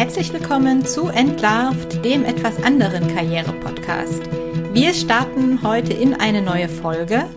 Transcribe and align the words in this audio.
Herzlich 0.00 0.32
willkommen 0.32 0.86
zu 0.86 1.08
Entlarvt, 1.08 2.02
dem 2.02 2.24
etwas 2.24 2.56
anderen 2.62 3.06
Karriere-Podcast. 3.06 4.22
Wir 4.72 4.94
starten 4.94 5.62
heute 5.62 5.92
in 5.92 6.14
eine 6.14 6.40
neue 6.40 6.70
Folge. 6.70 7.28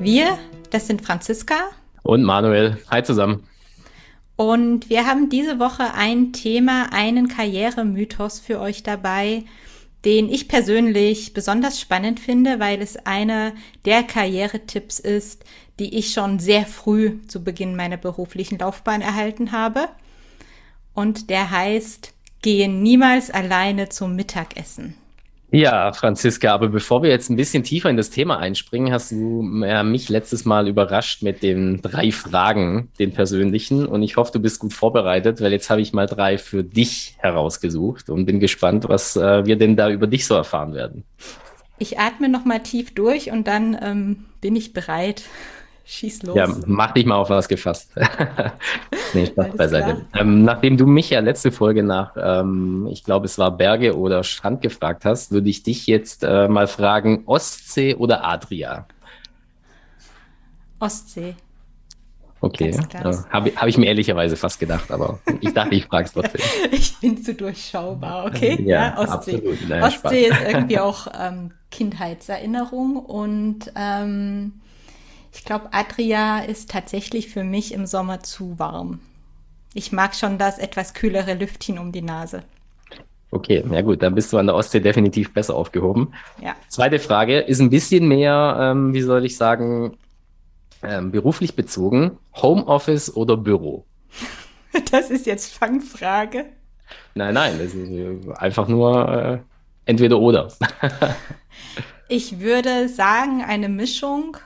Wir, 0.00 0.38
das 0.70 0.86
sind 0.86 1.02
Franziska 1.02 1.68
und 2.04 2.22
Manuel. 2.22 2.78
Hi 2.90 3.02
zusammen. 3.02 3.46
Und 4.36 4.88
wir 4.88 5.06
haben 5.06 5.28
diese 5.28 5.58
Woche 5.58 5.92
ein 5.92 6.32
Thema, 6.32 6.94
einen 6.94 7.28
Karrieremythos 7.28 8.40
für 8.40 8.58
euch 8.58 8.82
dabei, 8.82 9.44
den 10.06 10.30
ich 10.30 10.48
persönlich 10.48 11.34
besonders 11.34 11.78
spannend 11.78 12.20
finde, 12.20 12.58
weil 12.58 12.80
es 12.80 12.96
einer 13.04 13.52
der 13.84 14.02
Karrieretipps 14.02 14.98
ist, 14.98 15.44
die 15.78 15.98
ich 15.98 16.14
schon 16.14 16.38
sehr 16.38 16.64
früh 16.64 17.18
zu 17.26 17.44
Beginn 17.44 17.76
meiner 17.76 17.98
beruflichen 17.98 18.58
Laufbahn 18.58 19.02
erhalten 19.02 19.52
habe 19.52 19.90
und 20.98 21.30
der 21.30 21.52
heißt 21.52 22.12
Gehe 22.42 22.68
niemals 22.68 23.30
alleine 23.30 23.88
zum 23.88 24.16
Mittagessen. 24.16 24.94
Ja, 25.50 25.92
Franziska, 25.92 26.52
aber 26.52 26.68
bevor 26.68 27.02
wir 27.02 27.10
jetzt 27.10 27.30
ein 27.30 27.36
bisschen 27.36 27.62
tiefer 27.62 27.88
in 27.88 27.96
das 27.96 28.10
Thema 28.10 28.38
einspringen, 28.38 28.92
hast 28.92 29.12
du 29.12 29.42
mich 29.42 30.08
letztes 30.08 30.44
Mal 30.44 30.68
überrascht 30.68 31.22
mit 31.22 31.42
den 31.42 31.80
drei 31.82 32.12
Fragen, 32.12 32.90
den 32.98 33.12
persönlichen. 33.12 33.86
Und 33.86 34.02
ich 34.02 34.16
hoffe, 34.16 34.32
du 34.32 34.40
bist 34.40 34.58
gut 34.58 34.72
vorbereitet, 34.72 35.40
weil 35.40 35.52
jetzt 35.52 35.70
habe 35.70 35.80
ich 35.80 35.92
mal 35.92 36.06
drei 36.06 36.36
für 36.36 36.62
dich 36.62 37.14
herausgesucht 37.18 38.10
und 38.10 38.26
bin 38.26 38.40
gespannt, 38.40 38.88
was 38.88 39.16
äh, 39.16 39.46
wir 39.46 39.56
denn 39.56 39.74
da 39.74 39.90
über 39.90 40.06
dich 40.06 40.26
so 40.26 40.34
erfahren 40.34 40.74
werden. 40.74 41.04
Ich 41.78 41.98
atme 41.98 42.28
noch 42.28 42.44
mal 42.44 42.58
tief 42.58 42.92
durch 42.92 43.30
und 43.30 43.46
dann 43.46 43.78
ähm, 43.80 44.24
bin 44.40 44.54
ich 44.54 44.72
bereit. 44.72 45.22
Schieß 45.90 46.24
los. 46.24 46.36
Ja, 46.36 46.46
mach 46.66 46.92
dich 46.92 47.06
mal 47.06 47.14
auf 47.14 47.30
was 47.30 47.48
gefasst. 47.48 47.92
nee, 49.14 49.24
Spaß 49.24 49.56
beiseite. 49.56 50.04
Ähm, 50.14 50.44
nachdem 50.44 50.76
du 50.76 50.86
mich 50.86 51.08
ja 51.08 51.20
letzte 51.20 51.50
Folge 51.50 51.82
nach, 51.82 52.14
ähm, 52.22 52.86
ich 52.90 53.04
glaube, 53.04 53.24
es 53.24 53.38
war 53.38 53.56
Berge 53.56 53.96
oder 53.96 54.22
Strand 54.22 54.60
gefragt 54.60 55.06
hast, 55.06 55.32
würde 55.32 55.48
ich 55.48 55.62
dich 55.62 55.86
jetzt 55.86 56.24
äh, 56.24 56.46
mal 56.46 56.66
fragen, 56.66 57.22
Ostsee 57.24 57.94
oder 57.94 58.22
Adria? 58.22 58.86
Ostsee. 60.78 61.34
Okay, 62.42 62.68
äh, 62.68 63.12
habe 63.30 63.52
hab 63.56 63.66
ich 63.66 63.78
mir 63.78 63.86
ehrlicherweise 63.86 64.36
fast 64.36 64.60
gedacht, 64.60 64.90
aber 64.90 65.20
ich 65.40 65.54
dachte, 65.54 65.74
ich 65.74 65.86
frage 65.86 66.04
es 66.04 66.12
trotzdem. 66.12 66.42
ich 66.70 66.98
bin 66.98 67.22
zu 67.22 67.32
durchschaubar, 67.32 68.26
okay? 68.26 68.62
Ja, 68.62 68.94
ja 68.94 68.98
Ostsee. 68.98 69.36
Absolut. 69.36 69.68
Nein, 69.70 69.82
Ostsee 69.82 70.26
Spaß. 70.26 70.38
ist 70.38 70.48
irgendwie 70.52 70.78
auch 70.80 71.06
ähm, 71.18 71.52
Kindheitserinnerung 71.70 72.96
und 72.96 73.72
ähm, 73.74 74.60
ich 75.32 75.44
glaube, 75.44 75.68
Adria 75.72 76.40
ist 76.40 76.70
tatsächlich 76.70 77.28
für 77.28 77.44
mich 77.44 77.72
im 77.72 77.86
Sommer 77.86 78.22
zu 78.22 78.58
warm. 78.58 79.00
Ich 79.74 79.92
mag 79.92 80.14
schon 80.14 80.38
das 80.38 80.58
etwas 80.58 80.94
kühlere 80.94 81.34
Lüftchen 81.34 81.78
um 81.78 81.92
die 81.92 82.02
Nase. 82.02 82.42
Okay, 83.30 83.62
ja 83.70 83.82
gut, 83.82 84.02
dann 84.02 84.14
bist 84.14 84.32
du 84.32 84.38
an 84.38 84.46
der 84.46 84.54
Ostsee 84.54 84.80
definitiv 84.80 85.34
besser 85.34 85.54
aufgehoben. 85.54 86.14
Ja. 86.42 86.56
Zweite 86.68 86.98
Frage 86.98 87.40
ist 87.40 87.60
ein 87.60 87.68
bisschen 87.68 88.08
mehr, 88.08 88.56
ähm, 88.58 88.94
wie 88.94 89.02
soll 89.02 89.26
ich 89.26 89.36
sagen, 89.36 89.98
ähm, 90.82 91.10
beruflich 91.10 91.54
bezogen. 91.54 92.18
Homeoffice 92.34 93.14
oder 93.14 93.36
Büro? 93.36 93.84
Das 94.92 95.10
ist 95.10 95.26
jetzt 95.26 95.52
Fangfrage. 95.54 96.44
Nein, 97.14 97.34
nein, 97.34 97.58
das 97.58 97.74
ist 97.74 98.28
einfach 98.38 98.68
nur 98.68 99.08
äh, 99.08 99.38
entweder 99.86 100.18
oder. 100.18 100.52
ich 102.08 102.38
würde 102.38 102.88
sagen, 102.88 103.42
eine 103.42 103.70
Mischung 103.70 104.36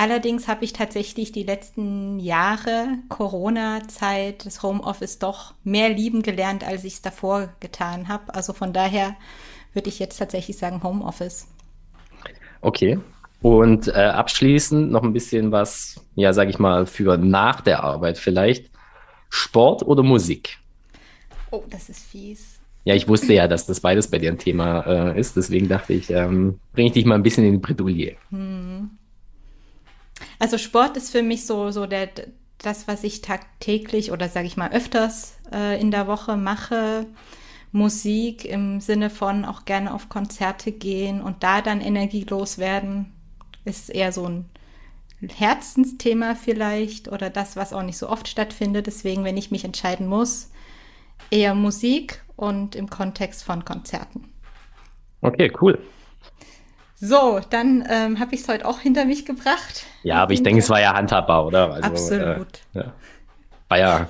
Allerdings 0.00 0.48
habe 0.48 0.64
ich 0.64 0.72
tatsächlich 0.72 1.30
die 1.30 1.42
letzten 1.42 2.20
Jahre 2.20 2.86
Corona-Zeit 3.10 4.46
das 4.46 4.62
Homeoffice 4.62 5.18
doch 5.18 5.52
mehr 5.62 5.90
lieben 5.90 6.22
gelernt, 6.22 6.66
als 6.66 6.84
ich 6.84 6.94
es 6.94 7.02
davor 7.02 7.50
getan 7.60 8.08
habe. 8.08 8.34
Also 8.34 8.54
von 8.54 8.72
daher 8.72 9.14
würde 9.74 9.90
ich 9.90 9.98
jetzt 9.98 10.16
tatsächlich 10.16 10.56
sagen 10.56 10.82
Homeoffice. 10.82 11.48
Okay. 12.62 12.98
Und 13.42 13.88
äh, 13.88 13.90
abschließend 13.90 14.90
noch 14.90 15.02
ein 15.02 15.12
bisschen 15.12 15.52
was, 15.52 16.02
ja, 16.14 16.32
sage 16.32 16.48
ich 16.48 16.58
mal, 16.58 16.86
für 16.86 17.18
nach 17.18 17.60
der 17.60 17.84
Arbeit 17.84 18.16
vielleicht. 18.16 18.70
Sport 19.28 19.82
oder 19.82 20.02
Musik? 20.02 20.60
Oh, 21.50 21.64
das 21.68 21.90
ist 21.90 22.04
fies. 22.04 22.58
Ja, 22.84 22.94
ich 22.94 23.06
wusste 23.06 23.34
ja, 23.34 23.48
dass 23.48 23.66
das 23.66 23.80
beides 23.80 24.08
bei 24.10 24.16
dir 24.16 24.30
ein 24.30 24.38
Thema 24.38 24.80
äh, 24.86 25.20
ist. 25.20 25.36
Deswegen 25.36 25.68
dachte 25.68 25.92
ich, 25.92 26.08
ähm, 26.08 26.58
bringe 26.72 26.86
ich 26.86 26.94
dich 26.94 27.04
mal 27.04 27.16
ein 27.16 27.22
bisschen 27.22 27.44
in 27.44 27.52
die 27.52 27.58
Bredouille. 27.58 28.16
Hm. 28.30 28.92
Also 30.38 30.58
Sport 30.58 30.96
ist 30.96 31.10
für 31.10 31.22
mich 31.22 31.46
so, 31.46 31.70
so 31.70 31.86
der, 31.86 32.08
das, 32.58 32.88
was 32.88 33.04
ich 33.04 33.20
tagtäglich 33.22 34.12
oder 34.12 34.28
sage 34.28 34.46
ich 34.46 34.56
mal 34.56 34.72
öfters 34.72 35.38
äh, 35.52 35.80
in 35.80 35.90
der 35.90 36.06
Woche 36.06 36.36
mache. 36.36 37.06
Musik 37.72 38.44
im 38.44 38.80
Sinne 38.80 39.10
von 39.10 39.44
auch 39.44 39.64
gerne 39.64 39.94
auf 39.94 40.08
Konzerte 40.08 40.72
gehen 40.72 41.22
und 41.22 41.42
da 41.44 41.62
dann 41.62 41.80
energielos 41.80 42.58
werden, 42.58 43.12
ist 43.64 43.90
eher 43.90 44.12
so 44.12 44.26
ein 44.26 44.46
Herzensthema 45.20 46.34
vielleicht 46.34 47.08
oder 47.08 47.30
das, 47.30 47.54
was 47.56 47.72
auch 47.72 47.82
nicht 47.82 47.98
so 47.98 48.08
oft 48.08 48.26
stattfindet. 48.26 48.86
Deswegen, 48.86 49.22
wenn 49.22 49.36
ich 49.36 49.50
mich 49.50 49.64
entscheiden 49.64 50.06
muss, 50.06 50.50
eher 51.30 51.54
Musik 51.54 52.24
und 52.36 52.74
im 52.74 52.90
Kontext 52.90 53.44
von 53.44 53.64
Konzerten. 53.64 54.24
Okay, 55.20 55.52
cool. 55.60 55.78
So, 57.00 57.40
dann 57.48 57.82
ähm, 57.88 58.20
habe 58.20 58.34
ich 58.34 58.42
es 58.42 58.48
heute 58.48 58.66
auch 58.66 58.80
hinter 58.80 59.06
mich 59.06 59.24
gebracht. 59.24 59.86
Ja, 60.02 60.16
aber 60.16 60.34
ich 60.34 60.42
denke, 60.42 60.60
es 60.60 60.68
war 60.68 60.80
ja 60.80 60.92
handhabbar, 60.92 61.46
oder? 61.46 61.72
Also, 61.72 61.86
Absolut. 61.86 62.60
Äh, 62.74 62.78
ja. 62.78 62.92
War 63.68 63.78
ja 63.78 64.08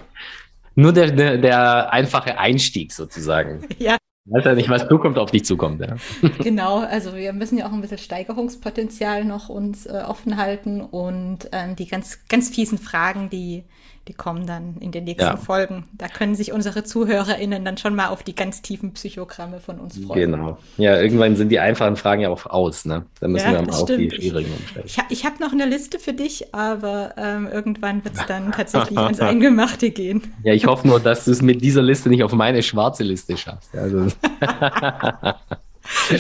nur 0.75 0.93
der, 0.93 1.13
der, 1.13 1.39
der 1.39 1.93
einfache 1.93 2.39
Einstieg 2.39 2.93
sozusagen. 2.93 3.65
ja. 3.79 3.97
Ich 4.27 4.33
weiß 4.33 4.45
ja 4.45 4.55
nicht, 4.55 4.69
was 4.69 4.89
zukommt, 4.89 5.19
auf 5.19 5.31
dich 5.31 5.45
zukommt. 5.45 5.81
Ja. 5.81 5.97
Genau, 6.39 6.81
also 6.81 7.15
wir 7.15 7.33
müssen 7.33 7.59
ja 7.59 7.69
auch 7.69 7.73
ein 7.73 7.81
bisschen 7.81 7.99
Steigerungspotenzial 7.99 9.25
noch 9.25 9.49
uns 9.49 9.87
äh, 9.87 10.03
offen 10.07 10.37
halten 10.37 10.81
und 10.81 11.49
ähm, 11.53 11.77
die 11.77 11.87
ganz, 11.87 12.27
ganz 12.29 12.51
fiesen 12.51 12.79
Fragen, 12.79 13.31
die 13.31 13.65
die 14.11 14.15
kommen 14.15 14.45
dann 14.45 14.75
in 14.81 14.91
den 14.91 15.05
nächsten 15.05 15.23
ja. 15.23 15.37
Folgen. 15.37 15.85
Da 15.93 16.09
können 16.09 16.35
sich 16.35 16.51
unsere 16.53 16.83
ZuhörerInnen 16.83 17.65
dann 17.65 17.79
schon 17.79 17.95
mal 17.95 18.09
auf 18.09 18.25
die 18.25 18.35
ganz 18.35 18.61
tiefen 18.61 18.93
Psychogramme 18.93 19.61
von 19.61 19.79
uns 19.79 20.05
freuen. 20.05 20.33
Genau. 20.33 20.59
Ja, 20.79 21.01
irgendwann 21.01 21.37
sind 21.37 21.51
die 21.51 21.61
einfachen 21.61 21.95
Fragen 21.95 22.23
ja 22.23 22.29
auch 22.29 22.45
aus, 22.47 22.85
ne? 22.85 23.05
Da 23.21 23.29
müssen 23.29 23.53
ja, 23.53 23.61
wir 23.61 23.63
mal 23.69 23.73
auf 23.73 23.85
die 23.85 24.11
schwierigen 24.11 24.53
umstellen. 24.53 24.85
Ich, 24.85 24.99
ich 25.11 25.25
habe 25.25 25.37
noch 25.41 25.53
eine 25.53 25.65
Liste 25.65 26.01
für 26.01 26.13
dich, 26.13 26.53
aber 26.53 27.15
ähm, 27.19 27.47
irgendwann 27.47 28.03
wird 28.05 28.17
es 28.17 28.27
dann 28.27 28.51
tatsächlich 28.57 28.99
ans 28.99 29.21
Eingemachte 29.21 29.93
gehen. 29.93 30.23
Ja, 30.43 30.55
ich 30.55 30.67
hoffe 30.67 30.89
nur, 30.89 30.99
dass 30.99 31.27
du 31.27 31.31
es 31.31 31.41
mit 31.41 31.63
dieser 31.63 31.83
Liste 31.83 32.09
nicht 32.09 32.25
auf 32.25 32.33
meine 32.33 32.65
schwarze 32.65 33.05
Liste 33.05 33.37
schaffst. 33.37 33.73
Also. 33.77 34.07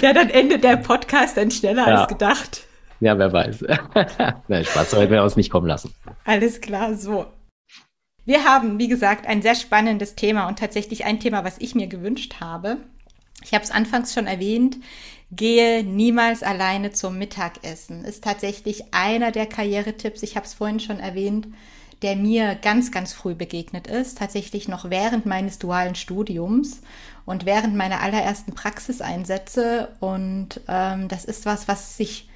ja, 0.00 0.12
dann 0.12 0.30
endet 0.30 0.62
der 0.62 0.76
Podcast 0.84 1.36
dann 1.36 1.50
schneller 1.50 1.88
ja. 1.88 1.94
als 2.02 2.08
gedacht. 2.08 2.68
Ja, 3.00 3.18
wer 3.18 3.32
weiß. 3.32 3.64
Nein, 4.46 4.64
Spaß, 4.64 4.92
so 4.92 4.98
hätten 4.98 5.10
wir 5.10 5.24
uns 5.24 5.34
nicht 5.34 5.50
kommen 5.50 5.66
lassen. 5.66 5.92
Alles 6.24 6.60
klar, 6.60 6.94
so. 6.94 7.26
Wir 8.30 8.44
haben, 8.44 8.78
wie 8.78 8.86
gesagt, 8.86 9.26
ein 9.26 9.42
sehr 9.42 9.56
spannendes 9.56 10.14
Thema 10.14 10.46
und 10.46 10.56
tatsächlich 10.56 11.04
ein 11.04 11.18
Thema, 11.18 11.42
was 11.42 11.56
ich 11.58 11.74
mir 11.74 11.88
gewünscht 11.88 12.36
habe. 12.38 12.76
Ich 13.42 13.54
habe 13.54 13.64
es 13.64 13.72
anfangs 13.72 14.14
schon 14.14 14.28
erwähnt. 14.28 14.76
Gehe 15.32 15.82
niemals 15.82 16.44
alleine 16.44 16.92
zum 16.92 17.18
Mittagessen. 17.18 18.04
Ist 18.04 18.22
tatsächlich 18.22 18.94
einer 18.94 19.32
der 19.32 19.46
Karrieretipps, 19.46 20.22
ich 20.22 20.36
habe 20.36 20.46
es 20.46 20.54
vorhin 20.54 20.78
schon 20.78 21.00
erwähnt, 21.00 21.48
der 22.02 22.14
mir 22.14 22.54
ganz, 22.54 22.92
ganz 22.92 23.12
früh 23.12 23.34
begegnet 23.34 23.88
ist. 23.88 24.18
Tatsächlich 24.18 24.68
noch 24.68 24.91
während 24.91 25.26
meines 25.26 25.58
dualen 25.58 25.97
Studiums 25.97 26.82
und 27.26 27.47
während 27.47 27.74
meiner 27.74 28.00
allerersten 28.00 28.54
Praxiseinsätze. 28.54 29.88
Und 29.98 30.60
ähm, 30.68 31.08
das 31.08 31.24
ist 31.24 31.47
was, 31.47 31.66
was 31.66 31.97
sich 31.97 32.29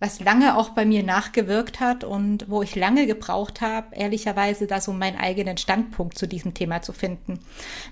was 0.00 0.18
lange 0.20 0.56
auch 0.56 0.70
bei 0.70 0.86
mir 0.86 1.02
nachgewirkt 1.02 1.78
hat 1.78 2.04
und 2.04 2.46
wo 2.48 2.62
ich 2.62 2.74
lange 2.74 3.06
gebraucht 3.06 3.60
habe, 3.60 3.94
ehrlicherweise 3.94 4.66
da 4.66 4.80
so 4.80 4.92
meinen 4.92 5.18
eigenen 5.18 5.58
Standpunkt 5.58 6.16
zu 6.16 6.26
diesem 6.26 6.54
Thema 6.54 6.80
zu 6.80 6.94
finden. 6.94 7.38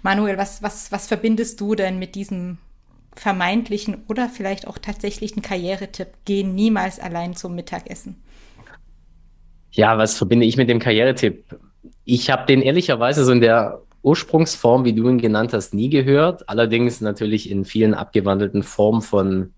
Manuel, 0.03 0.38
was, 0.38 0.62
was, 0.62 0.91
was 0.91 1.06
verbindest 1.06 1.61
du 1.61 1.75
denn 1.75 1.99
mit 1.99 2.15
diesem 2.15 2.56
vermeintlichen 3.15 4.05
oder 4.09 4.31
vielleicht 4.31 4.67
auch 4.67 4.79
tatsächlichen 4.79 5.43
Karrieretipp? 5.43 6.09
Geh 6.25 6.44
niemals 6.44 6.99
allein 6.99 7.37
zum 7.37 7.55
Mittagessen. 7.55 8.23
Ja, 9.73 9.99
was 9.99 10.17
verbinde 10.17 10.47
ich 10.47 10.56
mit 10.56 10.71
dem 10.71 10.79
Karrieretipp? 10.79 11.59
Ich 12.05 12.31
habe 12.31 12.47
den 12.47 12.62
ehrlicherweise 12.62 13.25
so 13.25 13.33
in 13.33 13.43
der 13.43 13.83
Ursprungsform, 14.03 14.87
wie 14.87 14.94
du 14.94 15.11
ihn 15.11 15.19
genannt 15.19 15.53
hast, 15.53 15.75
nie 15.75 15.91
gehört. 15.91 16.49
Allerdings 16.49 17.03
natürlich 17.03 17.50
in 17.50 17.67
vielen 17.67 17.93
abgewandelten 17.93 18.62
Formen 18.62 19.03
von 19.03 19.53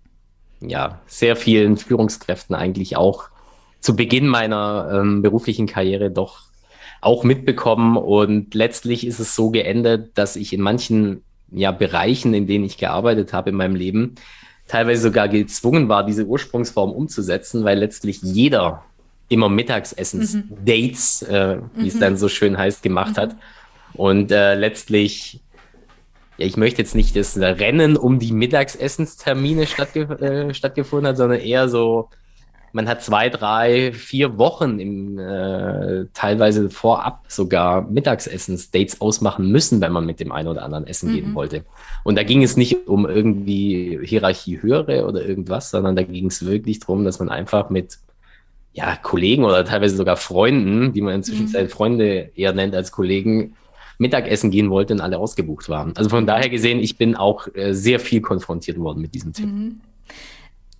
ja, 0.61 1.01
sehr 1.07 1.35
vielen 1.35 1.77
Führungskräften 1.77 2.55
eigentlich 2.55 2.95
auch 2.95 3.25
zu 3.79 3.95
Beginn 3.95 4.27
meiner 4.27 4.89
ähm, 4.93 5.21
beruflichen 5.21 5.67
Karriere 5.67 6.11
doch 6.11 6.43
auch 7.01 7.23
mitbekommen. 7.23 7.97
Und 7.97 8.53
letztlich 8.53 9.05
ist 9.05 9.19
es 9.19 9.35
so 9.35 9.49
geendet, 9.49 10.17
dass 10.17 10.35
ich 10.35 10.53
in 10.53 10.61
manchen 10.61 11.23
ja, 11.51 11.71
Bereichen, 11.71 12.33
in 12.33 12.47
denen 12.47 12.63
ich 12.63 12.77
gearbeitet 12.77 13.33
habe 13.33 13.49
in 13.49 13.55
meinem 13.55 13.75
Leben, 13.75 14.15
teilweise 14.67 15.01
sogar 15.01 15.27
gezwungen 15.27 15.89
war, 15.89 16.05
diese 16.05 16.25
Ursprungsform 16.25 16.91
umzusetzen, 16.91 17.63
weil 17.65 17.79
letztlich 17.79 18.21
jeder 18.21 18.85
immer 19.27 19.49
Mittagsessens-Dates, 19.49 21.25
mhm. 21.27 21.33
äh, 21.33 21.57
wie 21.75 21.81
mhm. 21.81 21.87
es 21.87 21.99
dann 21.99 22.17
so 22.17 22.29
schön 22.29 22.57
heißt, 22.57 22.83
gemacht 22.83 23.17
mhm. 23.17 23.21
hat. 23.21 23.35
Und 23.93 24.31
äh, 24.31 24.55
letztlich 24.55 25.41
ja, 26.41 26.47
ich 26.47 26.57
möchte 26.57 26.81
jetzt 26.81 26.95
nicht 26.95 27.15
das 27.15 27.37
Rennen 27.37 27.95
um 27.97 28.19
die 28.19 28.31
Mittagsessenstermine 28.33 29.67
stattge 29.67 30.01
äh, 30.01 30.53
stattgefunden 30.53 31.07
hat, 31.07 31.17
sondern 31.17 31.39
eher 31.39 31.69
so, 31.69 32.09
man 32.73 32.87
hat 32.87 33.03
zwei, 33.03 33.29
drei, 33.29 33.93
vier 33.93 34.37
Wochen 34.37 34.79
im, 34.79 35.19
äh, 35.19 36.05
teilweise 36.13 36.69
vorab 36.69 37.25
sogar 37.27 37.83
Mittagsessens-Dates 37.83 39.01
ausmachen 39.01 39.51
müssen, 39.51 39.81
wenn 39.81 39.91
man 39.91 40.05
mit 40.05 40.19
dem 40.19 40.31
einen 40.31 40.47
oder 40.47 40.63
anderen 40.63 40.87
essen 40.87 41.11
mhm. 41.11 41.15
gehen 41.15 41.35
wollte. 41.35 41.63
Und 42.03 42.17
da 42.17 42.23
ging 42.23 42.41
es 42.41 42.57
nicht 42.57 42.87
um 42.87 43.05
irgendwie 43.05 43.99
Hierarchie 44.03 44.61
höhere 44.61 45.05
oder 45.05 45.23
irgendwas, 45.23 45.69
sondern 45.69 45.95
da 45.95 46.03
ging 46.03 46.27
es 46.27 46.45
wirklich 46.45 46.79
darum, 46.79 47.05
dass 47.05 47.19
man 47.19 47.29
einfach 47.29 47.69
mit 47.69 47.99
ja, 48.73 48.95
Kollegen 48.95 49.43
oder 49.43 49.63
teilweise 49.65 49.95
sogar 49.95 50.17
Freunden, 50.17 50.93
die 50.93 51.01
man 51.01 51.15
inzwischen 51.15 51.51
mhm. 51.51 51.69
Freunde 51.69 52.31
eher 52.35 52.53
nennt 52.53 52.73
als 52.73 52.91
Kollegen, 52.91 53.53
Mittagessen 54.01 54.51
gehen 54.51 54.69
wollte 54.69 54.93
und 54.93 55.01
alle 55.01 55.19
ausgebucht 55.19 55.69
waren. 55.69 55.95
Also 55.95 56.09
von 56.09 56.25
daher 56.25 56.49
gesehen, 56.49 56.79
ich 56.79 56.97
bin 56.97 57.15
auch 57.15 57.47
äh, 57.53 57.73
sehr 57.73 57.99
viel 57.99 58.21
konfrontiert 58.21 58.77
worden 58.77 59.01
mit 59.01 59.13
diesem. 59.13 59.31
Mhm. 59.37 59.81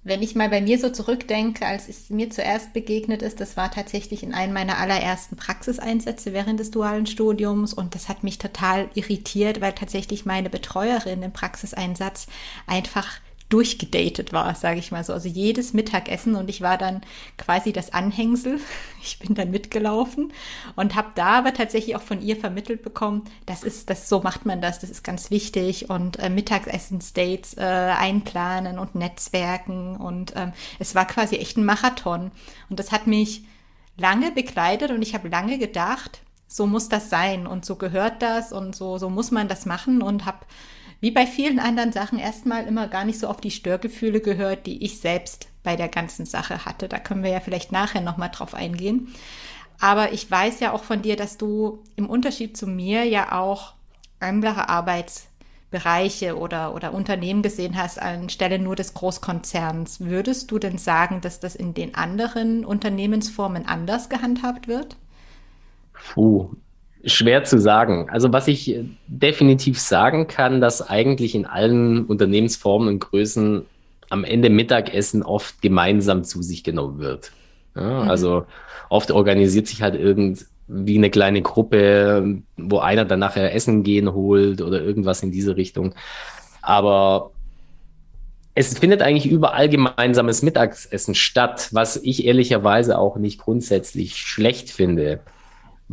Wenn 0.04 0.24
ich 0.24 0.34
mal 0.34 0.50
bei 0.50 0.62
mir 0.62 0.80
so 0.80 0.90
zurückdenke, 0.90 1.64
als 1.64 1.88
es 1.88 2.10
mir 2.10 2.32
zuerst 2.32 2.74
begegnet 2.74 3.22
ist, 3.22 3.40
das 3.40 3.56
war 3.56 3.70
tatsächlich 3.70 4.24
in 4.24 4.34
einem 4.34 4.52
meiner 4.52 4.80
allerersten 4.80 5.36
Praxiseinsätze 5.36 6.34
während 6.34 6.60
des 6.60 6.72
dualen 6.72 7.06
Studiums 7.06 7.72
und 7.72 7.94
das 7.94 8.10
hat 8.10 8.24
mich 8.24 8.40
total 8.40 8.90
irritiert, 8.96 9.62
weil 9.62 9.74
tatsächlich 9.74 10.26
meine 10.26 10.50
Betreuerin 10.50 11.22
im 11.22 11.32
Praxiseinsatz 11.32 12.26
einfach 12.66 13.20
durchgedatet 13.52 14.32
war, 14.34 14.56
sage 14.56 14.80
ich 14.80 14.92
mal 14.92 15.04
so. 15.04 15.14
Also 15.14 15.28
jedes 15.28 15.74
Mittagessen 15.74 16.36
und 16.36 16.50
ich 16.50 16.62
war 16.62 16.78
dann 16.78 17.02
quasi 17.38 17.74
das 17.74 17.94
Anhängsel. 17.94 18.60
Ich 19.04 19.18
bin 19.18 19.34
dann 19.34 19.50
mitgelaufen 19.50 20.32
und 20.76 20.94
habe 20.94 21.10
da 21.16 21.40
aber 21.40 21.56
tatsächlich 21.56 21.96
auch 21.96 22.04
von 22.04 22.22
ihr 22.22 22.38
vermittelt 22.38 22.84
bekommen, 22.84 23.24
das 23.48 23.64
ist, 23.64 23.90
das 23.90 24.08
so 24.08 24.22
macht 24.22 24.46
man 24.46 24.62
das, 24.62 24.78
das 24.78 24.92
ist 24.92 25.04
ganz 25.04 25.32
wichtig 25.32 25.90
und 25.90 26.20
äh, 26.20 26.30
Mittagessen-States 26.30 27.58
äh, 27.58 27.62
einplanen 27.62 28.78
und 28.78 28.94
Netzwerken 28.94 29.96
und 29.98 30.34
ähm, 30.36 30.54
es 30.78 30.94
war 30.94 31.06
quasi 31.06 31.38
echt 31.38 31.58
ein 31.58 31.66
Marathon 31.66 32.30
und 32.70 32.78
das 32.78 32.92
hat 32.92 33.08
mich 33.08 33.44
lange 33.98 34.32
begleitet 34.32 34.92
und 34.92 35.02
ich 35.02 35.16
habe 35.16 35.30
lange 35.30 35.58
gedacht, 35.58 36.22
so 36.48 36.68
muss 36.68 36.88
das 36.88 37.10
sein 37.10 37.48
und 37.48 37.66
so 37.66 37.78
gehört 37.78 38.22
das 38.22 38.54
und 38.54 38.76
so 38.76 39.00
so 39.00 39.10
muss 39.10 39.32
man 39.32 39.48
das 39.48 39.66
machen 39.66 40.04
und 40.04 40.28
habe 40.28 40.46
wie 41.02 41.12
bei 41.12 41.26
vielen 41.26 41.60
anderen 41.60 41.92
Sachen 41.92 42.20
erstmal 42.20 42.66
immer 42.68 42.88
gar 42.88 43.04
nicht 43.04 43.20
so 43.20 43.28
auf 43.28 43.42
die 43.42 43.52
Störgefühle 43.52 44.22
gehört, 44.22 44.66
die 44.68 44.84
ich 44.86 45.00
selbst 45.00 45.50
bei 45.64 45.76
der 45.76 45.90
ganzen 45.90 46.26
Sache 46.26 46.66
hatte. 46.66 46.88
Da 46.88 47.00
können 47.00 47.24
wir 47.24 47.32
ja 47.32 47.40
vielleicht 47.40 47.72
nachher 47.72 48.02
nochmal 48.02 48.30
drauf 48.32 48.54
eingehen. 48.54 49.14
Aber 49.80 50.14
ich 50.14 50.30
weiß 50.30 50.60
ja 50.60 50.74
auch 50.74 50.84
von 50.84 51.02
dir, 51.02 51.16
dass 51.16 51.38
du 51.38 51.84
im 51.96 52.08
Unterschied 52.08 52.56
zu 52.56 52.68
mir 52.68 53.04
ja 53.04 53.32
auch 53.32 53.74
andere 54.20 54.70
Arbeitsbereiche 54.70 56.38
oder, 56.38 56.76
oder 56.76 56.94
Unternehmen 56.94 57.42
gesehen 57.42 57.76
hast 57.76 58.00
anstelle 58.00 58.60
nur 58.60 58.76
des 58.76 58.94
Großkonzerns. 58.94 60.02
Würdest 60.02 60.52
du 60.52 60.60
denn 60.60 60.78
sagen, 60.78 61.20
dass 61.22 61.40
das 61.40 61.56
in 61.56 61.74
den 61.74 61.96
anderen 61.96 62.64
Unternehmensformen 62.64 63.66
anders 63.66 64.08
gehandhabt 64.08 64.68
wird? 64.68 64.98
Puh, 65.94 66.52
Schwer 67.06 67.44
zu 67.44 67.60
sagen. 67.60 68.10
Also 68.10 68.32
was 68.32 68.48
ich 68.48 68.80
definitiv 69.08 69.80
sagen 69.80 70.28
kann, 70.28 70.62
dass 70.62 70.88
eigentlich 70.88 71.36
in 71.36 71.46
allen 71.46 72.06
Unternehmensformen 72.06 72.88
und 72.88 73.00
Größen 73.00 73.66
am 74.10 74.24
Ende 74.24 74.50
Mittagessen 74.50 75.24
oft 75.24 75.62
gemeinsam 75.62 76.24
zu 76.24 76.42
sich 76.42 76.64
genommen 76.64 77.00
wird. 77.00 77.32
Ja, 77.76 78.04
mhm. 78.04 78.10
Also 78.10 78.46
oft 78.90 79.12
organisiert 79.12 79.68
sich 79.68 79.82
halt 79.82 79.96
irgendwie 79.96 80.98
eine 80.98 81.10
kleine 81.10 81.42
Gruppe, 81.42 82.42
wo 82.58 82.80
einer 82.80 83.06
dann 83.06 83.20
nachher 83.20 83.56
Essen 83.56 83.84
gehen 83.84 84.14
holt 84.14 84.62
oder 84.62 84.82
irgendwas 84.82 85.24
in 85.24 85.32
diese 85.32 85.56
Richtung. 85.56 85.96
Aber 86.62 87.32
es 88.54 88.78
findet 88.78 89.02
eigentlich 89.02 89.32
überall 89.32 89.70
gemeinsames 89.70 90.42
Mittagessen 90.42 91.16
statt, 91.16 91.70
was 91.72 91.96
ich 91.96 92.26
ehrlicherweise 92.26 92.98
auch 92.98 93.16
nicht 93.16 93.40
grundsätzlich 93.40 94.18
schlecht 94.18 94.70
finde. 94.70 95.22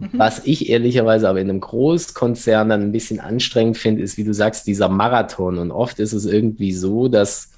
Mhm. 0.00 0.19
Was 0.19 0.47
ich 0.47 0.69
ehrlicherweise 0.69 1.29
aber 1.29 1.41
in 1.41 1.50
einem 1.50 1.61
Großkonzern 1.61 2.69
dann 2.69 2.83
ein 2.83 2.93
bisschen 2.93 3.21
anstrengend 3.21 3.77
finde, 3.77 4.03
ist, 4.03 4.17
wie 4.17 4.25
du 4.25 4.33
sagst, 4.33 4.67
dieser 4.67 4.89
Marathon. 4.89 5.59
Und 5.59 5.71
oft 5.71 5.99
ist 5.99 6.12
es 6.12 6.27
irgendwie 6.27 6.73
so, 6.73 7.09
dass 7.09 7.53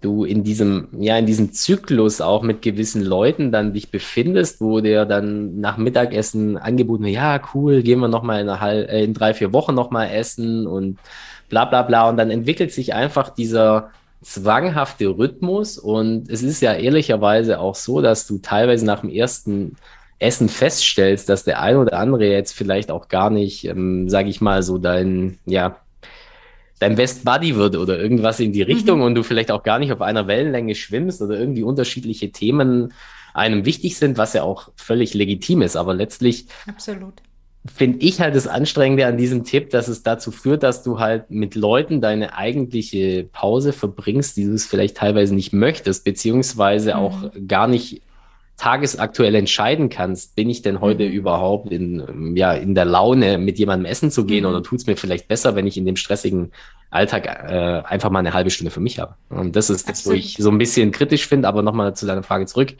du 0.00 0.24
in 0.24 0.44
diesem, 0.44 0.88
ja, 0.98 1.16
in 1.18 1.26
diesem 1.26 1.52
Zyklus 1.52 2.20
auch 2.20 2.42
mit 2.42 2.62
gewissen 2.62 3.02
Leuten 3.02 3.50
dann 3.50 3.72
dich 3.72 3.90
befindest, 3.90 4.60
wo 4.60 4.80
der 4.80 5.06
dann 5.06 5.60
nach 5.60 5.76
Mittagessen 5.76 6.56
angeboten 6.56 7.04
wird, 7.04 7.14
ja, 7.14 7.40
cool, 7.54 7.82
gehen 7.82 8.00
wir 8.00 8.08
nochmal 8.08 8.40
in, 8.42 8.48
äh, 8.48 9.04
in 9.04 9.14
drei, 9.14 9.34
vier 9.34 9.52
Wochen 9.52 9.74
nochmal 9.74 10.10
essen 10.10 10.66
und 10.66 10.98
bla 11.48 11.64
bla 11.64 11.82
bla. 11.82 12.08
Und 12.08 12.16
dann 12.16 12.30
entwickelt 12.30 12.72
sich 12.72 12.94
einfach 12.94 13.30
dieser 13.30 13.90
zwanghafte 14.22 15.06
Rhythmus. 15.06 15.78
Und 15.78 16.30
es 16.30 16.42
ist 16.42 16.60
ja 16.60 16.74
ehrlicherweise 16.74 17.60
auch 17.60 17.74
so, 17.74 18.00
dass 18.00 18.26
du 18.26 18.38
teilweise 18.38 18.86
nach 18.86 19.00
dem 19.00 19.10
ersten 19.10 19.76
Essen 20.18 20.48
feststellst, 20.48 21.28
dass 21.28 21.44
der 21.44 21.60
eine 21.60 21.78
oder 21.78 21.98
andere 21.98 22.26
jetzt 22.26 22.52
vielleicht 22.52 22.90
auch 22.90 23.08
gar 23.08 23.30
nicht, 23.30 23.64
ähm, 23.64 24.08
sage 24.08 24.28
ich 24.28 24.40
mal, 24.40 24.62
so 24.62 24.78
dein, 24.78 25.38
ja, 25.46 25.76
dein 26.80 26.96
Best 26.96 27.24
Buddy 27.24 27.56
wird 27.56 27.76
oder 27.76 27.98
irgendwas 27.98 28.40
in 28.40 28.52
die 28.52 28.64
mhm. 28.64 28.70
Richtung 28.72 28.98
mhm. 28.98 29.04
und 29.04 29.14
du 29.14 29.22
vielleicht 29.22 29.50
auch 29.50 29.62
gar 29.62 29.78
nicht 29.78 29.92
auf 29.92 30.00
einer 30.00 30.26
Wellenlänge 30.26 30.74
schwimmst 30.74 31.22
oder 31.22 31.38
irgendwie 31.38 31.62
unterschiedliche 31.62 32.30
Themen 32.32 32.92
einem 33.34 33.64
wichtig 33.64 33.96
sind, 33.96 34.18
was 34.18 34.32
ja 34.32 34.42
auch 34.42 34.70
völlig 34.76 35.14
legitim 35.14 35.62
ist. 35.62 35.76
Aber 35.76 35.94
letztlich 35.94 36.46
Absolut. 36.66 37.14
finde 37.72 37.98
ich 38.00 38.20
halt 38.20 38.34
das 38.34 38.48
Anstrengende 38.48 39.06
an 39.06 39.16
diesem 39.16 39.44
Tipp, 39.44 39.70
dass 39.70 39.86
es 39.86 40.02
dazu 40.02 40.32
führt, 40.32 40.64
dass 40.64 40.82
du 40.82 40.98
halt 40.98 41.30
mit 41.30 41.54
Leuten 41.54 42.00
deine 42.00 42.36
eigentliche 42.36 43.28
Pause 43.32 43.72
verbringst, 43.72 44.36
die 44.36 44.46
du 44.46 44.54
es 44.54 44.66
vielleicht 44.66 44.96
teilweise 44.96 45.34
nicht 45.34 45.52
möchtest, 45.52 46.04
beziehungsweise 46.04 46.94
mhm. 46.94 46.98
auch 46.98 47.30
gar 47.46 47.68
nicht 47.68 48.02
tagesaktuell 48.58 49.36
entscheiden 49.36 49.88
kannst, 49.88 50.34
bin 50.34 50.50
ich 50.50 50.62
denn 50.62 50.80
heute 50.80 51.04
mhm. 51.04 51.12
überhaupt 51.12 51.70
in, 51.70 52.36
ja, 52.36 52.52
in 52.52 52.74
der 52.74 52.84
Laune, 52.84 53.38
mit 53.38 53.58
jemandem 53.58 53.86
essen 53.86 54.10
zu 54.10 54.26
gehen 54.26 54.44
mhm. 54.44 54.50
oder 54.50 54.62
tut 54.62 54.80
es 54.80 54.86
mir 54.86 54.96
vielleicht 54.96 55.28
besser, 55.28 55.54
wenn 55.54 55.66
ich 55.66 55.76
in 55.78 55.86
dem 55.86 55.96
stressigen 55.96 56.52
Alltag 56.90 57.26
äh, 57.26 57.82
einfach 57.86 58.10
mal 58.10 58.18
eine 58.18 58.34
halbe 58.34 58.50
Stunde 58.50 58.70
für 58.70 58.80
mich 58.80 58.98
habe. 58.98 59.14
Und 59.28 59.54
das 59.54 59.70
ist 59.70 59.88
das, 59.88 60.04
wo 60.06 60.12
ich 60.12 60.36
so 60.38 60.50
ein 60.50 60.58
bisschen 60.58 60.90
kritisch 60.90 61.26
finde, 61.26 61.46
aber 61.46 61.62
nochmal 61.62 61.94
zu 61.94 62.04
deiner 62.04 62.24
Frage 62.24 62.46
zurück. 62.46 62.74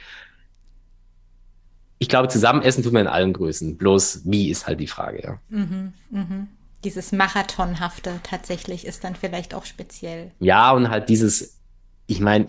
Ich 2.01 2.09
glaube, 2.09 2.29
zusammen 2.29 2.63
essen 2.63 2.83
tut 2.83 2.93
man 2.93 3.03
in 3.03 3.09
allen 3.09 3.33
Größen. 3.33 3.77
Bloß 3.77 4.23
wie 4.25 4.51
ist 4.51 4.67
halt 4.67 4.81
die 4.81 4.87
Frage, 4.87 5.23
ja. 5.23 5.39
Mhm, 5.49 5.93
mh. 6.11 6.47
Dieses 6.85 7.13
Marathonhafte 7.13 8.21
tatsächlich 8.23 8.87
ist 8.87 9.05
dann 9.05 9.17
vielleicht 9.17 9.53
auch 9.55 9.65
speziell. 9.65 10.31
Ja, 10.39 10.73
und 10.73 10.91
halt 10.91 11.09
dieses, 11.09 11.59
ich 12.07 12.21
meine, 12.21 12.49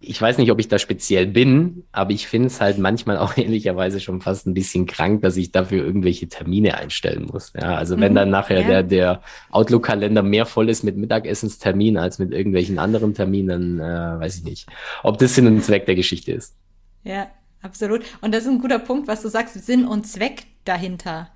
ich 0.00 0.20
weiß 0.20 0.38
nicht, 0.38 0.52
ob 0.52 0.60
ich 0.60 0.68
da 0.68 0.78
speziell 0.78 1.26
bin, 1.26 1.84
aber 1.90 2.12
ich 2.12 2.28
finde 2.28 2.46
es 2.46 2.60
halt 2.60 2.78
manchmal 2.78 3.18
auch 3.18 3.36
ehrlicherweise 3.36 4.00
schon 4.00 4.20
fast 4.20 4.46
ein 4.46 4.54
bisschen 4.54 4.86
krank, 4.86 5.22
dass 5.22 5.36
ich 5.36 5.50
dafür 5.50 5.84
irgendwelche 5.84 6.28
Termine 6.28 6.76
einstellen 6.76 7.26
muss. 7.32 7.52
Ja, 7.54 7.74
also 7.74 7.98
wenn 7.98 8.12
mhm, 8.12 8.16
dann 8.16 8.30
nachher 8.30 8.60
ja. 8.60 8.66
der, 8.68 8.82
der 8.84 9.22
Outlook-Kalender 9.50 10.22
mehr 10.22 10.46
voll 10.46 10.68
ist 10.68 10.84
mit 10.84 10.96
Mittagessenstermin 10.96 11.96
als 11.96 12.18
mit 12.18 12.32
irgendwelchen 12.32 12.78
anderen 12.78 13.14
Terminen, 13.14 13.80
äh, 13.80 13.82
weiß 13.82 14.36
ich 14.36 14.44
nicht, 14.44 14.66
ob 15.02 15.18
das 15.18 15.34
Sinn 15.34 15.46
und 15.46 15.62
Zweck 15.64 15.86
der 15.86 15.96
Geschichte 15.96 16.32
ist. 16.32 16.54
Ja, 17.02 17.28
absolut. 17.62 18.02
Und 18.20 18.34
das 18.34 18.44
ist 18.44 18.50
ein 18.50 18.60
guter 18.60 18.78
Punkt, 18.78 19.08
was 19.08 19.22
du 19.22 19.28
sagst, 19.28 19.54
Sinn 19.54 19.86
und 19.86 20.06
Zweck 20.06 20.44
dahinter. 20.64 21.30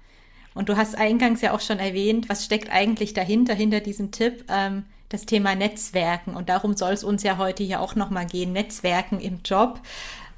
Und 0.55 0.69
du 0.69 0.77
hast 0.77 0.97
eingangs 0.97 1.41
ja 1.41 1.53
auch 1.53 1.61
schon 1.61 1.79
erwähnt, 1.79 2.29
was 2.29 2.45
steckt 2.45 2.71
eigentlich 2.71 3.15
dahinter, 3.15 3.55
hinter 3.55 3.81
diesem 3.81 4.11
Tipp? 4.13 4.45
Ähm, 4.49 4.85
das 5.13 5.27
Thema 5.27 5.55
Netzwerken. 5.55 6.35
Und 6.35 6.49
darum 6.49 6.77
soll 6.77 6.93
es 6.93 7.05
uns 7.05 7.23
ja 7.23 7.37
heute 7.39 7.63
hier 7.63 7.81
auch 7.81 7.95
nochmal 7.95 8.27
gehen, 8.27 8.53
Netzwerken 8.53 9.21
im 9.21 9.41
Job. 9.45 9.81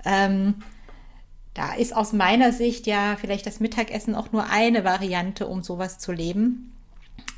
Ähm, 0.04 0.56
da 1.54 1.74
ist 1.74 1.94
aus 1.94 2.12
meiner 2.12 2.52
Sicht 2.52 2.86
ja 2.86 3.16
vielleicht 3.18 3.46
das 3.46 3.60
Mittagessen 3.60 4.14
auch 4.14 4.32
nur 4.32 4.50
eine 4.50 4.84
Variante, 4.84 5.46
um 5.46 5.62
sowas 5.62 5.98
zu 5.98 6.10
leben. 6.10 6.72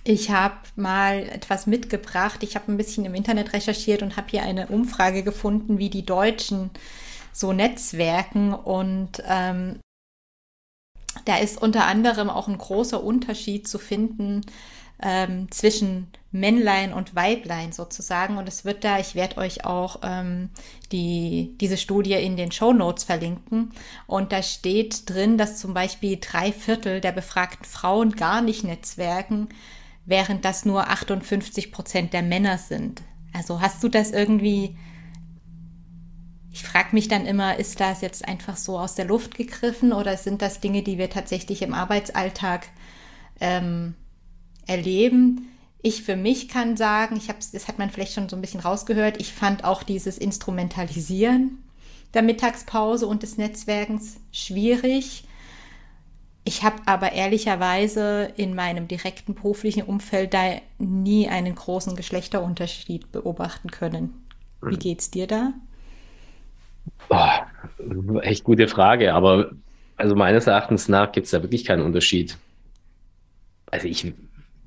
Ich 0.05 0.31
habe 0.31 0.57
mal 0.77 1.25
etwas 1.25 1.67
mitgebracht. 1.67 2.43
Ich 2.43 2.55
habe 2.55 2.73
ein 2.73 2.77
bisschen 2.77 3.05
im 3.05 3.15
Internet 3.15 3.53
recherchiert 3.53 4.03
und 4.03 4.17
habe 4.17 4.29
hier 4.31 4.43
eine 4.43 4.69
Umfrage 4.69 5.23
gefunden, 5.23 5.79
wie 5.79 5.91
die 5.91 6.07
Deutschen 6.07 6.71
so 7.33 7.53
Netzwerken. 7.53 8.55
Und 8.55 9.23
ähm, 9.27 9.81
da 11.27 11.37
ist 11.37 11.61
unter 11.61 11.87
anderem 11.87 12.31
auch 12.31 12.49
ein 12.49 12.57
großer 12.57 13.03
Unterschied 13.03 13.69
zu 13.69 13.79
finden 13.79 14.43
ähm, 15.03 15.51
zwischen 15.51 16.09
Männlein 16.33 16.93
und 16.93 17.15
Weiblein 17.15 17.73
sozusagen. 17.73 18.39
Und 18.39 18.49
es 18.49 18.65
wird 18.65 18.85
da, 18.85 18.99
ich 18.99 19.15
werde 19.15 19.39
euch 19.39 19.65
auch 19.65 20.01
ähm, 20.03 20.51
die, 20.93 21.57
diese 21.61 21.77
Studie 21.77 22.15
in 22.15 22.37
den 22.37 22.53
Show 22.53 22.73
Notes 22.73 23.05
verlinken. 23.05 23.73
Und 24.07 24.33
da 24.33 24.43
steht 24.43 25.09
drin, 25.09 25.39
dass 25.39 25.59
zum 25.59 25.75
Beispiel 25.75 26.19
drei 26.21 26.53
Viertel 26.53 27.01
der 27.01 27.13
befragten 27.13 27.65
Frauen 27.65 28.13
gar 28.13 28.43
nicht 28.43 28.65
netzwerken, 28.65 29.49
während 30.05 30.45
das 30.45 30.65
nur 30.65 30.89
58 30.89 31.73
Prozent 31.73 32.13
der 32.13 32.23
Männer 32.23 32.59
sind. 32.59 33.03
Also 33.33 33.61
hast 33.61 33.83
du 33.83 33.89
das 33.89 34.13
irgendwie 34.13 34.77
ich 36.57 36.63
frage 36.63 36.89
mich 36.93 37.07
dann 37.07 37.27
immer, 37.27 37.59
ist 37.59 37.81
das 37.81 38.01
jetzt 38.01 38.27
einfach 38.27 38.57
so 38.57 38.79
aus 38.79 38.95
der 38.95 39.05
Luft 39.05 39.35
gegriffen 39.35 39.93
oder 39.93 40.17
sind 40.17 40.41
das 40.41 40.59
Dinge, 40.59 40.83
die 40.83 40.97
wir 40.97 41.11
tatsächlich 41.11 41.61
im 41.61 41.75
Arbeitsalltag 41.75 42.69
ähm, 43.41 43.95
erleben? 44.67 45.49
Ich 45.83 46.03
für 46.03 46.17
mich 46.17 46.49
kann 46.49 46.77
sagen, 46.77 47.17
ich 47.17 47.29
habe 47.29 47.39
das 47.53 47.69
hat 47.69 47.79
man 47.79 47.91
vielleicht 47.91 48.15
schon 48.15 48.29
so 48.29 48.37
ein 48.37 48.43
bisschen 48.43 48.61
rausgehört, 48.61 49.21
ich 49.21 49.33
fand 49.33 49.65
auch 49.65 49.83
dieses 49.83 50.19
Instrumentalisieren 50.19 51.59
der 52.15 52.23
Mittagspause 52.23 53.07
und 53.07 53.23
des 53.23 53.37
Netzwerkens 53.37 54.21
schwierig. 54.33 55.25
Ich 56.45 56.63
habe 56.63 56.77
aber 56.87 57.13
ehrlicherweise 57.13 58.33
in 58.37 58.55
meinem 58.55 58.89
direkten 58.89 59.35
beruflichen 59.35 59.83
Umfeld 59.83 60.33
da 60.33 60.57
nie 60.79 61.29
einen 61.29 61.55
großen 61.55 61.95
Geschlechterunterschied 61.95 63.13
beobachten 63.13 63.71
können. 63.71 64.27
Wie 64.63 64.75
hm. 64.75 64.79
geht's 64.79 65.11
dir 65.11 65.27
da? 65.27 65.53
Boah, 67.09 67.47
echt 68.23 68.45
gute 68.45 68.69
Frage, 68.69 69.13
aber 69.13 69.51
also 69.97 70.15
meines 70.15 70.47
Erachtens 70.47 70.89
nach 70.89 71.13
gibt 71.13 71.27
es 71.27 71.33
da 71.33 71.43
wirklich 71.43 71.65
keinen 71.65 71.83
Unterschied. 71.83 72.39
Also 73.71 73.89
ich, 73.89 74.13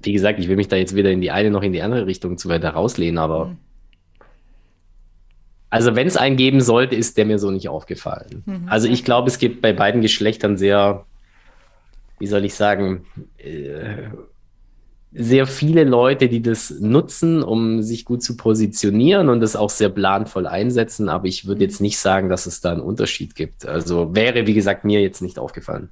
wie 0.01 0.13
gesagt, 0.13 0.39
ich 0.39 0.47
will 0.47 0.55
mich 0.55 0.67
da 0.67 0.75
jetzt 0.75 0.95
weder 0.95 1.11
in 1.11 1.21
die 1.21 1.31
eine 1.31 1.51
noch 1.51 1.63
in 1.63 1.73
die 1.73 1.81
andere 1.81 2.05
Richtung 2.05 2.37
zu 2.37 2.49
weiter 2.49 2.69
rauslehnen, 2.69 3.17
aber 3.17 3.45
mhm. 3.45 3.57
also 5.69 5.95
wenn 5.95 6.07
es 6.07 6.17
einen 6.17 6.37
geben 6.37 6.61
sollte, 6.61 6.95
ist 6.95 7.17
der 7.17 7.25
mir 7.25 7.39
so 7.39 7.51
nicht 7.51 7.69
aufgefallen. 7.69 8.43
Mhm. 8.45 8.63
Also 8.67 8.87
ich 8.87 9.03
glaube, 9.03 9.27
es 9.29 9.39
gibt 9.39 9.61
bei 9.61 9.73
beiden 9.73 10.01
Geschlechtern 10.01 10.57
sehr, 10.57 11.05
wie 12.19 12.27
soll 12.27 12.45
ich 12.45 12.53
sagen, 12.53 13.05
äh, 13.37 14.09
sehr 15.11 15.47
viele 15.47 15.85
Leute, 15.85 16.29
die 16.29 16.41
das 16.41 16.69
nutzen, 16.79 17.41
um 17.41 17.81
sich 17.81 18.05
gut 18.05 18.21
zu 18.21 18.37
positionieren 18.37 19.29
und 19.29 19.39
das 19.39 19.55
auch 19.55 19.71
sehr 19.71 19.89
planvoll 19.89 20.45
einsetzen. 20.45 21.09
Aber 21.09 21.25
ich 21.25 21.47
würde 21.47 21.63
jetzt 21.63 21.81
nicht 21.81 21.97
sagen, 21.97 22.29
dass 22.29 22.45
es 22.45 22.61
da 22.61 22.71
einen 22.71 22.81
Unterschied 22.81 23.33
gibt. 23.33 23.65
Also 23.65 24.13
wäre, 24.15 24.45
wie 24.45 24.53
gesagt, 24.53 24.85
mir 24.85 25.01
jetzt 25.01 25.21
nicht 25.21 25.39
aufgefallen. 25.39 25.89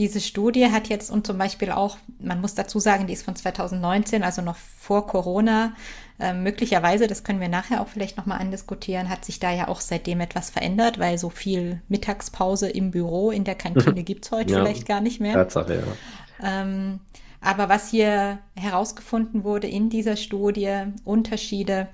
Diese 0.00 0.22
Studie 0.22 0.72
hat 0.72 0.88
jetzt 0.88 1.10
und 1.10 1.26
zum 1.26 1.36
Beispiel 1.36 1.70
auch, 1.70 1.98
man 2.18 2.40
muss 2.40 2.54
dazu 2.54 2.78
sagen, 2.78 3.06
die 3.06 3.12
ist 3.12 3.22
von 3.22 3.36
2019, 3.36 4.22
also 4.22 4.40
noch 4.40 4.56
vor 4.56 5.06
Corona. 5.06 5.74
Äh, 6.18 6.32
möglicherweise, 6.32 7.06
das 7.06 7.22
können 7.22 7.38
wir 7.38 7.50
nachher 7.50 7.82
auch 7.82 7.88
vielleicht 7.88 8.16
nochmal 8.16 8.38
andiskutieren, 8.38 9.10
hat 9.10 9.26
sich 9.26 9.40
da 9.40 9.52
ja 9.52 9.68
auch 9.68 9.82
seitdem 9.82 10.22
etwas 10.22 10.48
verändert, 10.48 10.98
weil 10.98 11.18
so 11.18 11.28
viel 11.28 11.82
Mittagspause 11.88 12.70
im 12.70 12.92
Büro 12.92 13.30
in 13.30 13.44
der 13.44 13.56
Kantine 13.56 14.02
gibt 14.02 14.24
es 14.24 14.32
heute 14.32 14.54
ja, 14.54 14.60
vielleicht 14.60 14.88
gar 14.88 15.02
nicht 15.02 15.20
mehr. 15.20 15.34
Tatsache, 15.34 15.74
ja. 15.74 16.62
Ähm, 16.62 17.00
aber 17.42 17.68
was 17.68 17.90
hier 17.90 18.38
herausgefunden 18.56 19.44
wurde 19.44 19.66
in 19.66 19.90
dieser 19.90 20.16
Studie, 20.16 20.84
Unterschiede, 21.04 21.88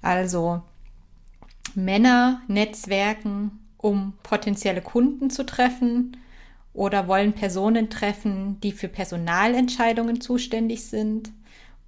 also 0.00 0.62
Männer 1.76 2.42
netzwerken, 2.48 3.52
um 3.76 4.14
potenzielle 4.24 4.80
Kunden 4.80 5.30
zu 5.30 5.46
treffen 5.46 6.16
oder 6.74 7.06
wollen 7.08 7.32
Personen 7.32 7.90
treffen, 7.90 8.58
die 8.60 8.72
für 8.72 8.88
Personalentscheidungen 8.88 10.20
zuständig 10.20 10.84
sind? 10.84 11.30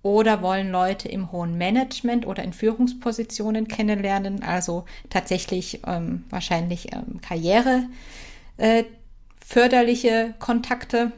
Oder 0.02 0.42
wollen 0.42 0.70
Leute 0.70 1.08
im 1.08 1.32
hohen 1.32 1.56
Management 1.56 2.26
oder 2.26 2.42
in 2.44 2.52
Führungspositionen 2.52 3.68
kennenlernen, 3.68 4.42
also 4.42 4.84
tatsächlich 5.08 5.80
ähm, 5.86 6.24
wahrscheinlich 6.28 6.92
ähm, 6.92 7.22
Karriere 7.22 7.84
äh, 8.58 8.84
förderliche 9.42 10.34
Kontakte. 10.38 11.12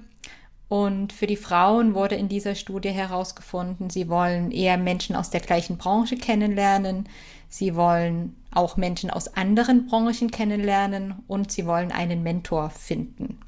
Und 0.68 1.12
für 1.12 1.26
die 1.26 1.36
Frauen 1.36 1.94
wurde 1.94 2.14
in 2.14 2.28
dieser 2.28 2.54
Studie 2.54 2.90
herausgefunden, 2.90 3.90
sie 3.90 4.08
wollen 4.08 4.52
eher 4.52 4.78
Menschen 4.78 5.16
aus 5.16 5.30
der 5.30 5.40
gleichen 5.40 5.78
Branche 5.78 6.16
kennenlernen, 6.16 7.08
sie 7.48 7.74
wollen 7.74 8.36
auch 8.52 8.76
Menschen 8.76 9.10
aus 9.10 9.34
anderen 9.34 9.86
Branchen 9.86 10.30
kennenlernen. 10.30 11.16
Und 11.26 11.50
sie 11.50 11.66
wollen 11.66 11.90
einen 11.90 12.22
Mentor 12.22 12.70
finden. 12.70 13.40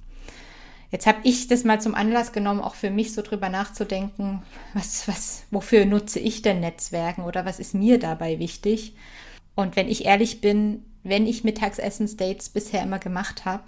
Jetzt 0.91 1.07
habe 1.07 1.19
ich 1.23 1.49
das 1.49 1.65
mal 1.65 1.81
zum 1.81 1.95
Anlass 1.95 2.33
genommen, 2.33 2.61
auch 2.61 2.75
für 2.75 2.91
mich 2.91 3.13
so 3.13 3.21
drüber 3.21 3.51
nachzudenken, 3.51 4.43
was, 4.75 5.07
was, 5.07 5.45
wofür 5.51 5.85
nutze 5.85 6.19
ich 6.19 6.41
denn 6.41 6.61
Netzwerken 6.61 7.25
oder 7.25 7.45
was 7.45 7.59
ist 7.59 7.75
mir 7.75 7.99
dabei 7.99 8.39
wichtig? 8.39 8.95
Und 9.55 9.77
wenn 9.77 9.89
ich 9.89 10.07
ehrlich 10.07 10.41
bin, 10.41 10.85
wenn 11.03 11.27
ich 11.27 11.45
Mittagsessensdates 11.45 12.49
bisher 12.49 12.83
immer 12.83 12.99
gemacht 12.99 13.45
habe, 13.45 13.65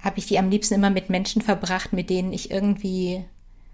habe 0.00 0.18
ich 0.18 0.26
die 0.26 0.38
am 0.38 0.50
liebsten 0.50 0.74
immer 0.74 0.90
mit 0.90 1.08
Menschen 1.08 1.40
verbracht, 1.40 1.92
mit 1.92 2.10
denen 2.10 2.32
ich 2.32 2.50
irgendwie 2.50 3.24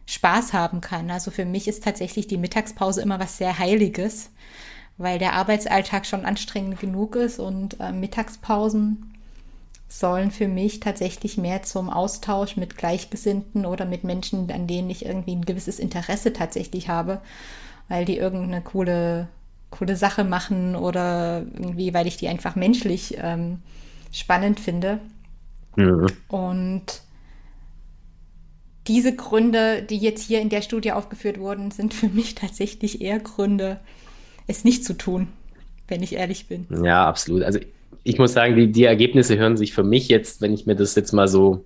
Spaß 0.06 0.52
haben 0.52 0.80
kann. 0.80 1.10
Also 1.10 1.30
für 1.30 1.44
mich 1.44 1.66
ist 1.66 1.82
tatsächlich 1.82 2.26
die 2.26 2.38
Mittagspause 2.38 3.02
immer 3.02 3.18
was 3.18 3.38
sehr 3.38 3.58
Heiliges, 3.58 4.30
weil 4.96 5.18
der 5.18 5.32
Arbeitsalltag 5.32 6.06
schon 6.06 6.24
anstrengend 6.24 6.78
genug 6.78 7.16
ist 7.16 7.38
und 7.38 7.80
äh, 7.80 7.92
Mittagspausen 7.92 9.17
sollen 9.88 10.30
für 10.30 10.48
mich 10.48 10.80
tatsächlich 10.80 11.38
mehr 11.38 11.62
zum 11.62 11.88
Austausch 11.88 12.56
mit 12.56 12.76
Gleichgesinnten 12.76 13.64
oder 13.64 13.86
mit 13.86 14.04
Menschen, 14.04 14.50
an 14.50 14.66
denen 14.66 14.90
ich 14.90 15.06
irgendwie 15.06 15.34
ein 15.34 15.44
gewisses 15.44 15.78
Interesse 15.78 16.32
tatsächlich 16.34 16.88
habe, 16.88 17.20
weil 17.88 18.04
die 18.04 18.18
irgendeine 18.18 18.60
coole, 18.60 19.28
coole 19.70 19.96
Sache 19.96 20.24
machen 20.24 20.76
oder 20.76 21.42
irgendwie, 21.54 21.94
weil 21.94 22.06
ich 22.06 22.18
die 22.18 22.28
einfach 22.28 22.54
menschlich 22.54 23.16
ähm, 23.18 23.62
spannend 24.12 24.60
finde. 24.60 25.00
Mhm. 25.76 26.06
Und 26.28 27.02
diese 28.88 29.14
Gründe, 29.14 29.82
die 29.82 29.98
jetzt 29.98 30.22
hier 30.22 30.40
in 30.40 30.50
der 30.50 30.62
Studie 30.62 30.92
aufgeführt 30.92 31.38
wurden, 31.38 31.70
sind 31.70 31.94
für 31.94 32.08
mich 32.08 32.34
tatsächlich 32.34 33.00
eher 33.00 33.20
Gründe, 33.20 33.80
es 34.46 34.64
nicht 34.64 34.84
zu 34.84 34.94
tun, 34.94 35.28
wenn 35.88 36.02
ich 36.02 36.14
ehrlich 36.14 36.46
bin. 36.46 36.66
Ja, 36.84 37.06
absolut. 37.06 37.42
Also 37.42 37.58
ich 38.04 38.18
muss 38.18 38.32
sagen, 38.32 38.56
die, 38.56 38.72
die 38.72 38.84
Ergebnisse 38.84 39.38
hören 39.38 39.56
sich 39.56 39.72
für 39.72 39.84
mich 39.84 40.08
jetzt, 40.08 40.40
wenn 40.40 40.52
ich 40.52 40.66
mir 40.66 40.76
das 40.76 40.94
jetzt 40.94 41.12
mal 41.12 41.28
so 41.28 41.64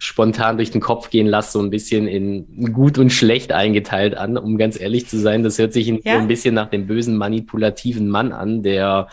spontan 0.00 0.56
durch 0.56 0.70
den 0.70 0.80
Kopf 0.80 1.10
gehen 1.10 1.26
lasse, 1.26 1.52
so 1.52 1.60
ein 1.60 1.70
bisschen 1.70 2.06
in 2.06 2.72
gut 2.72 2.98
und 2.98 3.10
schlecht 3.10 3.50
eingeteilt 3.50 4.16
an, 4.16 4.36
um 4.36 4.56
ganz 4.56 4.78
ehrlich 4.78 5.08
zu 5.08 5.18
sein. 5.18 5.42
Das 5.42 5.58
hört 5.58 5.72
sich 5.72 5.88
ja. 5.88 5.98
so 6.04 6.10
ein 6.10 6.28
bisschen 6.28 6.54
nach 6.54 6.70
dem 6.70 6.86
bösen, 6.86 7.16
manipulativen 7.16 8.08
Mann 8.08 8.30
an, 8.30 8.62
der 8.62 9.08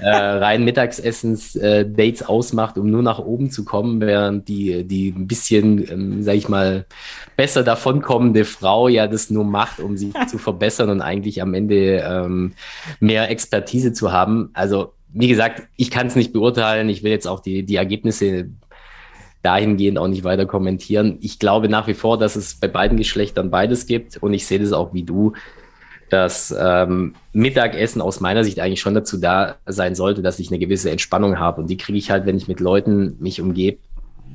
äh, 0.00 0.08
rein 0.10 0.64
Mittagsessens-Dates 0.64 2.22
äh, 2.22 2.24
ausmacht, 2.24 2.78
um 2.78 2.90
nur 2.90 3.02
nach 3.02 3.20
oben 3.20 3.50
zu 3.50 3.64
kommen, 3.64 4.00
während 4.00 4.48
die, 4.48 4.82
die 4.82 5.14
ein 5.16 5.28
bisschen, 5.28 5.88
ähm, 5.88 6.22
sag 6.24 6.34
ich 6.34 6.48
mal, 6.48 6.86
besser 7.36 7.62
davonkommende 7.62 8.44
Frau 8.44 8.88
ja 8.88 9.06
das 9.06 9.30
nur 9.30 9.44
macht, 9.44 9.78
um 9.78 9.96
sich 9.96 10.12
zu 10.28 10.38
verbessern 10.38 10.90
und 10.90 11.00
eigentlich 11.00 11.42
am 11.42 11.54
Ende 11.54 12.04
ähm, 12.04 12.54
mehr 12.98 13.30
Expertise 13.30 13.92
zu 13.92 14.10
haben. 14.10 14.50
Also 14.52 14.94
wie 15.14 15.28
gesagt, 15.28 15.62
ich 15.76 15.90
kann 15.90 16.08
es 16.08 16.16
nicht 16.16 16.32
beurteilen. 16.32 16.88
Ich 16.88 17.02
will 17.02 17.12
jetzt 17.12 17.26
auch 17.26 17.40
die, 17.40 17.62
die 17.62 17.76
Ergebnisse 17.76 18.50
dahingehend 19.42 19.96
auch 19.98 20.08
nicht 20.08 20.24
weiter 20.24 20.44
kommentieren. 20.44 21.18
Ich 21.20 21.38
glaube 21.38 21.68
nach 21.68 21.86
wie 21.86 21.94
vor, 21.94 22.18
dass 22.18 22.34
es 22.34 22.54
bei 22.54 22.66
beiden 22.66 22.98
Geschlechtern 22.98 23.50
beides 23.50 23.86
gibt 23.86 24.16
und 24.16 24.34
ich 24.34 24.46
sehe 24.46 24.58
das 24.58 24.72
auch 24.72 24.92
wie 24.92 25.04
du, 25.04 25.34
dass 26.10 26.54
ähm, 26.58 27.14
Mittagessen 27.32 28.00
aus 28.00 28.20
meiner 28.20 28.42
Sicht 28.42 28.58
eigentlich 28.58 28.80
schon 28.80 28.94
dazu 28.94 29.18
da 29.18 29.56
sein 29.66 29.94
sollte, 29.94 30.22
dass 30.22 30.38
ich 30.38 30.48
eine 30.48 30.58
gewisse 30.58 30.90
Entspannung 30.90 31.38
habe 31.38 31.60
und 31.60 31.68
die 31.68 31.76
kriege 31.76 31.98
ich 31.98 32.10
halt, 32.10 32.26
wenn 32.26 32.36
ich 32.36 32.48
mit 32.48 32.60
Leuten 32.60 33.16
mich 33.20 33.40
umgebe, 33.40 33.78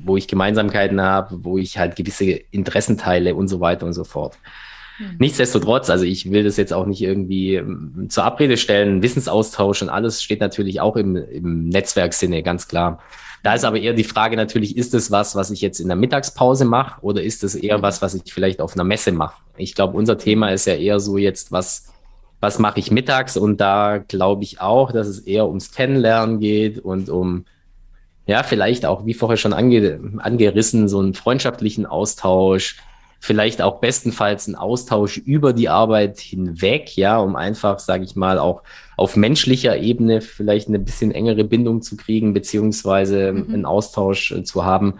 wo 0.04 0.16
ich 0.16 0.28
Gemeinsamkeiten 0.28 1.00
habe, 1.00 1.44
wo 1.44 1.58
ich 1.58 1.76
halt 1.76 1.96
gewisse 1.96 2.24
Interessen 2.24 2.96
teile 2.96 3.34
und 3.34 3.48
so 3.48 3.60
weiter 3.60 3.86
und 3.86 3.92
so 3.92 4.04
fort. 4.04 4.38
Mhm. 5.00 5.16
Nichtsdestotrotz, 5.18 5.88
also 5.90 6.04
ich 6.04 6.30
will 6.30 6.44
das 6.44 6.56
jetzt 6.56 6.72
auch 6.72 6.86
nicht 6.86 7.00
irgendwie 7.00 7.54
ähm, 7.56 8.06
zur 8.08 8.24
Abrede 8.24 8.56
stellen, 8.56 9.02
Wissensaustausch 9.02 9.82
und 9.82 9.88
alles 9.88 10.22
steht 10.22 10.40
natürlich 10.40 10.80
auch 10.80 10.96
im, 10.96 11.16
im 11.16 11.68
Netzwerksinne, 11.68 12.42
ganz 12.42 12.68
klar. 12.68 13.00
Da 13.42 13.54
ist 13.54 13.64
aber 13.64 13.80
eher 13.80 13.94
die 13.94 14.04
Frage 14.04 14.36
natürlich, 14.36 14.76
ist 14.76 14.92
es 14.92 15.10
was, 15.10 15.34
was 15.34 15.50
ich 15.50 15.62
jetzt 15.62 15.80
in 15.80 15.88
der 15.88 15.96
Mittagspause 15.96 16.66
mache 16.66 17.00
oder 17.02 17.22
ist 17.22 17.42
es 17.42 17.54
eher 17.54 17.78
mhm. 17.78 17.82
was, 17.82 18.02
was 18.02 18.14
ich 18.14 18.32
vielleicht 18.32 18.60
auf 18.60 18.74
einer 18.74 18.84
Messe 18.84 19.12
mache? 19.12 19.40
Ich 19.56 19.74
glaube, 19.74 19.96
unser 19.96 20.18
Thema 20.18 20.50
ist 20.50 20.66
ja 20.66 20.74
eher 20.74 21.00
so 21.00 21.16
jetzt, 21.16 21.50
was, 21.50 21.90
was 22.40 22.58
mache 22.58 22.78
ich 22.80 22.90
mittags? 22.90 23.38
Und 23.38 23.60
da 23.60 23.98
glaube 23.98 24.44
ich 24.44 24.60
auch, 24.60 24.92
dass 24.92 25.08
es 25.08 25.20
eher 25.20 25.48
ums 25.48 25.72
Kennenlernen 25.72 26.40
geht 26.40 26.78
und 26.78 27.08
um, 27.08 27.46
ja, 28.26 28.42
vielleicht 28.42 28.84
auch, 28.84 29.06
wie 29.06 29.14
vorher 29.14 29.38
schon 29.38 29.54
ange, 29.54 30.00
angerissen, 30.18 30.88
so 30.88 30.98
einen 30.98 31.14
freundschaftlichen 31.14 31.86
Austausch, 31.86 32.76
vielleicht 33.20 33.60
auch 33.60 33.80
bestenfalls 33.80 34.48
ein 34.48 34.56
Austausch 34.56 35.18
über 35.18 35.52
die 35.52 35.68
Arbeit 35.68 36.18
hinweg, 36.18 36.96
ja, 36.96 37.18
um 37.18 37.36
einfach, 37.36 37.78
sage 37.78 38.02
ich 38.02 38.16
mal, 38.16 38.38
auch 38.38 38.62
auf 38.96 39.14
menschlicher 39.14 39.76
Ebene 39.76 40.22
vielleicht 40.22 40.68
eine 40.68 40.78
bisschen 40.78 41.12
engere 41.12 41.44
Bindung 41.44 41.82
zu 41.82 41.96
kriegen, 41.96 42.32
beziehungsweise 42.32 43.32
mhm. 43.32 43.54
einen 43.54 43.64
Austausch 43.66 44.32
äh, 44.32 44.42
zu 44.42 44.64
haben. 44.64 44.94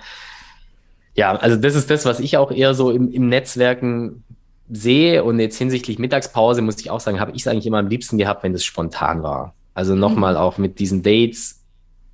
Ja, 1.15 1.35
also 1.35 1.57
das 1.57 1.75
ist 1.75 1.91
das, 1.91 2.05
was 2.05 2.21
ich 2.21 2.37
auch 2.37 2.53
eher 2.53 2.75
so 2.75 2.91
im, 2.91 3.11
im 3.11 3.29
Netzwerken 3.29 4.23
sehe. 4.71 5.25
Und 5.25 5.41
jetzt 5.41 5.57
hinsichtlich 5.57 5.99
Mittagspause 5.99 6.61
muss 6.61 6.79
ich 6.79 6.91
auch 6.91 7.01
sagen, 7.01 7.21
habe 7.21 7.33
ich 7.33 7.41
es 7.41 7.49
eigentlich 7.49 7.67
immer 7.67 7.79
am 7.79 7.89
liebsten 7.89 8.19
gehabt, 8.19 8.43
wenn 8.43 8.55
es 8.55 8.65
spontan 8.65 9.23
war. 9.23 9.55
Also 9.73 9.95
nochmal 9.95 10.35
mhm. 10.35 10.41
auch 10.41 10.59
mit 10.59 10.79
diesen 10.79 11.03
Dates. 11.03 11.63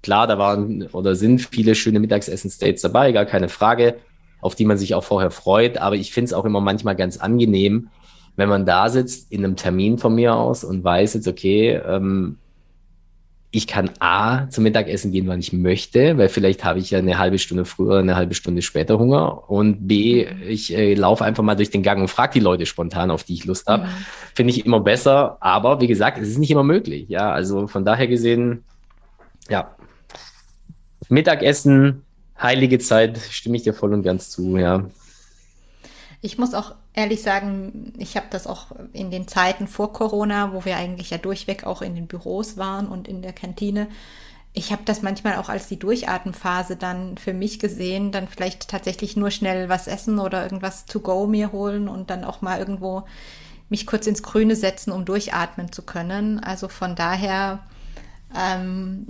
Klar, 0.02 0.28
da 0.28 0.38
waren 0.38 0.86
oder 0.92 1.16
sind 1.16 1.40
viele 1.40 1.74
schöne 1.74 1.98
Mittagsessens-Dates 1.98 2.82
dabei, 2.82 3.10
gar 3.10 3.26
keine 3.26 3.48
Frage 3.48 3.96
auf 4.40 4.54
die 4.54 4.64
man 4.64 4.78
sich 4.78 4.94
auch 4.94 5.04
vorher 5.04 5.30
freut. 5.30 5.78
Aber 5.78 5.96
ich 5.96 6.12
finde 6.12 6.26
es 6.26 6.32
auch 6.32 6.44
immer 6.44 6.60
manchmal 6.60 6.96
ganz 6.96 7.16
angenehm, 7.18 7.88
wenn 8.36 8.48
man 8.48 8.66
da 8.66 8.88
sitzt 8.88 9.32
in 9.32 9.44
einem 9.44 9.56
Termin 9.56 9.98
von 9.98 10.14
mir 10.14 10.34
aus 10.34 10.62
und 10.64 10.84
weiß 10.84 11.14
jetzt, 11.14 11.28
okay, 11.28 11.80
ähm, 11.86 12.36
ich 13.56 13.66
kann 13.66 13.90
A 14.00 14.50
zum 14.50 14.64
Mittagessen 14.64 15.12
gehen, 15.12 15.26
wann 15.28 15.38
ich 15.38 15.52
möchte, 15.52 16.18
weil 16.18 16.28
vielleicht 16.28 16.64
habe 16.64 16.78
ich 16.78 16.90
ja 16.90 16.98
eine 16.98 17.18
halbe 17.18 17.38
Stunde 17.38 17.64
früher 17.64 17.88
oder 17.88 17.98
eine 18.00 18.16
halbe 18.16 18.34
Stunde 18.34 18.60
später 18.60 18.98
Hunger. 18.98 19.48
Und 19.48 19.88
B, 19.88 20.26
ich 20.46 20.76
äh, 20.76 20.92
laufe 20.92 21.24
einfach 21.24 21.42
mal 21.42 21.54
durch 21.54 21.70
den 21.70 21.82
Gang 21.82 22.02
und 22.02 22.08
frage 22.08 22.34
die 22.34 22.40
Leute 22.40 22.66
spontan, 22.66 23.10
auf 23.10 23.24
die 23.24 23.34
ich 23.34 23.46
Lust 23.46 23.66
habe. 23.66 23.84
Mhm. 23.84 23.90
Finde 24.34 24.52
ich 24.52 24.66
immer 24.66 24.80
besser. 24.80 25.38
Aber 25.40 25.80
wie 25.80 25.86
gesagt, 25.86 26.18
es 26.18 26.28
ist 26.28 26.38
nicht 26.38 26.50
immer 26.50 26.64
möglich. 26.64 27.08
Ja, 27.08 27.32
also 27.32 27.66
von 27.66 27.84
daher 27.84 28.08
gesehen, 28.08 28.64
ja. 29.48 29.74
Mittagessen, 31.08 32.02
heilige 32.40 32.78
Zeit, 32.78 33.18
stimme 33.18 33.56
ich 33.56 33.62
dir 33.62 33.74
voll 33.74 33.92
und 33.92 34.02
ganz 34.02 34.30
zu, 34.30 34.56
ja. 34.56 34.84
Ich 36.20 36.38
muss 36.38 36.54
auch 36.54 36.74
ehrlich 36.94 37.22
sagen, 37.22 37.92
ich 37.98 38.16
habe 38.16 38.26
das 38.30 38.46
auch 38.46 38.66
in 38.92 39.10
den 39.10 39.28
Zeiten 39.28 39.68
vor 39.68 39.92
Corona, 39.92 40.52
wo 40.52 40.64
wir 40.64 40.76
eigentlich 40.76 41.10
ja 41.10 41.18
durchweg 41.18 41.64
auch 41.64 41.82
in 41.82 41.94
den 41.94 42.06
Büros 42.06 42.56
waren 42.56 42.88
und 42.88 43.06
in 43.06 43.22
der 43.22 43.32
Kantine. 43.32 43.88
Ich 44.54 44.72
habe 44.72 44.82
das 44.86 45.02
manchmal 45.02 45.36
auch 45.36 45.50
als 45.50 45.68
die 45.68 45.78
Durchatmenphase 45.78 46.76
dann 46.76 47.18
für 47.18 47.34
mich 47.34 47.58
gesehen, 47.58 48.10
dann 48.10 48.26
vielleicht 48.26 48.68
tatsächlich 48.68 49.14
nur 49.14 49.30
schnell 49.30 49.68
was 49.68 49.86
essen 49.86 50.18
oder 50.18 50.42
irgendwas 50.42 50.86
to 50.86 51.00
go 51.00 51.26
mir 51.26 51.52
holen 51.52 51.88
und 51.88 52.08
dann 52.08 52.24
auch 52.24 52.40
mal 52.40 52.58
irgendwo 52.58 53.04
mich 53.68 53.86
kurz 53.86 54.06
ins 54.06 54.22
Grüne 54.22 54.56
setzen, 54.56 54.92
um 54.92 55.04
durchatmen 55.04 55.72
zu 55.72 55.82
können. 55.82 56.40
Also 56.40 56.68
von 56.68 56.96
daher 56.96 57.60
ähm, 58.36 59.06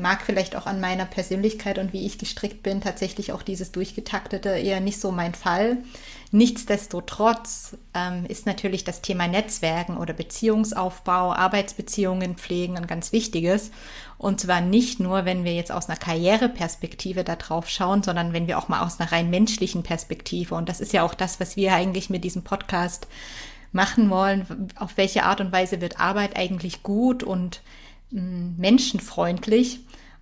mag 0.00 0.22
vielleicht 0.22 0.54
auch 0.54 0.66
an 0.66 0.80
meiner 0.80 1.04
Persönlichkeit 1.04 1.78
und 1.78 1.92
wie 1.92 2.06
ich 2.06 2.18
gestrickt 2.18 2.62
bin, 2.62 2.80
tatsächlich 2.80 3.32
auch 3.32 3.42
dieses 3.42 3.72
Durchgetaktete 3.72 4.50
eher 4.50 4.80
nicht 4.80 5.00
so 5.00 5.10
mein 5.10 5.34
Fall. 5.34 5.78
Nichtsdestotrotz 6.30 7.76
ähm, 7.94 8.26
ist 8.26 8.46
natürlich 8.46 8.84
das 8.84 9.00
Thema 9.00 9.26
Netzwerken 9.26 9.96
oder 9.96 10.12
Beziehungsaufbau, 10.12 11.32
Arbeitsbeziehungen 11.32 12.36
pflegen 12.36 12.76
ein 12.76 12.86
ganz 12.86 13.12
wichtiges. 13.12 13.70
Und 14.18 14.40
zwar 14.40 14.60
nicht 14.60 15.00
nur, 15.00 15.24
wenn 15.24 15.44
wir 15.44 15.54
jetzt 15.54 15.72
aus 15.72 15.88
einer 15.88 15.98
Karriereperspektive 15.98 17.24
da 17.24 17.36
drauf 17.36 17.68
schauen, 17.68 18.02
sondern 18.02 18.32
wenn 18.32 18.46
wir 18.46 18.58
auch 18.58 18.68
mal 18.68 18.84
aus 18.84 19.00
einer 19.00 19.10
rein 19.10 19.30
menschlichen 19.30 19.82
Perspektive. 19.82 20.54
Und 20.54 20.68
das 20.68 20.80
ist 20.80 20.92
ja 20.92 21.02
auch 21.02 21.14
das, 21.14 21.40
was 21.40 21.56
wir 21.56 21.72
eigentlich 21.72 22.10
mit 22.10 22.24
diesem 22.24 22.44
Podcast 22.44 23.08
machen 23.72 24.10
wollen. 24.10 24.70
Auf 24.76 24.96
welche 24.96 25.24
Art 25.24 25.40
und 25.40 25.52
Weise 25.52 25.80
wird 25.80 25.98
Arbeit 25.98 26.36
eigentlich 26.36 26.82
gut 26.82 27.22
und 27.22 27.62
menschenfreundlich 28.10 29.80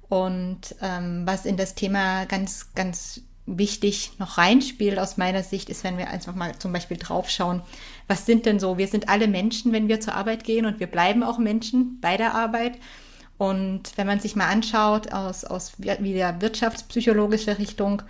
und 0.08 0.74
ähm, 0.82 1.22
was 1.24 1.46
in 1.46 1.56
das 1.56 1.74
Thema 1.74 2.24
ganz, 2.26 2.74
ganz 2.74 3.22
wichtig 3.46 4.12
noch 4.18 4.38
reinspielt 4.38 4.98
aus 4.98 5.16
meiner 5.16 5.42
Sicht, 5.42 5.70
ist, 5.70 5.84
wenn 5.84 5.98
wir 5.98 6.08
einfach 6.08 6.34
mal 6.34 6.58
zum 6.58 6.72
Beispiel 6.72 6.96
draufschauen, 6.96 7.62
was 8.08 8.26
sind 8.26 8.44
denn 8.46 8.58
so, 8.58 8.76
wir 8.76 8.88
sind 8.88 9.08
alle 9.08 9.28
Menschen, 9.28 9.72
wenn 9.72 9.88
wir 9.88 10.00
zur 10.00 10.14
Arbeit 10.14 10.44
gehen 10.44 10.66
und 10.66 10.80
wir 10.80 10.88
bleiben 10.88 11.22
auch 11.22 11.38
Menschen 11.38 11.98
bei 12.00 12.16
der 12.16 12.34
Arbeit. 12.34 12.78
Und 13.38 13.96
wenn 13.96 14.06
man 14.06 14.18
sich 14.18 14.34
mal 14.34 14.48
anschaut 14.48 15.12
aus, 15.12 15.44
aus 15.44 15.74
wieder 15.78 16.40
wirtschaftspsychologischer 16.40 17.58
Richtung, 17.58 18.02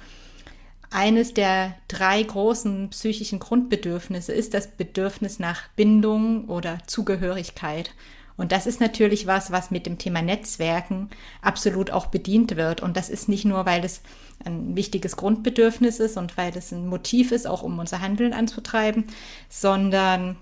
eines 0.90 1.34
der 1.34 1.74
drei 1.88 2.22
großen 2.22 2.90
psychischen 2.90 3.40
Grundbedürfnisse 3.40 4.32
ist 4.32 4.54
das 4.54 4.68
Bedürfnis 4.68 5.38
nach 5.38 5.68
Bindung 5.74 6.44
oder 6.48 6.78
Zugehörigkeit. 6.86 7.92
Und 8.36 8.52
das 8.52 8.66
ist 8.66 8.80
natürlich 8.80 9.26
was, 9.26 9.50
was 9.50 9.70
mit 9.70 9.86
dem 9.86 9.98
Thema 9.98 10.20
Netzwerken 10.22 11.10
absolut 11.40 11.90
auch 11.90 12.06
bedient 12.06 12.56
wird. 12.56 12.82
Und 12.82 12.96
das 12.96 13.08
ist 13.08 13.28
nicht 13.28 13.44
nur, 13.44 13.64
weil 13.64 13.84
es 13.84 14.02
ein 14.44 14.76
wichtiges 14.76 15.16
Grundbedürfnis 15.16 16.00
ist 16.00 16.16
und 16.16 16.36
weil 16.36 16.56
es 16.56 16.72
ein 16.72 16.86
Motiv 16.86 17.32
ist, 17.32 17.46
auch 17.46 17.62
um 17.62 17.78
unser 17.78 18.00
Handeln 18.00 18.32
anzutreiben, 18.32 19.04
sondern 19.48 20.36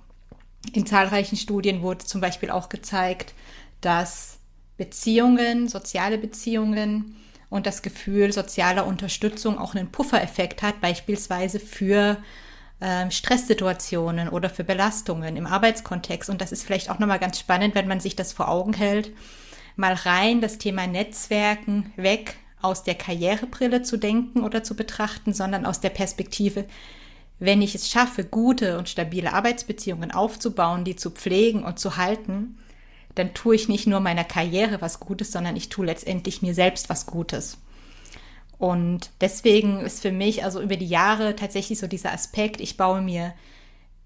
in 0.72 0.86
zahlreichen 0.86 1.36
Studien 1.36 1.82
wurde 1.82 2.04
zum 2.04 2.20
Beispiel 2.20 2.50
auch 2.50 2.68
gezeigt, 2.68 3.34
dass 3.80 4.38
Beziehungen, 4.76 5.68
soziale 5.68 6.18
Beziehungen 6.18 7.16
und 7.50 7.66
das 7.66 7.82
Gefühl 7.82 8.32
sozialer 8.32 8.86
Unterstützung 8.86 9.58
auch 9.58 9.74
einen 9.74 9.92
Puffereffekt 9.92 10.62
hat, 10.62 10.80
beispielsweise 10.80 11.60
für 11.60 12.16
ähm, 12.80 13.10
Stresssituationen 13.10 14.28
oder 14.28 14.50
für 14.50 14.64
Belastungen 14.64 15.37
im 15.37 15.46
Arbeitskontext. 15.46 16.30
Und 16.30 16.40
das 16.40 16.52
ist 16.52 16.64
vielleicht 16.64 16.90
auch 16.90 16.98
nochmal 16.98 17.18
ganz 17.18 17.38
spannend, 17.38 17.74
wenn 17.74 17.88
man 17.88 18.00
sich 18.00 18.16
das 18.16 18.32
vor 18.32 18.48
Augen 18.48 18.72
hält, 18.72 19.12
mal 19.76 19.94
rein 19.94 20.40
das 20.40 20.58
Thema 20.58 20.87
Netzwerken 20.87 21.92
weg 21.96 22.37
aus 22.60 22.82
der 22.82 22.94
Karrierebrille 22.94 23.82
zu 23.82 23.96
denken 23.96 24.42
oder 24.42 24.62
zu 24.62 24.74
betrachten, 24.74 25.34
sondern 25.34 25.66
aus 25.66 25.80
der 25.80 25.90
Perspektive, 25.90 26.64
wenn 27.38 27.60
ich 27.60 27.74
es 27.74 27.90
schaffe, 27.90 28.24
gute 28.24 28.78
und 28.78 28.88
stabile 28.88 29.32
Arbeitsbeziehungen 29.32 30.12
aufzubauen, 30.12 30.84
die 30.84 30.96
zu 30.96 31.10
pflegen 31.10 31.62
und 31.62 31.78
zu 31.78 31.96
halten, 31.96 32.58
dann 33.14 33.34
tue 33.34 33.54
ich 33.54 33.68
nicht 33.68 33.87
nur 33.87 34.00
meiner 34.00 34.24
Karriere 34.24 34.80
was 34.80 34.98
Gutes, 34.98 35.30
sondern 35.30 35.56
ich 35.56 35.68
tue 35.68 35.87
letztendlich 35.87 36.42
mir 36.42 36.54
selbst 36.54 36.88
was 36.88 37.06
Gutes. 37.06 37.58
Und 38.58 39.10
deswegen 39.20 39.80
ist 39.80 40.02
für 40.02 40.12
mich 40.12 40.44
also 40.44 40.60
über 40.60 40.76
die 40.76 40.86
Jahre 40.86 41.36
tatsächlich 41.36 41.78
so 41.78 41.86
dieser 41.86 42.12
Aspekt, 42.12 42.60
ich 42.60 42.76
baue 42.76 43.00
mir 43.00 43.34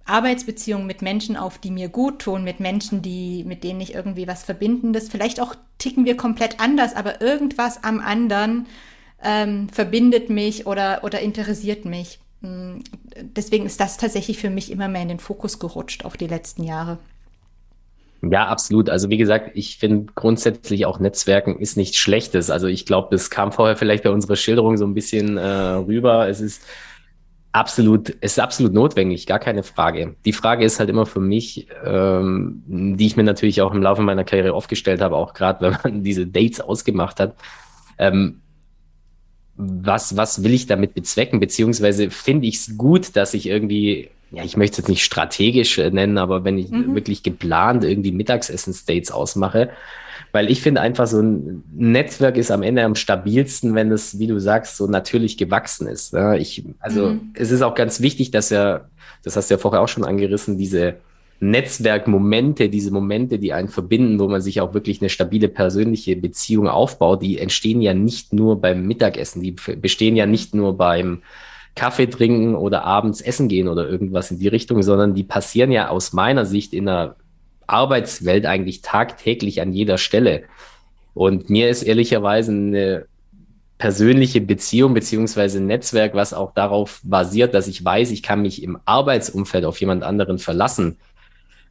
Arbeitsbeziehungen 0.09 0.87
mit 0.87 1.03
Menschen 1.03 1.37
auf, 1.37 1.59
die 1.59 1.71
mir 1.71 1.89
gut 1.89 2.21
tun, 2.21 2.43
mit 2.43 2.61
Menschen, 2.61 3.03
die, 3.03 3.45
mit 3.45 3.63
denen 3.63 3.81
ich 3.81 3.95
irgendwie 3.95 4.27
was 4.27 4.43
Verbindendes, 4.43 5.09
vielleicht 5.11 5.41
auch 5.41 5.55
ticken 5.77 6.07
wir 6.07 6.17
komplett 6.17 6.61
anders, 6.61 6.97
aber 6.97 7.21
irgendwas 7.21 7.85
am 7.85 8.01
anderen 8.01 8.67
ähm, 9.23 9.69
verbindet 9.69 10.31
mich 10.31 10.67
oder, 10.67 11.05
oder 11.05 11.21
interessiert 11.21 11.85
mich. 11.85 12.21
Hm, 12.41 12.83
deswegen 13.21 13.67
ist 13.67 13.81
das 13.81 13.99
tatsächlich 13.99 14.39
für 14.39 14.51
mich 14.51 14.71
immer 14.71 14.89
mehr 14.89 15.03
in 15.03 15.09
den 15.09 15.19
Fokus 15.19 15.59
gerutscht 15.59 16.05
auf 16.05 16.17
die 16.17 16.27
letzten 16.27 16.63
Jahre. 16.63 16.99
Ja, 18.23 18.49
absolut. 18.49 18.91
Also 18.91 19.11
wie 19.11 19.17
gesagt, 19.17 19.53
ich 19.55 19.79
finde 19.79 20.13
grundsätzlich 20.15 20.87
auch 20.87 20.99
Netzwerken 20.99 21.59
ist 21.59 21.77
nichts 21.77 21.99
Schlechtes. 21.99 22.51
Also 22.51 22.67
ich 22.67 22.85
glaube, 22.85 23.09
das 23.13 23.31
kam 23.31 23.53
vorher 23.53 23.77
vielleicht 23.77 24.03
bei 24.03 24.11
unserer 24.11 24.37
Schilderung 24.37 24.77
so 24.77 24.87
ein 24.87 24.95
bisschen 24.95 25.37
äh, 25.37 25.47
rüber. 25.47 26.29
Es 26.29 26.41
ist 26.41 26.63
absolut, 27.53 28.11
es 28.21 28.33
ist 28.33 28.41
absolut 28.41 28.73
notwendig, 28.73 29.27
gar 29.27 29.39
keine 29.39 29.63
Frage. 29.63 30.17
Die 30.25 30.33
Frage 30.33 30.65
ist 30.65 30.81
halt 30.81 30.91
immer 30.91 31.07
für 31.07 31.21
mich, 31.21 31.69
ähm, 31.85 32.63
die 32.67 33.07
ich 33.07 33.17
mir 33.17 33.23
natürlich 33.23 33.63
auch 33.63 33.73
im 33.73 33.83
Laufe 33.83 34.03
meiner 34.03 34.25
Karriere 34.25 34.53
aufgestellt 34.53 35.01
habe, 35.01 35.17
auch 35.17 35.33
gerade 35.33 35.61
wenn 35.61 35.79
man 35.83 36.03
diese 36.03 36.27
Dates 36.27 36.61
ausgemacht 36.61 37.21
hat. 37.21 37.37
Ähm, 37.99 38.41
was, 39.57 40.17
was 40.17 40.45
will 40.45 40.55
ich 40.55 40.67
damit 40.67 40.95
bezwecken? 40.95 41.41
Beziehungsweise 41.41 42.11
finde 42.11 42.47
ich 42.47 42.57
es 42.57 42.77
gut, 42.77 43.17
dass 43.17 43.35
ich 43.35 43.47
irgendwie 43.47 44.11
ja, 44.31 44.45
ich 44.45 44.57
möchte 44.57 44.75
es 44.75 44.79
jetzt 44.79 44.89
nicht 44.89 45.05
strategisch 45.05 45.79
äh, 45.79 45.91
nennen, 45.91 46.19
aber 46.19 46.45
wenn 46.45 46.59
ich 46.59 46.71
mhm. 46.71 46.95
wirklich 46.95 47.23
geplant 47.23 47.85
irgendwie 47.85 48.13
Mittagessen-States 48.13 49.11
ausmache, 49.11 49.71
weil 50.33 50.51
ich 50.51 50.61
finde 50.61 50.83
einfach 50.83 51.07
so 51.07 51.21
ein 51.21 51.63
Netzwerk 51.75 52.37
ist 52.37 52.51
am 52.51 52.63
Ende 52.63 52.85
am 52.85 52.95
stabilsten, 52.95 53.75
wenn 53.75 53.91
es, 53.91 54.19
wie 54.19 54.27
du 54.27 54.39
sagst, 54.39 54.77
so 54.77 54.87
natürlich 54.87 55.39
gewachsen 55.39 55.89
ist. 55.89 56.13
Ja, 56.13 56.35
ich, 56.35 56.65
also 56.81 57.11
mhm. 57.11 57.31
es 57.35 57.51
ist 57.51 57.63
auch 57.63 57.75
ganz 57.75 58.01
wichtig, 58.01 58.31
dass 58.31 58.51
er, 58.51 58.89
das 59.25 59.37
hast 59.37 59.51
du 59.51 59.55
ja 59.55 59.59
vorher 59.59 59.81
auch 59.81 59.89
schon 59.89 60.05
angerissen, 60.05 60.59
diese 60.59 60.97
Netzwerkmomente, 61.41 62.69
diese 62.69 62.91
Momente, 62.91 63.39
die 63.39 63.53
einen 63.53 63.69
verbinden, 63.69 64.19
wo 64.19 64.29
man 64.29 64.41
sich 64.41 64.61
auch 64.61 64.75
wirklich 64.75 65.01
eine 65.01 65.09
stabile 65.09 65.49
persönliche 65.49 66.17
Beziehung 66.17 66.69
aufbaut, 66.69 67.23
die 67.23 67.39
entstehen 67.39 67.81
ja 67.81 67.95
nicht 67.95 68.33
nur 68.33 68.61
beim 68.61 68.87
Mittagessen, 68.87 69.41
die 69.41 69.53
bestehen 69.53 70.17
ja 70.17 70.27
nicht 70.27 70.55
nur 70.55 70.77
beim 70.77 71.23
Kaffee 71.75 72.07
trinken 72.07 72.55
oder 72.55 72.85
abends 72.85 73.21
essen 73.21 73.49
gehen 73.49 73.69
oder 73.69 73.89
irgendwas 73.89 74.31
in 74.31 74.39
die 74.39 74.49
Richtung, 74.49 74.83
sondern 74.83 75.15
die 75.15 75.25
passieren 75.25 75.71
ja 75.71 75.89
aus 75.89 76.13
meiner 76.13 76.45
Sicht 76.45 76.73
in 76.73 76.87
der 76.87 77.17
Arbeitswelt 77.67 78.47
eigentlich 78.47 78.83
tagtäglich 78.83 79.61
an 79.61 79.73
jeder 79.73 79.99
Stelle. 79.99 80.45
Und 81.15 81.51
mir 81.51 81.69
ist 81.69 81.83
ehrlicherweise 81.83 82.53
eine 82.53 83.07
persönliche 83.79 84.41
Beziehung 84.41 84.93
beziehungsweise 84.93 85.61
Netzwerk, 85.61 86.15
was 86.15 86.35
auch 86.35 86.53
darauf 86.53 87.01
basiert, 87.05 87.55
dass 87.55 87.69
ich 87.69 87.85
weiß, 87.85 88.11
ich 88.11 88.23
kann 88.23 88.43
mich 88.43 88.63
im 88.63 88.79
Arbeitsumfeld 88.85 89.65
auf 89.65 89.81
jemand 89.81 90.03
anderen 90.03 90.39
verlassen. 90.39 90.99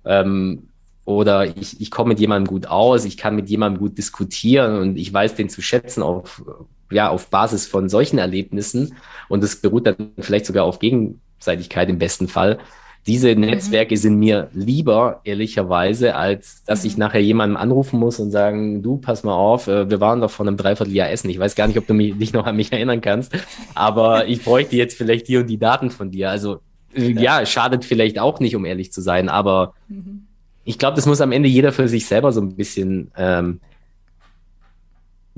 Ähm, 0.06 0.70
oder 1.04 1.58
ich, 1.58 1.80
ich 1.80 1.92
komme 1.92 2.10
mit 2.10 2.20
jemandem 2.20 2.48
gut 2.48 2.68
aus, 2.68 3.06
ich 3.06 3.18
kann 3.18 3.36
mit 3.36 3.50
jemandem 3.50 3.80
gut 3.80 3.98
diskutieren 3.98 4.80
und 4.80 4.98
ich 4.98 5.12
weiß 5.12 5.36
den 5.36 5.50
zu 5.50 5.62
schätzen 5.62 6.04
auf, 6.04 6.44
ja, 6.92 7.10
auf 7.10 7.30
Basis 7.30 7.68
von 7.68 7.90
solchen 7.90 8.18
Erlebnissen. 8.18 8.96
Und 9.30 9.44
es 9.44 9.58
beruht 9.58 9.88
dann 9.88 10.12
vielleicht 10.20 10.46
sogar 10.46 10.66
auf 10.66 10.80
Gegenseitigkeit 10.80 11.90
im 11.90 11.98
besten 11.98 12.28
Fall. 12.28 12.60
Diese 13.06 13.34
mhm. 13.34 13.42
Netzwerke 13.42 13.96
mhm. 13.96 14.00
sind 14.00 14.20
mir 14.20 14.50
lieber, 14.54 15.22
ehrlicherweise, 15.24 16.16
als 16.16 16.64
dass 16.66 16.84
mhm. 16.84 16.88
ich 16.88 16.98
nachher 16.98 17.22
jemandem 17.22 17.58
anrufen 17.58 18.00
muss 18.00 18.20
und 18.20 18.32
sagen, 18.32 18.84
du, 18.84 18.98
pass 18.98 19.24
mal 19.24 19.36
auf, 19.36 19.68
äh, 19.68 19.90
wir 19.90 20.02
waren 20.02 20.22
doch 20.22 20.32
vor 20.32 20.46
einem 20.46 20.58
Dreivierteljahr 20.58 21.10
essen. 21.10 21.30
Ich 21.30 21.40
weiß 21.40 21.56
gar 21.56 21.68
nicht, 21.68 21.78
ob 21.78 21.88
du 21.88 21.94
mich, 21.94 22.18
dich 22.18 22.34
noch 22.34 22.46
an 22.46 22.56
mich 22.56 22.72
erinnern 22.72 23.02
kannst, 23.02 23.34
aber 23.76 24.28
ich 24.28 24.44
bräuchte 24.44 24.76
jetzt 24.76 24.98
vielleicht 24.98 25.28
die 25.28 25.38
und 25.38 25.48
die 25.48 25.58
Daten 25.58 25.90
von 25.90 26.12
dir. 26.12 26.30
Also, 26.30 26.60
ja, 26.96 27.46
schadet 27.46 27.86
vielleicht 27.86 28.18
auch 28.18 28.40
nicht, 28.40 28.56
um 28.56 28.66
ehrlich 28.66 28.92
zu 28.92 29.02
sein, 29.02 29.30
aber 29.30 29.74
mhm 29.88 30.28
ich 30.68 30.78
glaube, 30.78 30.98
das 30.98 31.06
muss 31.06 31.22
am 31.22 31.32
Ende 31.32 31.48
jeder 31.48 31.72
für 31.72 31.88
sich 31.88 32.06
selber 32.08 32.34
so 32.34 32.42
ein 32.42 32.58
bisschen 32.58 33.10
ähm, 33.16 33.62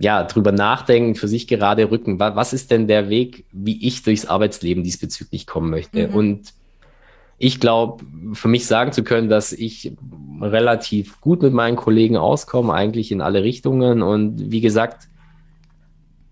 ja, 0.01 0.23
drüber 0.23 0.51
nachdenken, 0.51 1.15
für 1.15 1.27
sich 1.27 1.47
gerade 1.47 1.91
rücken. 1.91 2.19
Was 2.19 2.53
ist 2.53 2.71
denn 2.71 2.87
der 2.87 3.09
Weg, 3.09 3.45
wie 3.51 3.85
ich 3.85 4.03
durchs 4.03 4.25
Arbeitsleben 4.25 4.83
diesbezüglich 4.83 5.45
kommen 5.45 5.69
möchte? 5.69 6.07
Mhm. 6.07 6.15
Und 6.15 6.53
ich 7.37 7.59
glaube, 7.59 8.05
für 8.33 8.47
mich 8.47 8.65
sagen 8.65 8.91
zu 8.91 9.03
können, 9.03 9.29
dass 9.29 9.51
ich 9.51 9.93
relativ 10.41 11.19
gut 11.21 11.41
mit 11.41 11.53
meinen 11.53 11.75
Kollegen 11.75 12.17
auskomme, 12.17 12.73
eigentlich 12.73 13.11
in 13.11 13.21
alle 13.21 13.43
Richtungen. 13.43 14.01
Und 14.01 14.51
wie 14.51 14.61
gesagt, 14.61 15.07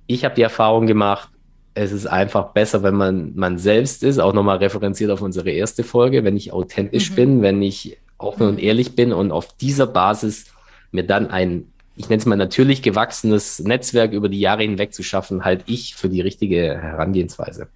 ich 0.05 0.23
habe 0.23 0.35
die 0.35 0.41
Erfahrung 0.41 0.85
gemacht, 0.87 1.29
es 1.73 1.91
ist 1.91 2.07
einfach 2.07 2.53
besser, 2.53 2.83
wenn 2.83 2.95
man 2.95 3.33
man 3.35 3.57
selbst 3.57 4.03
ist, 4.03 4.19
auch 4.19 4.33
nochmal 4.33 4.57
referenziert 4.57 5.11
auf 5.11 5.21
unsere 5.21 5.51
erste 5.51 5.83
Folge, 5.83 6.23
wenn 6.23 6.35
ich 6.35 6.51
authentisch 6.51 7.11
mhm. 7.11 7.15
bin, 7.15 7.41
wenn 7.41 7.61
ich 7.61 7.97
offen 8.17 8.43
mhm. 8.43 8.53
und 8.53 8.59
ehrlich 8.59 8.95
bin 8.95 9.13
und 9.13 9.31
auf 9.31 9.55
dieser 9.57 9.87
Basis 9.87 10.45
mir 10.91 11.03
dann 11.03 11.27
ein, 11.27 11.71
ich 11.97 12.09
nenne 12.09 12.19
es 12.19 12.25
mal 12.25 12.35
natürlich 12.35 12.83
gewachsenes 12.83 13.59
Netzwerk 13.59 14.11
über 14.13 14.29
die 14.29 14.39
Jahre 14.39 14.61
hinweg 14.61 14.93
zu 14.93 15.03
schaffen, 15.03 15.43
halte 15.43 15.63
ich 15.65 15.95
für 15.95 16.09
die 16.09 16.21
richtige 16.21 16.79
Herangehensweise. 16.79 17.67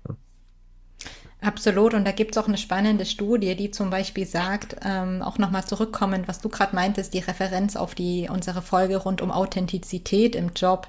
Absolut. 1.41 1.95
Und 1.95 2.05
da 2.05 2.11
gibt 2.11 2.31
es 2.31 2.37
auch 2.37 2.47
eine 2.47 2.57
spannende 2.57 3.05
Studie, 3.05 3.55
die 3.55 3.71
zum 3.71 3.89
Beispiel 3.89 4.27
sagt, 4.27 4.75
ähm, 4.85 5.23
auch 5.23 5.39
nochmal 5.39 5.65
zurückkommen, 5.65 6.23
was 6.27 6.39
du 6.39 6.49
gerade 6.49 6.75
meintest, 6.75 7.15
die 7.15 7.19
Referenz 7.19 7.75
auf 7.75 7.95
die 7.95 8.29
unsere 8.31 8.61
Folge 8.61 8.97
rund 8.97 9.21
um 9.21 9.31
Authentizität 9.31 10.35
im 10.35 10.51
Job. 10.55 10.87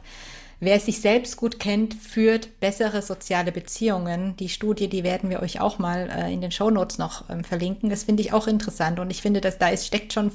Wer 0.61 0.79
sich 0.79 1.01
selbst 1.01 1.39
gut 1.39 1.59
kennt, 1.59 1.95
führt 1.95 2.61
bessere 2.61 3.01
soziale 3.01 3.51
Beziehungen. 3.51 4.37
Die 4.37 4.51
Studie, 4.51 4.89
die 4.89 5.05
werden 5.05 5.31
wir 5.31 5.41
euch 5.41 5.59
auch 5.59 5.79
mal 5.79 6.11
äh, 6.11 6.33
in 6.33 6.43
den 6.43 6.53
Show 6.53 6.71
Notes 6.71 6.99
noch 6.99 7.31
ähm, 7.31 7.45
verlinken. 7.45 7.89
Das 7.89 8.05
finde 8.05 8.23
ich 8.23 8.35
auch 8.35 8.47
interessant 8.47 9.01
und 9.01 9.11
ich 9.11 9.23
finde, 9.23 9.41
dass 9.41 9.59
da 9.59 9.71
ist, 9.71 9.87
steckt 9.87 10.13
schon 10.13 10.31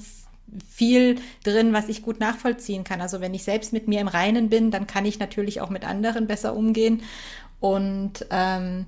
viel 0.69 1.17
drin, 1.43 1.73
was 1.73 1.89
ich 1.89 2.01
gut 2.01 2.19
nachvollziehen 2.19 2.83
kann. 2.83 3.01
Also 3.01 3.21
wenn 3.21 3.33
ich 3.33 3.43
selbst 3.43 3.73
mit 3.73 3.87
mir 3.87 4.01
im 4.01 4.07
Reinen 4.07 4.49
bin, 4.49 4.71
dann 4.71 4.87
kann 4.87 5.05
ich 5.05 5.19
natürlich 5.19 5.61
auch 5.61 5.69
mit 5.69 5.85
anderen 5.85 6.27
besser 6.27 6.55
umgehen 6.55 7.01
und 7.59 8.25
ähm, 8.29 8.85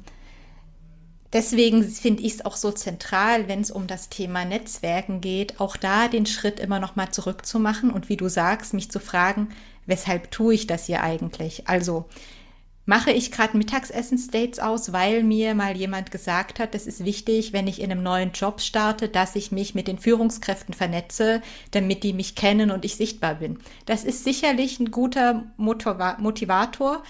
Deswegen 1.32 1.84
finde 1.84 2.24
ich 2.24 2.36
es 2.36 2.46
auch 2.46 2.56
so 2.56 2.72
zentral, 2.72 3.48
wenn 3.48 3.62
es 3.62 3.70
um 3.70 3.86
das 3.86 4.10
Thema 4.10 4.46
Netzwerken 4.46 5.22
geht, 5.22 5.60
auch 5.60 5.78
da 5.78 6.08
den 6.08 6.26
Schritt 6.26 6.60
immer 6.60 6.80
noch 6.80 6.96
mal 6.96 7.12
zurückzumachen 7.12 7.92
und 7.92 8.10
wie 8.10 8.18
du 8.18 8.30
sagst, 8.30 8.74
mich 8.74 8.90
zu 8.90 9.00
fragen, 9.00 9.50
weshalb 9.86 10.32
tue 10.32 10.56
ich 10.56 10.66
das 10.66 10.86
hier 10.86 11.04
eigentlich? 11.04 11.68
Also 11.68 12.06
mache 12.90 13.12
ich 13.12 13.32
gerade 13.32 13.56
Mittagessen-States 13.56 14.58
aus, 14.58 14.92
weil 14.92 15.22
mir 15.22 15.54
mal 15.54 15.78
jemand 15.78 16.10
gesagt 16.10 16.58
hat, 16.58 16.74
es 16.74 16.88
ist 16.88 17.06
wichtig, 17.06 17.54
wenn 17.54 17.68
ich 17.68 17.84
in 17.84 17.92
einem 17.92 18.02
neuen 18.02 18.32
Job 18.32 18.62
starte, 18.62 19.10
dass 19.10 19.36
ich 19.36 19.52
mich 19.52 19.76
mit 19.76 19.88
den 19.88 20.00
Führungskräften 20.00 20.74
vernetze, 20.74 21.44
damit 21.70 22.02
die 22.02 22.14
mich 22.14 22.34
kennen 22.34 22.72
und 22.72 22.84
ich 22.86 22.96
sichtbar 22.96 23.36
bin. 23.36 23.60
Das 23.86 24.04
ist 24.04 24.24
sicherlich 24.24 24.80
ein 24.80 24.90
guter 24.90 25.44
Motivator, 25.58 27.04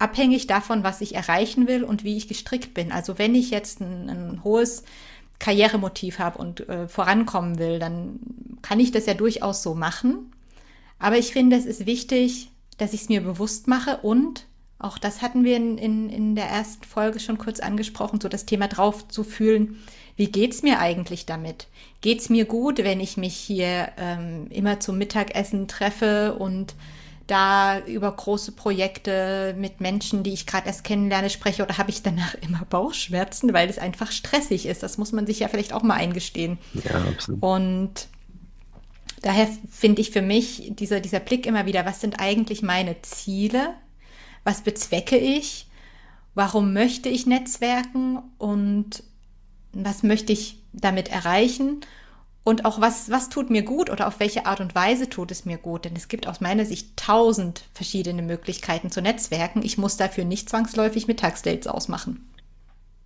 abhängig 0.00 0.48
davon, 0.48 0.82
was 0.82 1.00
ich 1.00 1.14
erreichen 1.14 1.68
will 1.68 1.84
und 1.84 2.02
wie 2.02 2.16
ich 2.16 2.26
gestrickt 2.26 2.74
bin. 2.74 2.90
Also 2.90 3.16
wenn 3.16 3.36
ich 3.36 3.50
jetzt 3.50 3.80
ein, 3.80 4.10
ein 4.10 4.40
hohes 4.42 4.82
Karrieremotiv 5.38 6.18
habe 6.18 6.38
und 6.38 6.68
äh, 6.68 6.88
vorankommen 6.88 7.60
will, 7.60 7.78
dann 7.78 8.18
kann 8.60 8.80
ich 8.80 8.90
das 8.90 9.06
ja 9.06 9.14
durchaus 9.14 9.62
so 9.62 9.76
machen. 9.76 10.32
Aber 10.98 11.16
ich 11.16 11.32
finde, 11.32 11.54
es 11.54 11.64
ist 11.64 11.86
wichtig, 11.86 12.50
dass 12.76 12.92
ich 12.92 13.02
es 13.02 13.08
mir 13.08 13.20
bewusst 13.20 13.68
mache 13.68 13.98
und 13.98 14.46
auch 14.82 14.98
das 14.98 15.22
hatten 15.22 15.44
wir 15.44 15.56
in, 15.56 15.78
in, 15.78 16.10
in 16.10 16.34
der 16.34 16.46
ersten 16.46 16.84
Folge 16.84 17.20
schon 17.20 17.38
kurz 17.38 17.60
angesprochen, 17.60 18.20
so 18.20 18.28
das 18.28 18.46
Thema 18.46 18.68
drauf 18.68 19.08
zu 19.08 19.24
fühlen, 19.24 19.78
wie 20.16 20.26
geht's 20.26 20.62
mir 20.62 20.78
eigentlich 20.78 21.26
damit? 21.26 21.68
Geht's 22.00 22.28
mir 22.28 22.44
gut, 22.44 22.78
wenn 22.78 23.00
ich 23.00 23.16
mich 23.16 23.34
hier 23.34 23.88
ähm, 23.96 24.46
immer 24.50 24.80
zum 24.80 24.98
Mittagessen 24.98 25.68
treffe 25.68 26.34
und 26.38 26.74
da 27.26 27.78
über 27.80 28.12
große 28.12 28.52
Projekte 28.52 29.54
mit 29.56 29.80
Menschen, 29.80 30.22
die 30.22 30.32
ich 30.32 30.46
gerade 30.46 30.66
erst 30.66 30.84
kennenlerne, 30.84 31.30
spreche 31.30 31.62
oder 31.62 31.78
habe 31.78 31.90
ich 31.90 32.02
danach 32.02 32.34
immer 32.34 32.64
Bauchschmerzen, 32.68 33.52
weil 33.52 33.70
es 33.70 33.78
einfach 33.78 34.10
stressig 34.10 34.66
ist. 34.66 34.82
Das 34.82 34.98
muss 34.98 35.12
man 35.12 35.26
sich 35.26 35.40
ja 35.40 35.48
vielleicht 35.48 35.72
auch 35.72 35.82
mal 35.82 35.94
eingestehen. 35.94 36.58
Ja, 36.74 37.02
absolut. 37.08 37.42
Und 37.42 38.08
daher 39.22 39.48
finde 39.70 40.02
ich 40.02 40.10
für 40.10 40.22
mich 40.22 40.72
dieser, 40.74 41.00
dieser 41.00 41.20
Blick 41.20 41.46
immer 41.46 41.64
wieder, 41.64 41.86
was 41.86 42.00
sind 42.00 42.20
eigentlich 42.20 42.62
meine 42.62 43.00
Ziele? 43.02 43.74
Was 44.44 44.62
bezwecke 44.62 45.16
ich? 45.16 45.66
Warum 46.34 46.72
möchte 46.72 47.08
ich 47.08 47.26
Netzwerken? 47.26 48.18
Und 48.38 49.02
was 49.72 50.02
möchte 50.02 50.32
ich 50.32 50.58
damit 50.72 51.10
erreichen? 51.10 51.80
Und 52.44 52.64
auch 52.64 52.80
was, 52.80 53.10
was 53.10 53.28
tut 53.28 53.50
mir 53.50 53.62
gut 53.62 53.88
oder 53.88 54.08
auf 54.08 54.18
welche 54.18 54.46
Art 54.46 54.60
und 54.60 54.74
Weise 54.74 55.08
tut 55.08 55.30
es 55.30 55.44
mir 55.44 55.58
gut? 55.58 55.84
Denn 55.84 55.94
es 55.94 56.08
gibt 56.08 56.26
aus 56.26 56.40
meiner 56.40 56.64
Sicht 56.64 56.96
tausend 56.96 57.64
verschiedene 57.72 58.22
Möglichkeiten 58.22 58.90
zu 58.90 59.00
Netzwerken. 59.00 59.62
Ich 59.62 59.78
muss 59.78 59.96
dafür 59.96 60.24
nicht 60.24 60.50
zwangsläufig 60.50 61.06
Mittagsdates 61.06 61.68
ausmachen. 61.68 62.28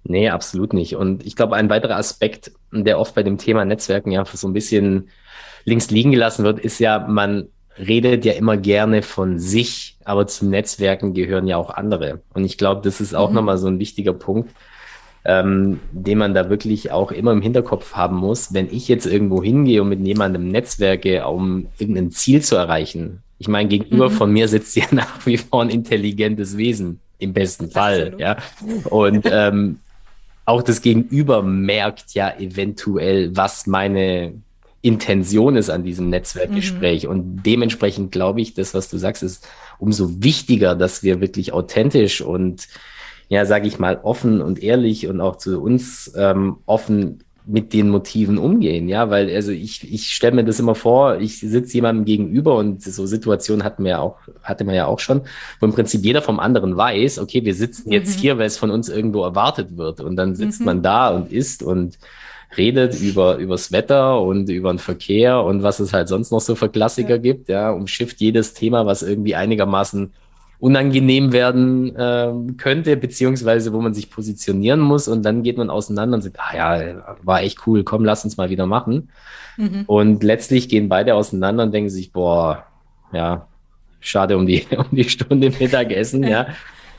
Nee, 0.05 0.31
absolut 0.31 0.73
nicht. 0.73 0.97
Und 0.97 1.27
ich 1.27 1.37
glaube, 1.37 1.57
ein 1.57 1.69
weiterer 1.69 1.97
Aspekt, 1.97 2.53
der 2.73 2.99
oft 2.99 3.15
bei 3.15 3.23
dem 3.23 3.39
Thema 3.39 3.65
Netzwerken 3.65 4.11
ja 4.11 4.25
so 4.25 4.47
ein 4.47 4.53
bisschen 4.53 5.11
links 5.65 5.91
liegen 5.91 6.13
gelassen 6.13 6.45
wird, 6.45 6.61
ist 6.61 6.79
ja, 6.79 7.01
man 7.01 7.49
redet 7.79 8.25
ja 8.25 8.33
immer 8.33 8.57
gerne 8.57 9.03
von 9.03 9.39
sich, 9.39 9.97
aber 10.05 10.27
zum 10.27 10.51
Netzwerken 10.51 11.15
gehören 11.15 11.47
ja 11.47 11.57
auch 11.57 11.71
andere. 11.71 12.21
Und 12.35 12.45
ich 12.45 12.59
glaube, 12.59 12.83
das 12.83 13.01
ist 13.01 13.15
auch 13.15 13.31
mhm. 13.31 13.37
nochmal 13.37 13.59
so 13.59 13.67
ein 13.69 13.79
wichtiger 13.79 14.13
Punkt, 14.13 14.51
ähm, 15.25 15.81
den 15.93 16.19
man 16.19 16.35
da 16.35 16.49
wirklich 16.49 16.93
auch 16.93 17.11
immer 17.13 17.33
im 17.33 17.43
Hinterkopf 17.43 17.95
haben 17.95 18.17
muss. 18.17 18.55
Wenn 18.55 18.69
ich 18.73 18.89
jetzt 18.89 19.07
irgendwo 19.07 19.43
hingehe 19.43 19.83
und 19.83 19.89
mit 19.89 20.07
jemandem 20.07 20.49
netzwerke, 20.49 21.27
um 21.27 21.67
irgendein 21.79 22.11
Ziel 22.11 22.43
zu 22.43 22.57
erreichen, 22.57 23.23
ich 23.39 23.49
meine, 23.49 23.69
gegenüber 23.69 24.09
mhm. 24.09 24.15
von 24.15 24.33
mir 24.33 24.49
sitzt 24.49 24.77
ja 24.77 24.85
nach 24.91 25.27
wie 25.27 25.37
vor 25.37 25.63
ein 25.63 25.71
intelligentes 25.71 26.57
Wesen, 26.57 27.01
im 27.19 27.33
besten 27.33 27.71
Fall, 27.71 28.13
Absolut. 28.15 28.21
ja. 28.21 28.37
Und 28.91 29.27
ähm, 29.31 29.79
auch 30.45 30.63
das 30.63 30.81
Gegenüber 30.81 31.43
merkt 31.43 32.15
ja 32.15 32.33
eventuell, 32.39 33.37
was 33.37 33.67
meine 33.67 34.35
Intention 34.87 35.57
ist 35.57 35.71
an 35.71 35.83
diesem 35.83 36.11
Netzwerkgespräch. 36.11 37.05
Mhm. 37.05 37.11
Und 37.11 37.43
dementsprechend 37.45 38.13
glaube 38.13 38.41
ich, 38.41 38.55
das, 38.55 38.75
was 38.75 38.89
du 38.89 38.99
sagst, 38.99 39.23
ist 39.23 39.47
umso 39.79 40.23
wichtiger, 40.23 40.75
dass 40.75 41.03
wir 41.03 41.21
wirklich 41.21 41.53
authentisch 41.53 42.21
und 42.21 42.69
ja, 43.29 43.45
sage 43.45 43.67
ich 43.67 43.81
mal, 43.81 43.99
offen 44.03 44.41
und 44.41 44.63
ehrlich 44.63 45.09
und 45.09 45.21
auch 45.21 45.37
zu 45.37 45.61
uns 45.61 46.13
ähm, 46.17 46.59
offen 46.67 47.25
mit 47.49 47.73
den 47.73 47.89
Motiven 47.91 48.39
umgehen, 48.39 48.89
ja, 48.89 49.09
weil 49.09 49.33
also 49.33 49.53
ich, 49.53 49.93
ich 49.93 50.13
stelle 50.13 50.35
mir 50.35 50.45
das 50.45 50.59
immer 50.59 50.75
vor, 50.75 51.19
ich 51.21 51.39
sitze 51.39 51.75
jemandem 51.75 52.05
gegenüber 52.05 52.57
und 52.57 52.83
so 52.83 53.07
Situationen 53.07 53.65
hatten 53.65 53.85
wir 53.85 53.91
ja 53.91 53.99
auch, 54.01 54.19
hatte 54.43 54.65
man 54.65 54.75
ja 54.75 54.87
auch 54.87 54.99
schon, 54.99 55.23
wo 55.61 55.67
im 55.67 55.73
Prinzip 55.73 56.05
jeder 56.05 56.23
vom 56.23 56.41
anderen 56.41 56.77
weiß, 56.77 57.21
okay, 57.21 57.45
wir 57.45 57.55
sitzen 57.55 57.93
jetzt 57.93 58.17
mhm. 58.17 58.21
hier, 58.21 58.39
weil 58.39 58.47
es 58.47 58.59
von 58.59 58.73
uns 58.73 58.89
irgendwo 58.89 59.23
erwartet 59.23 59.77
wird 59.77 60.01
und 60.01 60.17
dann 60.17 60.35
sitzt 60.35 60.61
mhm. 60.61 60.67
man 60.67 60.83
da 60.83 61.11
und 61.11 61.33
isst 61.33 61.63
und 61.63 61.99
redet 62.57 63.01
über 63.01 63.37
übers 63.37 63.73
Wetter 63.73 64.21
und 64.21 64.49
über 64.49 64.73
den 64.73 64.79
Verkehr 64.79 65.43
und 65.43 65.63
was 65.63 65.81
es 65.81 65.93
halt 65.93 66.09
sonst 66.09 66.31
noch 66.31 66.41
so 66.41 66.55
für 66.55 66.69
Klassiker 66.69 67.17
ja. 67.17 67.19
gibt, 67.19 67.49
ja, 67.49 67.71
umschifft 67.71 68.21
jedes 68.21 68.55
Thema, 68.55 68.87
was 68.87 69.03
irgendwie 69.03 69.35
einigermaßen 69.35 70.13
unangenehm 70.59 71.33
werden 71.33 71.95
äh, 71.97 72.33
könnte, 72.57 72.97
beziehungsweise 72.97 73.73
wo 73.73 73.81
man 73.81 73.93
sich 73.93 74.11
positionieren 74.11 74.81
muss 74.81 75.07
und 75.07 75.23
dann 75.23 75.43
geht 75.43 75.59
man 75.59 75.69
auseinander 75.71 76.17
und 76.17 76.23
sagt, 76.23 76.39
ah 76.41 76.57
ja, 76.57 77.17
war 77.23 77.43
echt 77.43 77.67
cool, 77.67 77.85
komm, 77.85 78.05
lass 78.05 78.25
uns 78.25 78.37
mal 78.37 78.49
wieder 78.49 78.67
machen. 78.67 79.11
Mhm. 79.59 79.85
Und 79.87 80.23
letztlich 80.23 80.69
gehen 80.69 80.89
beide 80.89 81.15
auseinander 81.15 81.65
und 81.65 81.73
denken 81.73 81.91
sich, 81.91 82.13
boah, 82.13 82.65
ja, 83.13 83.47
schade 84.01 84.37
um 84.37 84.47
die, 84.47 84.67
um 84.77 84.87
die 84.91 85.09
Stunde 85.09 85.51
Mittagessen, 85.51 86.25
ja. 86.25 86.47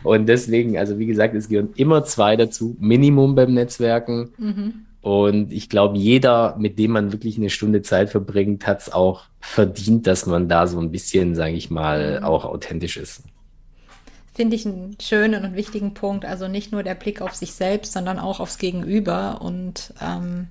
Und 0.04 0.28
deswegen, 0.28 0.78
also 0.78 1.00
wie 1.00 1.08
gesagt, 1.08 1.34
es 1.34 1.50
gehören 1.50 1.70
immer 1.76 2.04
zwei 2.04 2.36
dazu, 2.36 2.78
Minimum 2.80 3.34
beim 3.34 3.54
Netzwerken. 3.54 4.30
Mhm. 4.38 4.74
Und 5.08 5.54
ich 5.54 5.70
glaube, 5.70 5.98
jeder, 5.98 6.58
mit 6.58 6.78
dem 6.78 6.92
man 6.92 7.14
wirklich 7.14 7.38
eine 7.38 7.50
Stunde 7.50 7.82
Zeit 7.82 8.10
verbringt, 8.10 8.68
hat 8.68 8.82
es 8.82 8.92
auch 8.92 9.24
verdient, 9.40 10.06
dass 10.06 10.26
man 10.26 10.50
da 10.50 10.68
so 10.68 10.82
ein 10.82 10.92
bisschen, 10.92 11.34
sage 11.34 11.54
ich 11.54 11.70
mal, 11.70 12.20
mhm. 12.20 12.26
auch 12.26 12.44
authentisch 12.44 12.98
ist 12.98 13.24
finde 14.36 14.56
ich 14.56 14.68
einen 14.68 14.96
schönen 15.02 15.44
und 15.46 15.56
wichtigen 15.56 15.96
Punkt. 15.96 16.24
Also 16.24 16.48
nicht 16.48 16.72
nur 16.72 16.84
der 16.84 16.94
Blick 16.94 17.22
auf 17.22 17.34
sich 17.34 17.54
selbst, 17.54 17.94
sondern 17.94 18.20
auch 18.20 18.40
aufs 18.40 18.60
Gegenüber. 18.60 19.42
Und 19.42 19.96
ähm, 20.00 20.50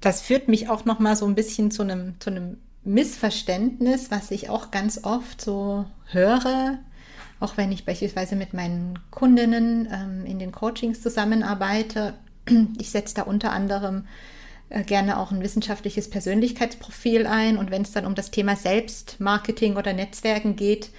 das 0.00 0.22
führt 0.22 0.48
mich 0.48 0.70
auch 0.70 0.86
noch 0.86 0.98
mal 0.98 1.14
so 1.14 1.26
ein 1.26 1.34
bisschen 1.34 1.70
zu 1.70 1.82
einem, 1.82 2.14
zu 2.18 2.30
einem 2.30 2.56
Missverständnis, 2.84 4.10
was 4.10 4.30
ich 4.30 4.48
auch 4.48 4.70
ganz 4.70 5.04
oft 5.04 5.42
so 5.42 5.84
höre, 6.06 6.78
auch 7.38 7.58
wenn 7.58 7.70
ich 7.70 7.84
beispielsweise 7.84 8.34
mit 8.34 8.54
meinen 8.54 8.98
Kundinnen 9.10 9.86
ähm, 9.92 10.24
in 10.24 10.38
den 10.38 10.52
Coachings 10.52 11.02
zusammenarbeite. 11.02 12.14
Ich 12.78 12.90
setze 12.90 13.14
da 13.16 13.22
unter 13.22 13.52
anderem 13.52 14.06
äh, 14.68 14.82
gerne 14.82 15.18
auch 15.18 15.30
ein 15.30 15.42
wissenschaftliches 15.42 16.10
Persönlichkeitsprofil 16.10 17.26
ein. 17.26 17.56
Und 17.58 17.70
wenn 17.70 17.82
es 17.82 17.92
dann 17.92 18.06
um 18.06 18.14
das 18.14 18.30
Thema 18.30 18.56
Selbstmarketing 18.56 19.76
oder 19.76 19.92
Netzwerken 19.92 20.56
geht, 20.56 20.90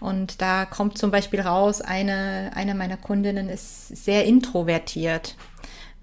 und 0.00 0.40
da 0.40 0.64
kommt 0.64 0.96
zum 0.96 1.10
Beispiel 1.10 1.40
raus, 1.40 1.80
eine, 1.80 2.52
eine 2.54 2.74
meiner 2.74 2.96
Kundinnen 2.96 3.48
ist 3.48 3.88
sehr 3.88 4.24
introvertiert 4.24 5.36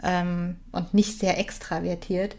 ähm, 0.04 0.58
und 0.72 0.94
nicht 0.94 1.18
sehr 1.20 1.40
extravertiert. 1.40 2.36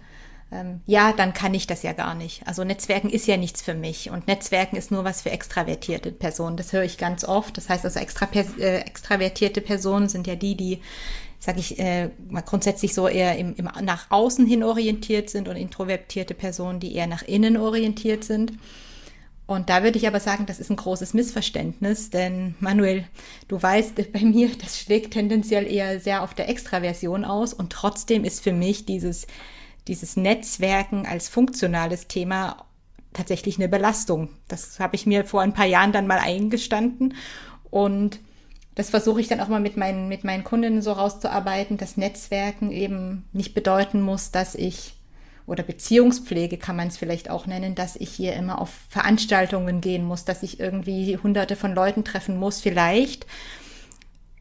Ähm, 0.52 0.80
ja, 0.86 1.12
dann 1.12 1.32
kann 1.32 1.54
ich 1.54 1.66
das 1.66 1.82
ja 1.82 1.92
gar 1.92 2.14
nicht. 2.14 2.46
Also 2.46 2.62
Netzwerken 2.62 3.08
ist 3.08 3.26
ja 3.26 3.36
nichts 3.36 3.62
für 3.62 3.74
mich 3.74 4.10
und 4.10 4.28
Netzwerken 4.28 4.76
ist 4.76 4.90
nur 4.90 5.04
was 5.04 5.22
für 5.22 5.30
extravertierte 5.30 6.12
Personen. 6.12 6.56
Das 6.56 6.72
höre 6.72 6.84
ich 6.84 6.98
ganz 6.98 7.24
oft. 7.24 7.56
Das 7.56 7.68
heißt 7.68 7.84
also 7.84 7.98
extra, 7.98 8.28
äh, 8.32 8.80
extravertierte 8.80 9.60
Personen 9.60 10.08
sind 10.08 10.26
ja 10.26 10.36
die, 10.36 10.56
die 10.56 10.82
sage 11.38 11.60
ich, 11.60 11.78
äh, 11.78 12.10
grundsätzlich 12.44 12.94
so 12.94 13.08
eher 13.08 13.36
im, 13.38 13.54
im, 13.56 13.68
nach 13.82 14.10
außen 14.10 14.46
hin 14.46 14.62
orientiert 14.62 15.30
sind 15.30 15.48
und 15.48 15.56
introvertierte 15.56 16.34
Personen, 16.34 16.80
die 16.80 16.94
eher 16.94 17.06
nach 17.06 17.22
innen 17.22 17.56
orientiert 17.56 18.24
sind. 18.24 18.52
Und 19.46 19.70
da 19.70 19.84
würde 19.84 19.96
ich 19.96 20.08
aber 20.08 20.18
sagen, 20.18 20.46
das 20.46 20.58
ist 20.58 20.70
ein 20.70 20.76
großes 20.76 21.14
Missverständnis, 21.14 22.10
denn 22.10 22.56
Manuel, 22.58 23.04
du 23.46 23.62
weißt, 23.62 23.94
bei 24.12 24.20
mir, 24.20 24.50
das 24.60 24.80
schlägt 24.80 25.12
tendenziell 25.12 25.66
eher 25.66 26.00
sehr 26.00 26.22
auf 26.22 26.34
der 26.34 26.48
Extraversion 26.48 27.24
aus 27.24 27.54
und 27.54 27.72
trotzdem 27.72 28.24
ist 28.24 28.42
für 28.42 28.52
mich 28.52 28.86
dieses, 28.86 29.26
dieses 29.86 30.16
Netzwerken 30.16 31.06
als 31.06 31.28
funktionales 31.28 32.08
Thema 32.08 32.66
tatsächlich 33.12 33.56
eine 33.56 33.68
Belastung. 33.68 34.30
Das 34.48 34.80
habe 34.80 34.96
ich 34.96 35.06
mir 35.06 35.24
vor 35.24 35.42
ein 35.42 35.54
paar 35.54 35.64
Jahren 35.66 35.92
dann 35.92 36.06
mal 36.06 36.18
eingestanden 36.18 37.14
und 37.70 38.20
das 38.76 38.90
versuche 38.90 39.22
ich 39.22 39.26
dann 39.26 39.40
auch 39.40 39.48
mal 39.48 39.58
mit 39.58 39.78
meinen, 39.78 40.06
mit 40.06 40.22
meinen 40.22 40.44
Kundinnen 40.44 40.82
so 40.82 40.92
rauszuarbeiten, 40.92 41.78
dass 41.78 41.96
Netzwerken 41.96 42.70
eben 42.70 43.24
nicht 43.32 43.54
bedeuten 43.54 44.02
muss, 44.02 44.30
dass 44.30 44.54
ich, 44.54 44.94
oder 45.46 45.62
Beziehungspflege 45.62 46.58
kann 46.58 46.76
man 46.76 46.88
es 46.88 46.98
vielleicht 46.98 47.30
auch 47.30 47.46
nennen, 47.46 47.74
dass 47.74 47.96
ich 47.96 48.10
hier 48.10 48.34
immer 48.34 48.60
auf 48.60 48.68
Veranstaltungen 48.90 49.80
gehen 49.80 50.04
muss, 50.04 50.26
dass 50.26 50.42
ich 50.42 50.60
irgendwie 50.60 51.16
hunderte 51.16 51.56
von 51.56 51.74
Leuten 51.74 52.04
treffen 52.04 52.36
muss. 52.36 52.60
Vielleicht 52.60 53.26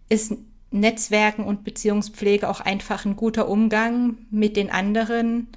ist 0.09 0.33
Netzwerken 0.69 1.45
und 1.45 1.63
Beziehungspflege 1.63 2.49
auch 2.49 2.59
einfach 2.59 3.05
ein 3.05 3.15
guter 3.15 3.47
Umgang 3.47 4.17
mit 4.31 4.57
den 4.57 4.69
anderen, 4.69 5.47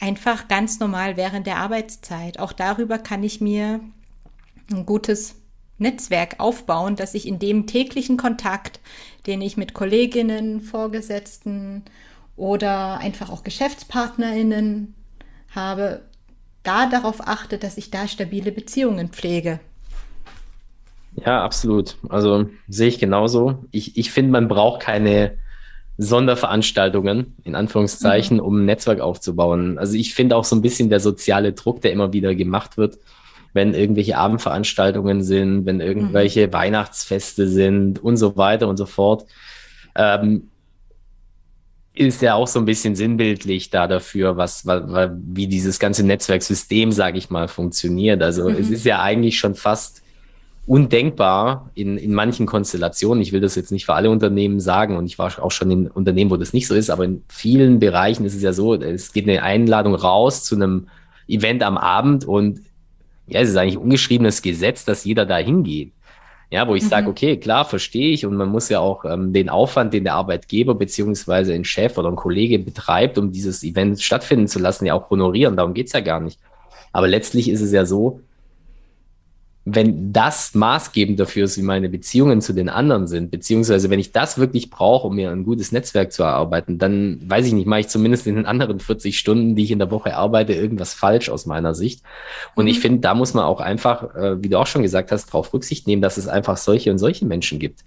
einfach 0.00 0.48
ganz 0.48 0.80
normal 0.80 1.16
während 1.16 1.46
der 1.46 1.56
Arbeitszeit. 1.56 2.38
Auch 2.38 2.52
darüber 2.52 2.98
kann 2.98 3.22
ich 3.22 3.40
mir 3.40 3.80
ein 4.70 4.84
gutes 4.84 5.41
Netzwerk 5.82 6.36
aufbauen, 6.38 6.96
dass 6.96 7.14
ich 7.14 7.26
in 7.26 7.38
dem 7.38 7.66
täglichen 7.66 8.16
Kontakt, 8.16 8.80
den 9.26 9.42
ich 9.42 9.56
mit 9.56 9.74
Kolleginnen, 9.74 10.60
Vorgesetzten 10.60 11.84
oder 12.36 12.98
einfach 12.98 13.30
auch 13.30 13.44
Geschäftspartnerinnen 13.44 14.94
habe, 15.54 16.02
da 16.62 16.86
darauf 16.86 17.26
achte, 17.26 17.58
dass 17.58 17.76
ich 17.76 17.90
da 17.90 18.08
stabile 18.08 18.52
Beziehungen 18.52 19.08
pflege. 19.08 19.60
Ja, 21.16 21.44
absolut. 21.44 21.96
Also 22.08 22.46
sehe 22.68 22.88
ich 22.88 22.98
genauso. 22.98 23.64
Ich, 23.70 23.98
ich 23.98 24.10
finde, 24.10 24.32
man 24.32 24.48
braucht 24.48 24.80
keine 24.80 25.36
Sonderveranstaltungen, 25.98 27.36
in 27.44 27.54
Anführungszeichen, 27.54 28.38
mhm. 28.38 28.42
um 28.42 28.60
ein 28.60 28.64
Netzwerk 28.64 29.00
aufzubauen. 29.00 29.78
Also 29.78 29.96
ich 29.96 30.14
finde 30.14 30.36
auch 30.36 30.44
so 30.44 30.56
ein 30.56 30.62
bisschen 30.62 30.88
der 30.88 31.00
soziale 31.00 31.52
Druck, 31.52 31.82
der 31.82 31.92
immer 31.92 32.12
wieder 32.12 32.34
gemacht 32.34 32.78
wird, 32.78 32.98
wenn 33.52 33.74
irgendwelche 33.74 34.16
Abendveranstaltungen 34.16 35.22
sind, 35.22 35.66
wenn 35.66 35.80
irgendwelche 35.80 36.46
mhm. 36.46 36.52
Weihnachtsfeste 36.52 37.48
sind 37.48 38.02
und 38.02 38.16
so 38.16 38.36
weiter 38.36 38.68
und 38.68 38.76
so 38.76 38.86
fort, 38.86 39.26
ähm, 39.94 40.48
ist 41.94 42.22
ja 42.22 42.34
auch 42.34 42.48
so 42.48 42.58
ein 42.58 42.64
bisschen 42.64 42.96
sinnbildlich 42.96 43.68
da 43.68 43.86
dafür, 43.86 44.38
was, 44.38 44.66
was 44.66 45.10
wie 45.14 45.46
dieses 45.46 45.78
ganze 45.78 46.04
Netzwerksystem, 46.04 46.90
sage 46.90 47.18
ich 47.18 47.28
mal, 47.28 47.48
funktioniert. 47.48 48.22
Also 48.22 48.48
mhm. 48.48 48.56
es 48.56 48.70
ist 48.70 48.84
ja 48.86 49.02
eigentlich 49.02 49.38
schon 49.38 49.54
fast 49.54 50.02
undenkbar 50.66 51.70
in, 51.74 51.98
in 51.98 52.14
manchen 52.14 52.46
Konstellationen. 52.46 53.20
Ich 53.20 53.32
will 53.32 53.40
das 53.40 53.56
jetzt 53.56 53.72
nicht 53.72 53.84
für 53.84 53.94
alle 53.94 54.10
Unternehmen 54.10 54.60
sagen 54.60 54.96
und 54.96 55.06
ich 55.06 55.18
war 55.18 55.42
auch 55.42 55.50
schon 55.50 55.70
in 55.70 55.88
Unternehmen, 55.88 56.30
wo 56.30 56.36
das 56.36 56.52
nicht 56.52 56.66
so 56.66 56.74
ist, 56.74 56.88
aber 56.88 57.04
in 57.04 57.24
vielen 57.28 57.78
Bereichen 57.78 58.24
ist 58.24 58.36
es 58.36 58.42
ja 58.42 58.52
so, 58.52 58.74
es 58.74 59.12
geht 59.12 59.28
eine 59.28 59.42
Einladung 59.42 59.94
raus 59.94 60.44
zu 60.44 60.54
einem 60.54 60.86
Event 61.28 61.62
am 61.62 61.76
Abend 61.76 62.24
und 62.24 62.60
ja, 63.32 63.40
es 63.40 63.50
ist 63.50 63.56
eigentlich 63.56 63.78
ungeschriebenes 63.78 64.42
Gesetz, 64.42 64.84
dass 64.84 65.04
jeder 65.04 65.26
da 65.26 65.38
hingeht. 65.38 65.92
Ja, 66.50 66.68
wo 66.68 66.74
ich 66.74 66.82
mhm. 66.82 66.88
sage, 66.88 67.08
okay, 67.08 67.38
klar, 67.38 67.64
verstehe 67.64 68.10
ich 68.10 68.26
und 68.26 68.36
man 68.36 68.50
muss 68.50 68.68
ja 68.68 68.78
auch 68.78 69.06
ähm, 69.06 69.32
den 69.32 69.48
Aufwand, 69.48 69.94
den 69.94 70.04
der 70.04 70.14
Arbeitgeber 70.14 70.74
beziehungsweise 70.74 71.54
ein 71.54 71.64
Chef 71.64 71.96
oder 71.96 72.10
ein 72.10 72.16
Kollege 72.16 72.58
betreibt, 72.58 73.16
um 73.16 73.32
dieses 73.32 73.64
Event 73.64 74.02
stattfinden 74.02 74.48
zu 74.48 74.58
lassen, 74.58 74.84
ja 74.84 74.92
auch 74.92 75.08
honorieren. 75.08 75.56
Darum 75.56 75.72
geht's 75.72 75.94
ja 75.94 76.00
gar 76.00 76.20
nicht. 76.20 76.38
Aber 76.92 77.08
letztlich 77.08 77.48
ist 77.48 77.62
es 77.62 77.72
ja 77.72 77.86
so, 77.86 78.20
wenn 79.64 80.12
das 80.12 80.54
maßgebend 80.54 81.20
dafür 81.20 81.44
ist, 81.44 81.56
wie 81.56 81.62
meine 81.62 81.88
Beziehungen 81.88 82.40
zu 82.40 82.52
den 82.52 82.68
anderen 82.68 83.06
sind, 83.06 83.30
beziehungsweise 83.30 83.90
wenn 83.90 84.00
ich 84.00 84.10
das 84.10 84.36
wirklich 84.36 84.70
brauche, 84.70 85.06
um 85.06 85.14
mir 85.14 85.30
ein 85.30 85.44
gutes 85.44 85.70
Netzwerk 85.70 86.12
zu 86.12 86.24
erarbeiten, 86.24 86.78
dann 86.78 87.20
weiß 87.24 87.46
ich 87.46 87.52
nicht, 87.52 87.66
mache 87.66 87.80
ich 87.80 87.88
zumindest 87.88 88.26
in 88.26 88.34
den 88.34 88.46
anderen 88.46 88.80
40 88.80 89.16
Stunden, 89.16 89.54
die 89.54 89.62
ich 89.62 89.70
in 89.70 89.78
der 89.78 89.92
Woche 89.92 90.16
arbeite, 90.16 90.52
irgendwas 90.52 90.94
falsch 90.94 91.28
aus 91.28 91.46
meiner 91.46 91.74
Sicht. 91.74 92.02
Und 92.56 92.64
mhm. 92.64 92.72
ich 92.72 92.80
finde, 92.80 93.00
da 93.00 93.14
muss 93.14 93.34
man 93.34 93.44
auch 93.44 93.60
einfach, 93.60 94.14
äh, 94.16 94.42
wie 94.42 94.48
du 94.48 94.58
auch 94.58 94.66
schon 94.66 94.82
gesagt 94.82 95.12
hast, 95.12 95.26
darauf 95.26 95.54
Rücksicht 95.54 95.86
nehmen, 95.86 96.02
dass 96.02 96.16
es 96.16 96.26
einfach 96.26 96.56
solche 96.56 96.90
und 96.90 96.98
solche 96.98 97.24
Menschen 97.24 97.60
gibt. 97.60 97.84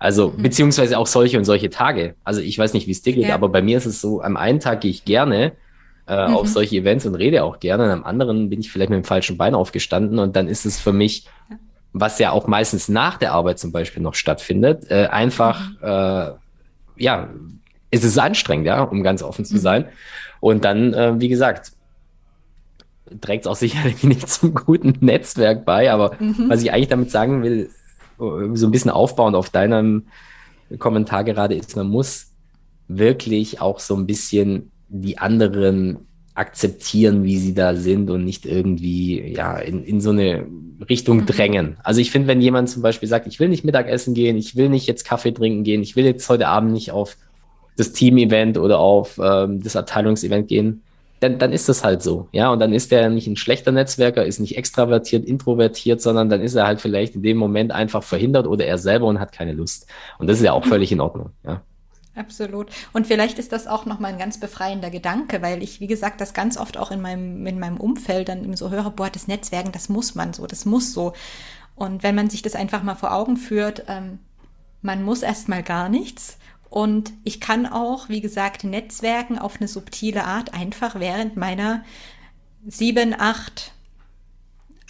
Also, 0.00 0.30
mhm. 0.30 0.42
beziehungsweise 0.42 0.98
auch 0.98 1.06
solche 1.06 1.36
und 1.36 1.44
solche 1.44 1.68
Tage. 1.68 2.14
Also 2.24 2.40
ich 2.40 2.58
weiß 2.58 2.72
nicht, 2.72 2.86
wie 2.86 2.92
es 2.92 3.02
dir 3.02 3.12
geht, 3.12 3.28
ja. 3.28 3.34
aber 3.34 3.50
bei 3.50 3.60
mir 3.60 3.76
ist 3.76 3.86
es 3.86 4.00
so, 4.00 4.22
am 4.22 4.38
einen 4.38 4.60
Tag 4.60 4.80
gehe 4.80 4.90
ich 4.90 5.04
gerne 5.04 5.52
äh, 6.08 6.28
mhm. 6.28 6.34
auf 6.34 6.48
solche 6.48 6.76
Events 6.76 7.06
und 7.06 7.14
rede 7.14 7.44
auch 7.44 7.60
gerne. 7.60 7.84
Und 7.84 7.90
am 7.90 8.04
anderen 8.04 8.48
bin 8.48 8.60
ich 8.60 8.72
vielleicht 8.72 8.90
mit 8.90 8.96
dem 8.96 9.04
falschen 9.04 9.36
Bein 9.36 9.54
aufgestanden 9.54 10.18
und 10.18 10.36
dann 10.36 10.48
ist 10.48 10.64
es 10.64 10.80
für 10.80 10.92
mich, 10.92 11.26
was 11.92 12.18
ja 12.18 12.30
auch 12.30 12.46
meistens 12.46 12.88
nach 12.88 13.18
der 13.18 13.32
Arbeit 13.32 13.58
zum 13.58 13.72
Beispiel 13.72 14.02
noch 14.02 14.14
stattfindet, 14.14 14.90
äh, 14.90 15.06
einfach, 15.06 15.70
mhm. 15.70 15.76
äh, 15.82 16.32
ja, 17.02 17.28
es 17.90 18.04
ist 18.04 18.18
anstrengend, 18.18 18.66
ja, 18.66 18.82
um 18.82 19.02
ganz 19.02 19.22
offen 19.22 19.44
zu 19.44 19.54
mhm. 19.54 19.60
sein. 19.60 19.84
Und 20.40 20.64
dann, 20.64 20.94
äh, 20.94 21.20
wie 21.20 21.28
gesagt, 21.28 21.72
trägt 23.20 23.44
es 23.44 23.46
auch 23.46 23.56
sicherlich 23.56 24.02
nicht 24.02 24.28
zum 24.28 24.54
guten 24.54 24.94
Netzwerk 25.00 25.64
bei, 25.64 25.92
aber 25.92 26.16
mhm. 26.18 26.46
was 26.48 26.62
ich 26.62 26.72
eigentlich 26.72 26.88
damit 26.88 27.10
sagen 27.10 27.42
will, 27.42 27.70
so 28.18 28.66
ein 28.66 28.72
bisschen 28.72 28.90
aufbauend 28.90 29.36
auf 29.36 29.48
deinem 29.48 30.06
Kommentar 30.78 31.22
gerade 31.22 31.54
ist, 31.54 31.76
man 31.76 31.88
muss 31.88 32.32
wirklich 32.88 33.60
auch 33.60 33.78
so 33.78 33.94
ein 33.94 34.06
bisschen 34.06 34.72
die 34.88 35.18
anderen 35.18 35.98
akzeptieren, 36.34 37.24
wie 37.24 37.38
sie 37.38 37.52
da 37.52 37.74
sind 37.74 38.10
und 38.10 38.24
nicht 38.24 38.46
irgendwie 38.46 39.34
ja 39.34 39.58
in, 39.58 39.82
in 39.82 40.00
so 40.00 40.10
eine 40.10 40.46
Richtung 40.88 41.18
mhm. 41.18 41.26
drängen. 41.26 41.76
Also 41.82 42.00
ich 42.00 42.10
finde, 42.10 42.28
wenn 42.28 42.40
jemand 42.40 42.70
zum 42.70 42.82
Beispiel 42.82 43.08
sagt, 43.08 43.26
ich 43.26 43.40
will 43.40 43.48
nicht 43.48 43.64
Mittagessen 43.64 44.14
gehen, 44.14 44.36
ich 44.36 44.54
will 44.54 44.68
nicht 44.68 44.86
jetzt 44.86 45.04
Kaffee 45.04 45.32
trinken 45.32 45.64
gehen, 45.64 45.82
ich 45.82 45.96
will 45.96 46.04
jetzt 46.04 46.28
heute 46.28 46.46
Abend 46.46 46.72
nicht 46.72 46.92
auf 46.92 47.16
das 47.76 47.92
Team-Event 47.92 48.56
oder 48.58 48.78
auf 48.78 49.20
ähm, 49.22 49.62
das 49.62 49.74
Abteilungsevent 49.74 50.48
gehen, 50.48 50.82
dann, 51.20 51.38
dann 51.38 51.52
ist 51.52 51.68
das 51.68 51.82
halt 51.82 52.02
so. 52.02 52.28
Ja, 52.32 52.52
und 52.52 52.60
dann 52.60 52.72
ist 52.72 52.92
er 52.92 53.08
nicht 53.08 53.26
ein 53.26 53.36
schlechter 53.36 53.72
Netzwerker, 53.72 54.24
ist 54.24 54.38
nicht 54.38 54.56
extravertiert, 54.56 55.24
introvertiert, 55.24 56.00
sondern 56.00 56.28
dann 56.28 56.40
ist 56.40 56.54
er 56.54 56.66
halt 56.66 56.80
vielleicht 56.80 57.16
in 57.16 57.22
dem 57.22 57.36
Moment 57.36 57.72
einfach 57.72 58.04
verhindert 58.04 58.46
oder 58.46 58.64
er 58.64 58.78
selber 58.78 59.06
und 59.06 59.18
hat 59.18 59.32
keine 59.32 59.52
Lust. 59.52 59.88
Und 60.18 60.28
das 60.28 60.38
ist 60.38 60.44
ja 60.44 60.52
auch 60.52 60.64
völlig 60.64 60.92
in 60.92 61.00
Ordnung. 61.00 61.30
Ja. 61.44 61.62
Absolut. 62.18 62.70
Und 62.92 63.06
vielleicht 63.06 63.38
ist 63.38 63.52
das 63.52 63.66
auch 63.66 63.86
nochmal 63.86 64.12
ein 64.12 64.18
ganz 64.18 64.40
befreiender 64.40 64.90
Gedanke, 64.90 65.40
weil 65.40 65.62
ich, 65.62 65.80
wie 65.80 65.86
gesagt, 65.86 66.20
das 66.20 66.34
ganz 66.34 66.56
oft 66.56 66.76
auch 66.76 66.90
in 66.90 67.00
meinem, 67.00 67.46
in 67.46 67.58
meinem 67.58 67.78
Umfeld 67.78 68.28
dann 68.28 68.56
so 68.56 68.70
höre, 68.70 68.90
boah, 68.90 69.08
das 69.08 69.28
Netzwerken, 69.28 69.72
das 69.72 69.88
muss 69.88 70.14
man 70.14 70.32
so, 70.32 70.46
das 70.46 70.64
muss 70.64 70.92
so. 70.92 71.12
Und 71.76 72.02
wenn 72.02 72.16
man 72.16 72.28
sich 72.28 72.42
das 72.42 72.56
einfach 72.56 72.82
mal 72.82 72.96
vor 72.96 73.12
Augen 73.12 73.36
führt, 73.36 73.84
ähm, 73.86 74.18
man 74.82 75.02
muss 75.04 75.22
erstmal 75.22 75.62
gar 75.62 75.88
nichts. 75.88 76.38
Und 76.70 77.12
ich 77.24 77.40
kann 77.40 77.66
auch, 77.66 78.08
wie 78.08 78.20
gesagt, 78.20 78.64
Netzwerken 78.64 79.38
auf 79.38 79.56
eine 79.56 79.68
subtile 79.68 80.24
Art 80.24 80.54
einfach 80.54 80.98
während 80.98 81.36
meiner 81.36 81.84
sieben, 82.66 83.14
acht 83.18 83.72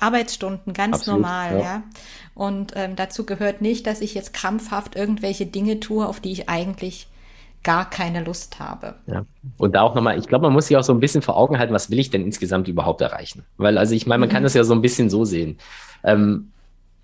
Arbeitsstunden 0.01 0.73
ganz 0.73 0.97
Absolut, 0.97 1.21
normal, 1.21 1.55
ja. 1.55 1.63
ja. 1.63 1.83
Und 2.35 2.73
ähm, 2.77 2.97
dazu 2.97 3.27
gehört 3.27 3.61
nicht, 3.61 3.87
dass 3.87 4.01
ich 4.01 4.15
jetzt 4.15 4.33
krampfhaft 4.33 4.97
irgendwelche 4.97 5.47
Dinge 5.47 5.81
tue, 5.81 6.07
auf 6.07 6.21
die 6.21 6.33
ich 6.33 6.49
eigentlich 6.49 7.09
gar 7.63 7.89
keine 7.89 8.25
Lust 8.25 8.59
habe. 8.61 8.95
Ja. 9.07 9.25
Und 9.57 9.75
da 9.75 9.83
auch 9.83 9.95
nochmal, 9.95 10.19
ich 10.19 10.27
glaube, 10.27 10.45
man 10.45 10.53
muss 10.53 10.69
sich 10.69 10.77
auch 10.77 10.83
so 10.83 10.93
ein 10.93 11.01
bisschen 11.01 11.23
vor 11.23 11.37
Augen 11.37 11.59
halten, 11.59 11.75
was 11.75 11.91
will 11.91 11.99
ich 11.99 12.11
denn 12.11 12.25
insgesamt 12.25 12.69
überhaupt 12.69 13.01
erreichen? 13.01 13.45
Weil, 13.57 13.79
also 13.79 13.95
ich 13.95 14.07
meine, 14.07 14.21
man 14.21 14.29
mhm. 14.29 14.33
kann 14.33 14.43
das 14.43 14.55
ja 14.55 14.65
so 14.65 14.75
ein 14.75 14.83
bisschen 14.83 15.11
so 15.11 15.25
sehen. 15.25 15.59
Ähm, 16.05 16.53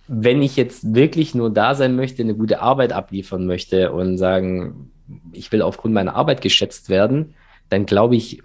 wenn 0.06 0.42
ich 0.42 0.56
jetzt 0.56 0.94
wirklich 0.94 1.34
nur 1.34 1.50
da 1.50 1.74
sein 1.74 1.96
möchte, 1.96 2.22
eine 2.22 2.34
gute 2.34 2.60
Arbeit 2.60 2.92
abliefern 2.92 3.46
möchte 3.46 3.92
und 3.92 4.18
sagen, 4.18 4.90
ich 5.32 5.50
will 5.50 5.62
aufgrund 5.62 5.94
meiner 5.94 6.14
Arbeit 6.14 6.40
geschätzt 6.40 6.88
werden, 6.88 7.34
dann 7.70 7.86
glaube 7.86 8.16
ich, 8.16 8.42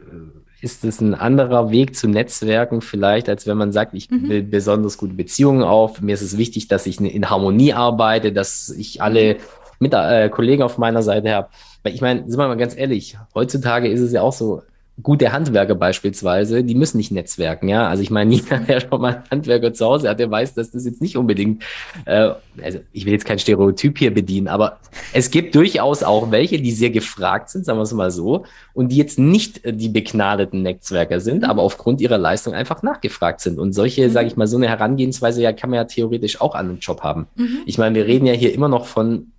ist 0.62 0.84
es 0.84 1.00
ein 1.02 1.16
anderer 1.16 1.72
Weg 1.72 1.96
zu 1.96 2.08
Netzwerken 2.08 2.82
vielleicht, 2.82 3.30
als 3.30 3.48
wenn 3.48 3.58
man 3.58 3.72
sagt, 3.72 3.94
ich 3.94 4.10
mhm. 4.10 4.30
will 4.30 4.44
besonders 4.44 4.98
gute 4.98 5.14
Beziehungen 5.14 5.64
auf. 5.64 6.02
Mir 6.02 6.14
ist 6.14 6.22
es 6.22 6.38
wichtig, 6.38 6.68
dass 6.68 6.86
ich 6.86 7.00
in 7.00 7.30
Harmonie 7.30 7.74
arbeite, 7.74 8.32
dass 8.32 8.70
ich 8.70 9.02
alle 9.02 9.38
mit, 9.80 9.94
äh, 9.94 10.30
Kollegen 10.30 10.64
auf 10.64 10.78
meiner 10.78 11.02
Seite 11.02 11.34
habe. 11.34 11.50
Weil 11.84 11.94
ich 11.94 12.02
meine, 12.02 12.22
sind 12.28 12.38
wir 12.38 12.48
mal 12.48 12.58
ganz 12.58 12.76
ehrlich, 12.78 13.18
heutzutage 13.34 13.88
ist 13.88 14.02
es 14.02 14.12
ja 14.12 14.22
auch 14.22 14.34
so, 14.34 14.62
gute 15.02 15.32
Handwerker 15.32 15.76
beispielsweise, 15.76 16.64
die 16.64 16.76
müssen 16.76 16.98
nicht 16.98 17.12
netzwerken, 17.12 17.70
ja. 17.70 17.88
Also 17.88 18.04
ich 18.04 18.10
meine, 18.10 18.34
jeder, 18.36 18.60
der 18.60 18.82
schon 18.82 19.02
mal 19.02 19.16
einen 19.16 19.30
Handwerker 19.32 19.74
zu 19.74 19.86
Hause 19.86 20.10
hat, 20.10 20.20
der 20.20 20.30
weiß, 20.30 20.54
dass 20.54 20.72
das 20.72 20.86
jetzt 20.86 21.02
nicht 21.02 21.18
unbedingt, 21.18 21.64
äh, 22.06 22.32
also 22.62 22.80
ich 22.92 23.06
will 23.06 23.14
jetzt 23.14 23.26
kein 23.26 23.40
Stereotyp 23.40 23.98
hier 23.98 24.14
bedienen, 24.14 24.48
aber 24.48 24.80
es 25.14 25.32
gibt 25.32 25.56
durchaus 25.56 26.04
auch 26.04 26.32
welche, 26.32 26.62
die 26.62 26.72
sehr 26.72 26.90
gefragt 26.90 27.50
sind, 27.50 27.66
sagen 27.66 27.80
wir 27.80 27.84
es 27.84 27.94
mal 27.94 28.12
so, 28.12 28.46
und 28.74 28.92
die 28.92 28.98
jetzt 28.98 29.20
nicht 29.20 29.62
die 29.66 29.90
begnadeten 29.90 30.62
Netzwerker 30.62 31.20
sind, 31.20 31.44
aber 31.44 31.62
aufgrund 31.62 32.02
ihrer 32.02 32.18
Leistung 32.18 32.54
einfach 32.54 32.84
nachgefragt 32.84 33.42
sind. 33.42 33.60
Und 33.60 33.74
solche, 33.74 34.08
mhm. 34.08 34.12
sage 34.12 34.28
ich 34.28 34.38
mal, 34.38 34.48
so 34.48 34.58
eine 34.58 34.68
Herangehensweise 34.68 35.42
ja 35.42 35.54
kann 35.54 35.70
man 35.70 35.78
ja 35.78 35.86
theoretisch 35.86 36.42
auch 36.42 36.56
an 36.56 36.70
einem 36.70 36.80
Job 36.80 37.02
haben. 37.02 37.28
Mhm. 37.36 37.60
Ich 37.66 37.78
meine, 37.78 37.96
wir 37.96 38.06
reden 38.06 38.26
ja 38.26 38.34
hier 38.34 38.54
immer 38.54 38.68
noch 38.68 38.86
von 38.86 39.32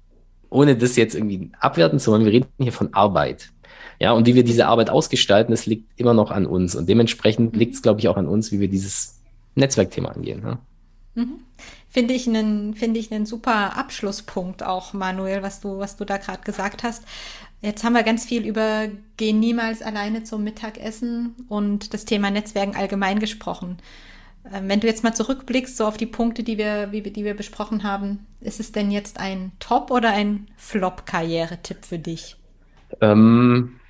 ohne 0.50 0.76
das 0.76 0.96
jetzt 0.96 1.14
irgendwie 1.14 1.50
abwerten 1.58 1.98
zu 1.98 2.10
wollen, 2.10 2.24
wir 2.24 2.32
reden 2.32 2.48
hier 2.58 2.72
von 2.72 2.92
Arbeit. 2.92 3.50
Ja, 3.98 4.12
und 4.12 4.26
wie 4.26 4.34
wir 4.34 4.44
diese 4.44 4.66
Arbeit 4.66 4.90
ausgestalten, 4.90 5.52
das 5.52 5.66
liegt 5.66 5.98
immer 5.98 6.14
noch 6.14 6.30
an 6.30 6.46
uns. 6.46 6.74
Und 6.74 6.88
dementsprechend 6.88 7.54
liegt 7.56 7.74
es, 7.74 7.82
glaube 7.82 8.00
ich, 8.00 8.08
auch 8.08 8.16
an 8.16 8.26
uns, 8.26 8.50
wie 8.50 8.60
wir 8.60 8.68
dieses 8.68 9.20
Netzwerkthema 9.54 10.08
angehen. 10.08 10.42
Ja? 10.42 10.58
Mhm. 11.14 11.40
Finde 11.88 12.14
ich 12.14 12.28
einen, 12.28 12.74
finde 12.74 13.00
ich 13.00 13.12
einen 13.12 13.26
super 13.26 13.76
Abschlusspunkt 13.76 14.62
auch, 14.62 14.92
Manuel, 14.92 15.42
was 15.42 15.60
du, 15.60 15.78
was 15.78 15.96
du 15.96 16.04
da 16.04 16.18
gerade 16.18 16.42
gesagt 16.42 16.82
hast. 16.82 17.02
Jetzt 17.62 17.84
haben 17.84 17.92
wir 17.92 18.02
ganz 18.02 18.24
viel 18.24 18.46
über 18.46 18.88
gehen 19.16 19.38
niemals 19.38 19.82
alleine 19.82 20.22
zum 20.22 20.44
Mittagessen 20.44 21.34
und 21.48 21.92
das 21.92 22.06
Thema 22.06 22.30
Netzwerken 22.30 22.76
allgemein 22.76 23.18
gesprochen. 23.18 23.78
Ähm, 24.53 24.68
wenn 24.68 24.81
du 24.81 24.87
jetzt 24.87 25.05
mal 25.05 25.14
zurückblickst, 25.14 25.76
so 25.76 25.85
auf 25.85 25.96
die 25.96 26.07
Punkte, 26.07 26.42
die 26.42 26.59
wir, 26.59 26.87
die 26.87 27.24
wir 27.24 27.35
besprochen 27.35 27.83
haben, 27.83 28.26
ist 28.40 28.61
es 28.61 28.72
denn 28.72 28.90
jetzt 28.90 29.20
ein 29.20 29.53
Top- 29.61 29.90
oder 29.90 30.11
ein 30.12 30.48
Flop-Karriere-Tipp 30.57 31.85
für 31.85 31.98
dich? 31.98 32.37
Ähm, 33.00 33.81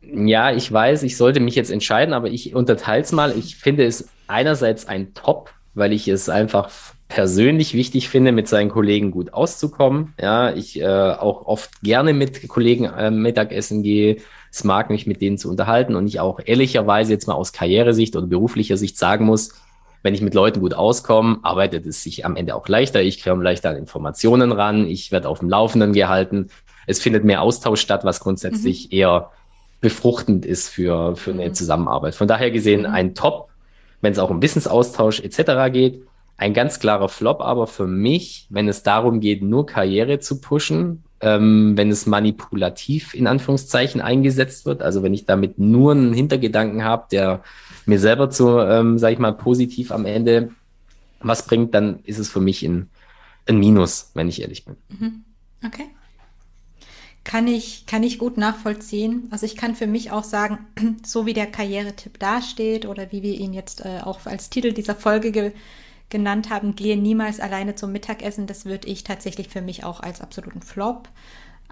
ja, 0.00 0.52
ich 0.52 0.72
weiß, 0.72 1.02
ich 1.02 1.16
sollte 1.16 1.40
mich 1.40 1.54
jetzt 1.54 1.70
entscheiden, 1.70 2.14
aber 2.14 2.28
ich 2.28 2.54
unterteile 2.54 3.02
es 3.02 3.12
mal. 3.12 3.36
Ich 3.36 3.56
finde 3.56 3.84
es 3.84 4.08
einerseits 4.26 4.86
ein 4.86 5.12
Top, 5.14 5.52
weil 5.74 5.92
ich 5.92 6.08
es 6.08 6.28
einfach 6.28 6.70
persönlich 7.08 7.74
wichtig 7.74 8.08
finde, 8.08 8.32
mit 8.32 8.48
seinen 8.48 8.70
Kollegen 8.70 9.10
gut 9.10 9.32
auszukommen. 9.32 10.14
Ja, 10.20 10.54
ich 10.54 10.80
äh, 10.80 10.86
auch 10.86 11.46
oft 11.46 11.80
gerne 11.82 12.12
mit 12.12 12.46
Kollegen 12.48 12.84
äh, 12.84 13.10
Mittagessen 13.10 13.82
gehe. 13.82 14.18
Es 14.50 14.64
mag 14.64 14.90
mich 14.90 15.06
mit 15.06 15.20
denen 15.20 15.38
zu 15.38 15.48
unterhalten 15.48 15.94
und 15.94 16.06
ich 16.06 16.20
auch 16.20 16.40
ehrlicherweise 16.44 17.12
jetzt 17.12 17.26
mal 17.26 17.34
aus 17.34 17.52
Karrieresicht 17.52 18.16
oder 18.16 18.26
beruflicher 18.26 18.76
Sicht 18.76 18.96
sagen 18.96 19.26
muss, 19.26 19.54
wenn 20.02 20.14
ich 20.14 20.22
mit 20.22 20.34
Leuten 20.34 20.60
gut 20.60 20.74
auskomme, 20.74 21.38
arbeitet 21.42 21.86
es 21.86 22.02
sich 22.02 22.24
am 22.24 22.36
Ende 22.36 22.54
auch 22.54 22.68
leichter. 22.68 23.02
Ich 23.02 23.22
komme 23.22 23.42
leichter 23.42 23.70
an 23.70 23.76
Informationen 23.76 24.52
ran. 24.52 24.86
Ich 24.86 25.10
werde 25.10 25.28
auf 25.28 25.40
dem 25.40 25.48
Laufenden 25.48 25.92
gehalten. 25.92 26.48
Es 26.86 27.00
findet 27.00 27.24
mehr 27.24 27.42
Austausch 27.42 27.80
statt, 27.80 28.04
was 28.04 28.20
grundsätzlich 28.20 28.86
mhm. 28.86 28.98
eher 28.98 29.30
befruchtend 29.80 30.46
ist 30.46 30.68
für, 30.68 31.16
für 31.16 31.32
eine 31.32 31.48
mhm. 31.48 31.54
Zusammenarbeit. 31.54 32.14
Von 32.14 32.28
daher 32.28 32.50
gesehen 32.50 32.80
mhm. 32.80 32.86
ein 32.86 33.14
Top, 33.14 33.48
wenn 34.00 34.12
es 34.12 34.18
auch 34.18 34.30
um 34.30 34.40
Wissensaustausch 34.40 35.20
etc. 35.20 35.72
geht. 35.72 36.02
Ein 36.36 36.54
ganz 36.54 36.78
klarer 36.78 37.08
Flop 37.08 37.40
aber 37.40 37.66
für 37.66 37.86
mich, 37.86 38.46
wenn 38.50 38.68
es 38.68 38.84
darum 38.84 39.18
geht, 39.20 39.42
nur 39.42 39.66
Karriere 39.66 40.20
zu 40.20 40.40
pushen, 40.40 41.02
ähm, 41.20 41.76
wenn 41.76 41.90
es 41.90 42.06
manipulativ 42.06 43.14
in 43.14 43.26
Anführungszeichen 43.26 44.00
eingesetzt 44.00 44.66
wird, 44.66 44.82
also 44.82 45.02
wenn 45.02 45.14
ich 45.14 45.26
damit 45.26 45.58
nur 45.58 45.92
einen 45.92 46.12
Hintergedanken 46.12 46.84
habe, 46.84 47.06
der 47.10 47.42
mir 47.86 47.98
selber 47.98 48.30
zu, 48.30 48.58
ähm, 48.58 48.98
sage 48.98 49.14
ich 49.14 49.18
mal, 49.18 49.32
positiv 49.32 49.92
am 49.92 50.04
Ende 50.04 50.50
was 51.20 51.46
bringt, 51.46 51.74
dann 51.74 52.00
ist 52.04 52.18
es 52.18 52.28
für 52.28 52.40
mich 52.40 52.62
ein, 52.62 52.88
ein 53.46 53.58
Minus, 53.58 54.10
wenn 54.14 54.28
ich 54.28 54.40
ehrlich 54.42 54.64
bin. 54.64 54.76
Mhm. 54.88 55.24
Okay 55.66 55.86
kann 57.28 57.46
ich, 57.46 57.84
kann 57.84 58.02
ich 58.02 58.18
gut 58.18 58.38
nachvollziehen. 58.38 59.28
Also 59.30 59.44
ich 59.44 59.54
kann 59.54 59.74
für 59.74 59.86
mich 59.86 60.10
auch 60.10 60.24
sagen, 60.24 60.60
so 61.04 61.26
wie 61.26 61.34
der 61.34 61.46
Karrieretipp 61.46 62.18
dasteht 62.18 62.86
oder 62.86 63.12
wie 63.12 63.22
wir 63.22 63.34
ihn 63.34 63.52
jetzt 63.52 63.84
äh, 63.84 64.00
auch 64.02 64.24
als 64.24 64.48
Titel 64.48 64.72
dieser 64.72 64.94
Folge 64.94 65.30
ge 65.30 65.52
genannt 66.10 66.50
haben, 66.50 66.74
gehe 66.74 66.96
niemals 66.96 67.40
alleine 67.40 67.74
zum 67.74 67.92
Mittagessen, 67.92 68.46
das 68.46 68.64
würde 68.64 68.88
ich 68.88 69.04
tatsächlich 69.04 69.48
für 69.48 69.62
mich 69.62 69.84
auch 69.84 70.00
als 70.00 70.20
absoluten 70.20 70.62
Flop 70.62 71.08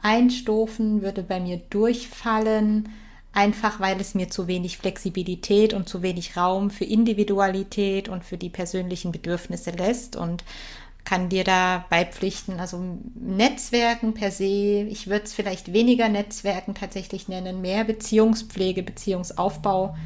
einstufen, 0.03 1.03
würde 1.03 1.22
bei 1.22 1.40
mir 1.40 1.59
durchfallen, 1.70 2.90
einfach 3.33 3.81
weil 3.81 4.01
es 4.01 4.14
mir 4.14 4.31
zu 4.31 4.46
wenig 4.46 4.79
Flexibilität 4.79 5.75
und 5.75 5.88
zu 5.88 6.03
wenig 6.03 6.37
Raum 6.37 6.70
für 6.70 6.85
Individualität 6.85 8.09
und 8.09 8.25
für 8.25 8.37
die 8.37 8.51
persönlichen 8.51 9.12
Bedürfnisse 9.12 9.70
lässt 9.70 10.16
und 10.16 10.44
kann 11.05 11.29
dir 11.29 11.44
da 11.44 11.85
beipflichten. 11.88 12.61
Also 12.61 12.83
Netzwerken 13.14 14.12
per 14.12 14.31
se, 14.31 14.87
ich 14.90 15.07
würde 15.07 15.25
es 15.25 15.35
vielleicht 15.35 15.72
weniger 15.72 16.09
Netzwerken 16.09 16.75
tatsächlich 16.75 17.29
nennen, 17.29 17.62
mehr 17.62 17.85
Beziehungspflege, 17.85 18.83
Beziehungsaufbau 18.83 19.96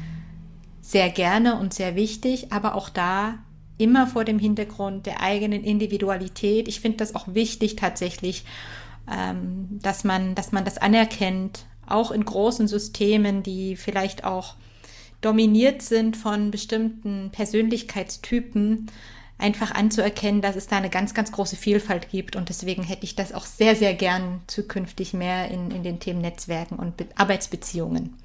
sehr 0.81 1.09
gerne 1.09 1.59
und 1.59 1.73
sehr 1.73 1.95
wichtig, 1.95 2.51
aber 2.51 2.75
auch 2.75 2.89
da 2.89 3.39
immer 3.81 4.07
vor 4.07 4.23
dem 4.23 4.39
Hintergrund 4.39 5.05
der 5.05 5.21
eigenen 5.21 5.63
Individualität. 5.63 6.67
Ich 6.67 6.79
finde 6.79 6.97
das 6.97 7.15
auch 7.15 7.25
wichtig 7.33 7.75
tatsächlich, 7.75 8.45
ähm, 9.11 9.79
dass, 9.81 10.03
man, 10.03 10.35
dass 10.35 10.51
man 10.51 10.65
das 10.65 10.77
anerkennt, 10.77 11.65
auch 11.87 12.11
in 12.11 12.23
großen 12.23 12.67
Systemen, 12.67 13.43
die 13.43 13.75
vielleicht 13.75 14.23
auch 14.23 14.55
dominiert 15.21 15.81
sind 15.81 16.15
von 16.15 16.51
bestimmten 16.51 17.29
Persönlichkeitstypen, 17.31 18.87
einfach 19.37 19.71
anzuerkennen, 19.71 20.41
dass 20.41 20.55
es 20.55 20.67
da 20.67 20.77
eine 20.77 20.89
ganz, 20.89 21.13
ganz 21.13 21.31
große 21.31 21.55
Vielfalt 21.55 22.09
gibt. 22.09 22.35
Und 22.35 22.49
deswegen 22.49 22.83
hätte 22.83 23.05
ich 23.05 23.15
das 23.15 23.33
auch 23.33 23.45
sehr, 23.45 23.75
sehr 23.75 23.95
gern 23.95 24.41
zukünftig 24.47 25.13
mehr 25.13 25.49
in, 25.49 25.71
in 25.71 25.83
den 25.83 25.99
Themen 25.99 26.21
Netzwerken 26.21 26.75
und 26.75 26.97
Be 26.97 27.07
Arbeitsbeziehungen. 27.15 28.15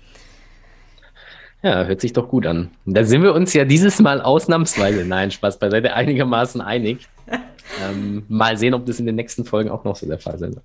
Ja, 1.62 1.84
hört 1.84 2.00
sich 2.00 2.12
doch 2.12 2.28
gut 2.28 2.46
an. 2.46 2.70
Da 2.84 3.04
sind 3.04 3.22
wir 3.22 3.34
uns 3.34 3.52
ja 3.54 3.64
dieses 3.64 4.00
Mal 4.00 4.20
ausnahmsweise, 4.20 5.04
nein, 5.04 5.30
Spaß 5.30 5.58
beiseite, 5.58 5.94
einigermaßen 5.94 6.60
einig. 6.60 7.08
ähm, 7.82 8.24
mal 8.28 8.56
sehen, 8.56 8.74
ob 8.74 8.86
das 8.86 9.00
in 9.00 9.06
den 9.06 9.16
nächsten 9.16 9.44
Folgen 9.44 9.70
auch 9.70 9.84
noch 9.84 9.96
so 9.96 10.06
der 10.06 10.18
Fall 10.18 10.38
sein 10.38 10.54
wird. 10.54 10.64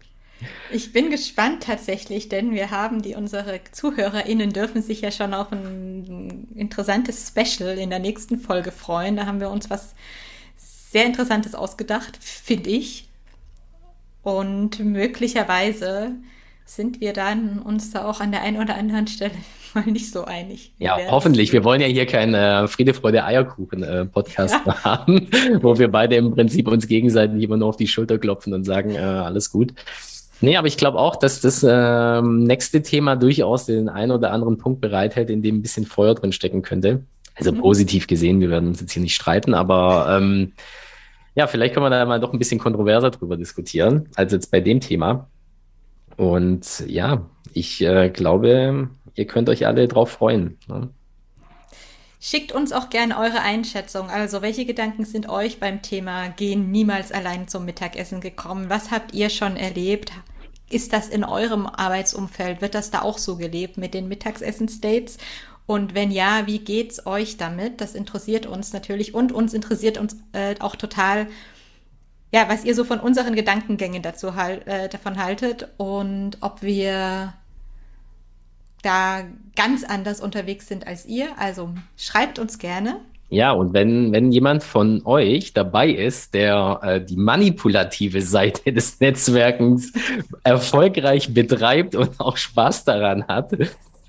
Ich 0.72 0.92
bin 0.92 1.10
gespannt 1.12 1.64
tatsächlich, 1.64 2.30
denn 2.30 2.52
wir 2.52 2.72
haben 2.72 3.02
die, 3.02 3.16
unsere 3.16 3.60
ZuhörerInnen 3.72 4.54
dürfen 4.54 4.82
sich 4.82 5.02
ja 5.02 5.12
schon 5.12 5.34
auf 5.34 5.52
ein 5.52 6.48
interessantes 6.56 7.28
Special 7.28 7.78
in 7.78 7.90
der 7.90 8.00
nächsten 8.00 8.40
Folge 8.40 8.72
freuen. 8.72 9.16
Da 9.16 9.26
haben 9.26 9.40
wir 9.40 9.50
uns 9.50 9.70
was 9.70 9.94
sehr 10.58 11.06
Interessantes 11.06 11.56
ausgedacht, 11.56 12.18
finde 12.20 12.70
ich. 12.70 13.08
Und 14.24 14.80
möglicherweise 14.80 16.12
sind 16.66 17.02
wir 17.02 17.14
dann 17.14 17.60
uns 17.60 17.92
da 17.92 18.06
auch 18.06 18.20
an 18.20 18.32
der 18.32 18.42
einen 18.42 18.62
oder 18.62 18.76
anderen 18.76 19.08
Stelle 19.08 19.34
mal 19.76 19.86
nicht 19.86 20.12
so 20.12 20.26
einig. 20.26 20.74
ja, 20.78 20.98
hoffentlich. 21.10 21.54
Wir 21.54 21.64
wollen 21.64 21.82
ja 21.82 21.88
hier 21.88 22.06
keinen 22.06 22.34
äh, 22.34 22.68
Friede, 22.68 22.94
Freude, 22.94 23.24
Eierkuchen-Podcast 23.24 24.56
äh, 24.56 24.68
ja. 24.70 24.84
haben, 24.84 25.28
wo 25.62 25.78
wir 25.78 25.90
beide 25.90 26.16
im 26.16 26.34
Prinzip 26.34 26.68
uns 26.68 26.88
gegenseitig 26.88 27.44
immer 27.44 27.58
nur 27.58 27.70
auf 27.70 27.78
die 27.78 27.88
Schulter 27.88 28.18
klopfen 28.18 28.54
und 28.54 28.64
sagen, 28.64 28.96
äh, 28.96 29.00
alles 29.00 29.52
gut. 29.52 29.74
Nee, 30.42 30.58
aber 30.58 30.68
ich 30.68 30.78
glaube 30.78 30.98
auch, 30.98 31.16
dass 31.16 31.40
das 31.40 31.64
äh, 31.64 32.22
nächste 32.22 32.82
Thema 32.82 33.16
durchaus 33.16 33.68
den 33.68 33.90
einen 33.90 34.12
oder 34.12 34.32
anderen 34.32 34.58
Punkt 34.58 34.82
bereithält, 34.82 35.30
in 35.30 35.44
dem 35.44 35.58
ein 35.58 35.62
bisschen 35.62 35.86
Feuer 35.86 36.16
drin 36.16 36.32
stecken 36.32 36.64
könnte. 36.64 37.04
Also 37.36 37.52
mhm. 37.52 37.60
positiv 37.60 38.08
gesehen, 38.08 38.40
wir 38.40 38.50
werden 38.50 38.70
uns 38.70 38.82
jetzt 38.82 38.92
hier 38.92 39.04
nicht 39.04 39.16
streiten, 39.16 39.54
aber 39.54 40.18
ähm, 40.18 40.54
ja, 41.36 41.48
vielleicht 41.48 41.74
können 41.74 41.86
wir 41.86 41.90
da 41.92 42.06
mal 42.06 42.20
doch 42.20 42.34
ein 42.34 42.40
bisschen 42.40 42.60
kontroverser 42.60 43.12
drüber 43.12 43.38
diskutieren, 43.38 44.10
als 44.16 44.34
jetzt 44.34 44.52
bei 44.52 44.60
dem 44.60 44.82
Thema. 44.82 45.28
Und 46.18 46.84
ja, 46.88 47.26
ich 47.54 47.82
äh, 47.82 48.10
glaube, 48.10 48.90
ihr 49.16 49.28
könnt 49.28 49.50
euch 49.50 49.68
alle 49.68 49.88
drauf 49.88 50.12
freuen. 50.12 50.58
Ne? 50.68 50.90
Schickt 52.24 52.52
uns 52.52 52.72
auch 52.72 52.92
gerne 52.92 53.18
eure 53.18 53.42
Einschätzung. 53.42 54.12
Also, 54.12 54.44
welche 54.44 54.66
Gedanken 54.66 55.06
sind 55.06 55.28
euch 55.28 55.60
beim 55.60 55.82
Thema 55.82 56.30
Gehen 56.30 56.70
niemals 56.70 57.12
allein 57.12 57.48
zum 57.48 57.66
Mittagessen 57.66 58.22
gekommen? 58.22 58.70
Was 58.70 58.92
habt 58.92 59.16
ihr 59.16 59.32
schon 59.32 59.58
erlebt? 59.58 60.12
Ist 60.70 60.94
das 60.94 61.10
in 61.10 61.24
eurem 61.24 61.66
Arbeitsumfeld? 61.66 62.62
Wird 62.62 62.76
das 62.76 62.92
da 62.92 63.02
auch 63.02 63.18
so 63.18 63.38
gelebt 63.38 63.78
mit 63.78 63.96
den 63.96 64.08
Mittagessen-States? 64.08 65.18
Und 65.66 65.96
wenn 65.96 66.12
ja, 66.12 66.46
wie 66.46 66.60
geht's 66.60 67.08
euch 67.08 67.38
damit? 67.38 67.82
Das 67.82 67.96
interessiert 67.96 68.46
uns 68.46 68.72
natürlich 68.72 69.16
und 69.16 69.32
uns 69.32 69.56
interessiert 69.56 69.98
uns 69.98 70.16
äh, 70.34 70.56
auch 70.60 70.76
total, 70.76 71.28
ja, 72.32 72.48
was 72.50 72.66
ihr 72.66 72.76
so 72.76 72.84
von 72.84 73.00
unseren 73.00 73.36
Gedankengängen 73.36 74.04
dazu 74.04 74.36
halt, 74.36 74.68
äh, 74.68 74.90
davon 74.90 75.18
haltet 75.18 75.70
und 75.78 76.38
ob 76.42 76.62
wir 76.62 77.34
da 78.82 79.24
ganz 79.56 79.84
anders 79.84 80.22
unterwegs 80.22 80.68
sind 80.68 80.88
als 80.88 81.06
ihr. 81.06 81.30
Also 81.38 81.70
schreibt 81.98 82.40
uns 82.40 82.58
gerne. 82.58 83.00
Ja, 83.30 83.54
und 83.54 83.74
wenn, 83.74 84.12
wenn 84.12 84.34
jemand 84.34 84.62
von 84.62 85.06
euch 85.06 85.54
dabei 85.54 85.90
ist, 85.90 86.34
der 86.34 86.80
äh, 86.84 87.02
die 87.02 87.16
manipulative 87.16 88.22
Seite 88.22 88.74
des 88.74 89.00
Netzwerkens 89.00 89.94
erfolgreich 90.44 91.34
betreibt 91.34 91.96
und 91.96 92.20
auch 92.20 92.36
Spaß 92.36 92.84
daran 92.84 93.26
hat, 93.28 93.54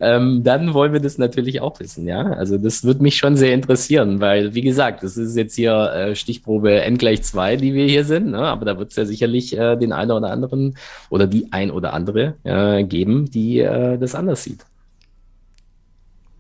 ähm, 0.03 0.43
dann 0.43 0.75
wollen 0.75 0.93
wir 0.93 0.99
das 0.99 1.17
natürlich 1.17 1.61
auch 1.61 1.79
wissen, 1.79 2.09
ja. 2.09 2.25
Also 2.33 2.59
das 2.59 2.83
würde 2.83 3.05
mich 3.05 3.17
schon 3.17 3.37
sehr 3.37 3.55
interessieren, 3.55 4.21
weil, 4.21 4.53
wie 4.53 4.63
gesagt, 4.63 5.05
das 5.05 5.17
ist 5.17 5.37
jetzt 5.37 5.55
hier 5.55 5.93
äh, 5.93 6.17
Stichprobe 6.17 6.83
N 6.83 6.99
gleich 6.99 7.23
zwei, 7.23 7.55
die 7.55 7.73
wir 7.73 7.87
hier 7.87 8.05
sind, 8.05 8.33
ne? 8.33 8.39
aber 8.39 8.65
da 8.65 8.79
wird 8.81 8.91
es 8.91 8.97
ja 8.97 9.05
sicherlich 9.05 9.57
äh, 9.57 9.77
den 9.77 9.93
einen 9.93 10.11
oder 10.11 10.33
anderen 10.33 10.77
oder 11.09 11.29
die 11.29 11.53
ein 11.53 11.71
oder 11.71 11.95
andere 11.95 12.35
äh, 12.43 12.83
geben, 12.83 13.31
die 13.31 13.61
äh, 13.61 13.97
das 13.97 14.17
anders 14.17 14.43
sieht. 14.43 14.67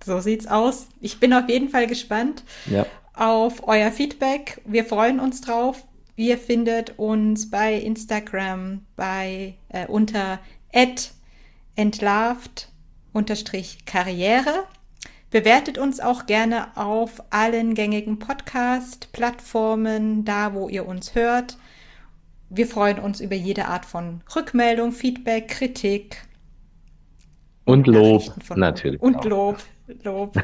So 0.05 0.19
sieht's 0.19 0.49
aus. 0.49 0.89
Ich 1.01 1.21
bin 1.21 1.33
auf 1.33 1.49
jeden 1.49 1.69
Fall 1.69 1.87
gespannt 1.87 2.43
ja. 2.69 2.85
auf 3.15 3.69
euer 3.69 3.93
Feedback. 3.93 4.61
Wir 4.67 4.85
freuen 4.85 5.21
uns 5.21 5.41
drauf. 5.41 5.85
Ihr 6.17 6.37
findet 6.37 6.99
uns 6.99 7.49
bei 7.49 7.75
Instagram 7.75 8.81
bei 8.97 9.55
äh, 9.69 9.87
unter 9.87 10.41
entlarvt 11.77 12.72
unterstrich 13.13 13.85
Karriere. 13.85 14.65
Bewertet 15.31 15.79
uns 15.79 16.01
auch 16.01 16.27
gerne 16.27 16.77
auf 16.77 17.23
allen 17.31 17.75
gängigen 17.75 18.19
Podcast-Plattformen, 18.19 20.27
da 20.27 20.53
wo 20.55 20.69
ihr 20.69 20.87
uns 20.87 21.15
hört. 21.15 21.57
wir 22.51 22.67
freuen 22.67 22.99
uns 22.99 23.21
über 23.21 23.35
jede 23.35 23.65
Art 23.67 23.87
von 23.87 24.21
Rückmeldung, 24.37 24.93
Feedback, 24.93 25.49
Kritik. 25.49 26.19
Und 27.65 27.87
Lob, 27.87 28.25
natürlich. 28.55 29.01
Und 29.01 29.17
auch. 29.17 29.25
Lob. 29.25 29.57
Lob. 30.05 30.37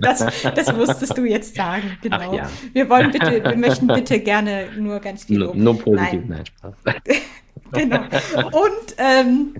Das, 0.00 0.24
das 0.54 0.72
musstest 0.72 1.18
du 1.18 1.24
jetzt 1.24 1.54
sagen, 1.54 1.98
genau. 2.02 2.34
Ja. 2.34 2.50
Wir 2.72 2.88
wollen 2.88 3.10
bitte, 3.10 3.44
wir 3.44 3.56
möchten 3.56 3.86
bitte 3.86 4.20
gerne 4.20 4.68
nur 4.78 5.00
ganz 5.00 5.24
viel 5.24 5.38
Lob. 5.38 5.54
Nur, 5.54 5.78
positiv, 5.78 6.22
nein, 6.26 6.28
nein 6.28 6.46
Spaß. 6.46 6.74
genau. 7.72 8.00
Und 8.00 8.94
ähm, 8.98 9.54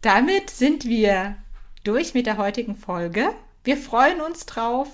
damit 0.00 0.50
sind 0.50 0.84
wir 0.84 1.36
durch 1.84 2.14
mit 2.14 2.26
der 2.26 2.38
heutigen 2.38 2.76
Folge. 2.76 3.30
Wir 3.64 3.76
freuen 3.76 4.20
uns 4.20 4.46
drauf, 4.46 4.88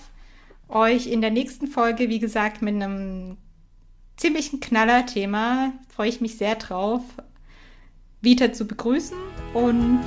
euch 0.68 1.06
in 1.06 1.20
der 1.20 1.30
nächsten 1.30 1.66
Folge, 1.66 2.08
wie 2.08 2.18
gesagt, 2.18 2.62
mit 2.62 2.74
einem 2.74 3.36
ziemlichen 4.16 4.60
Knaller-Thema, 4.60 5.72
freue 5.88 6.08
ich 6.08 6.20
mich 6.20 6.38
sehr 6.38 6.54
drauf, 6.56 7.02
wieder 8.20 8.52
zu 8.52 8.66
begrüßen 8.66 9.16
und 9.52 10.04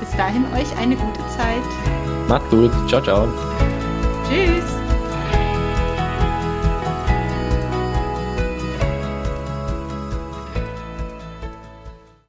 bis 0.00 0.10
dahin 0.16 0.44
euch 0.54 0.76
eine 0.78 0.96
gute 0.96 1.26
Zeit. 1.28 2.28
Macht's 2.28 2.50
gut. 2.50 2.70
Ciao, 2.88 3.02
ciao. 3.02 3.28
Tschüss. 4.28 4.87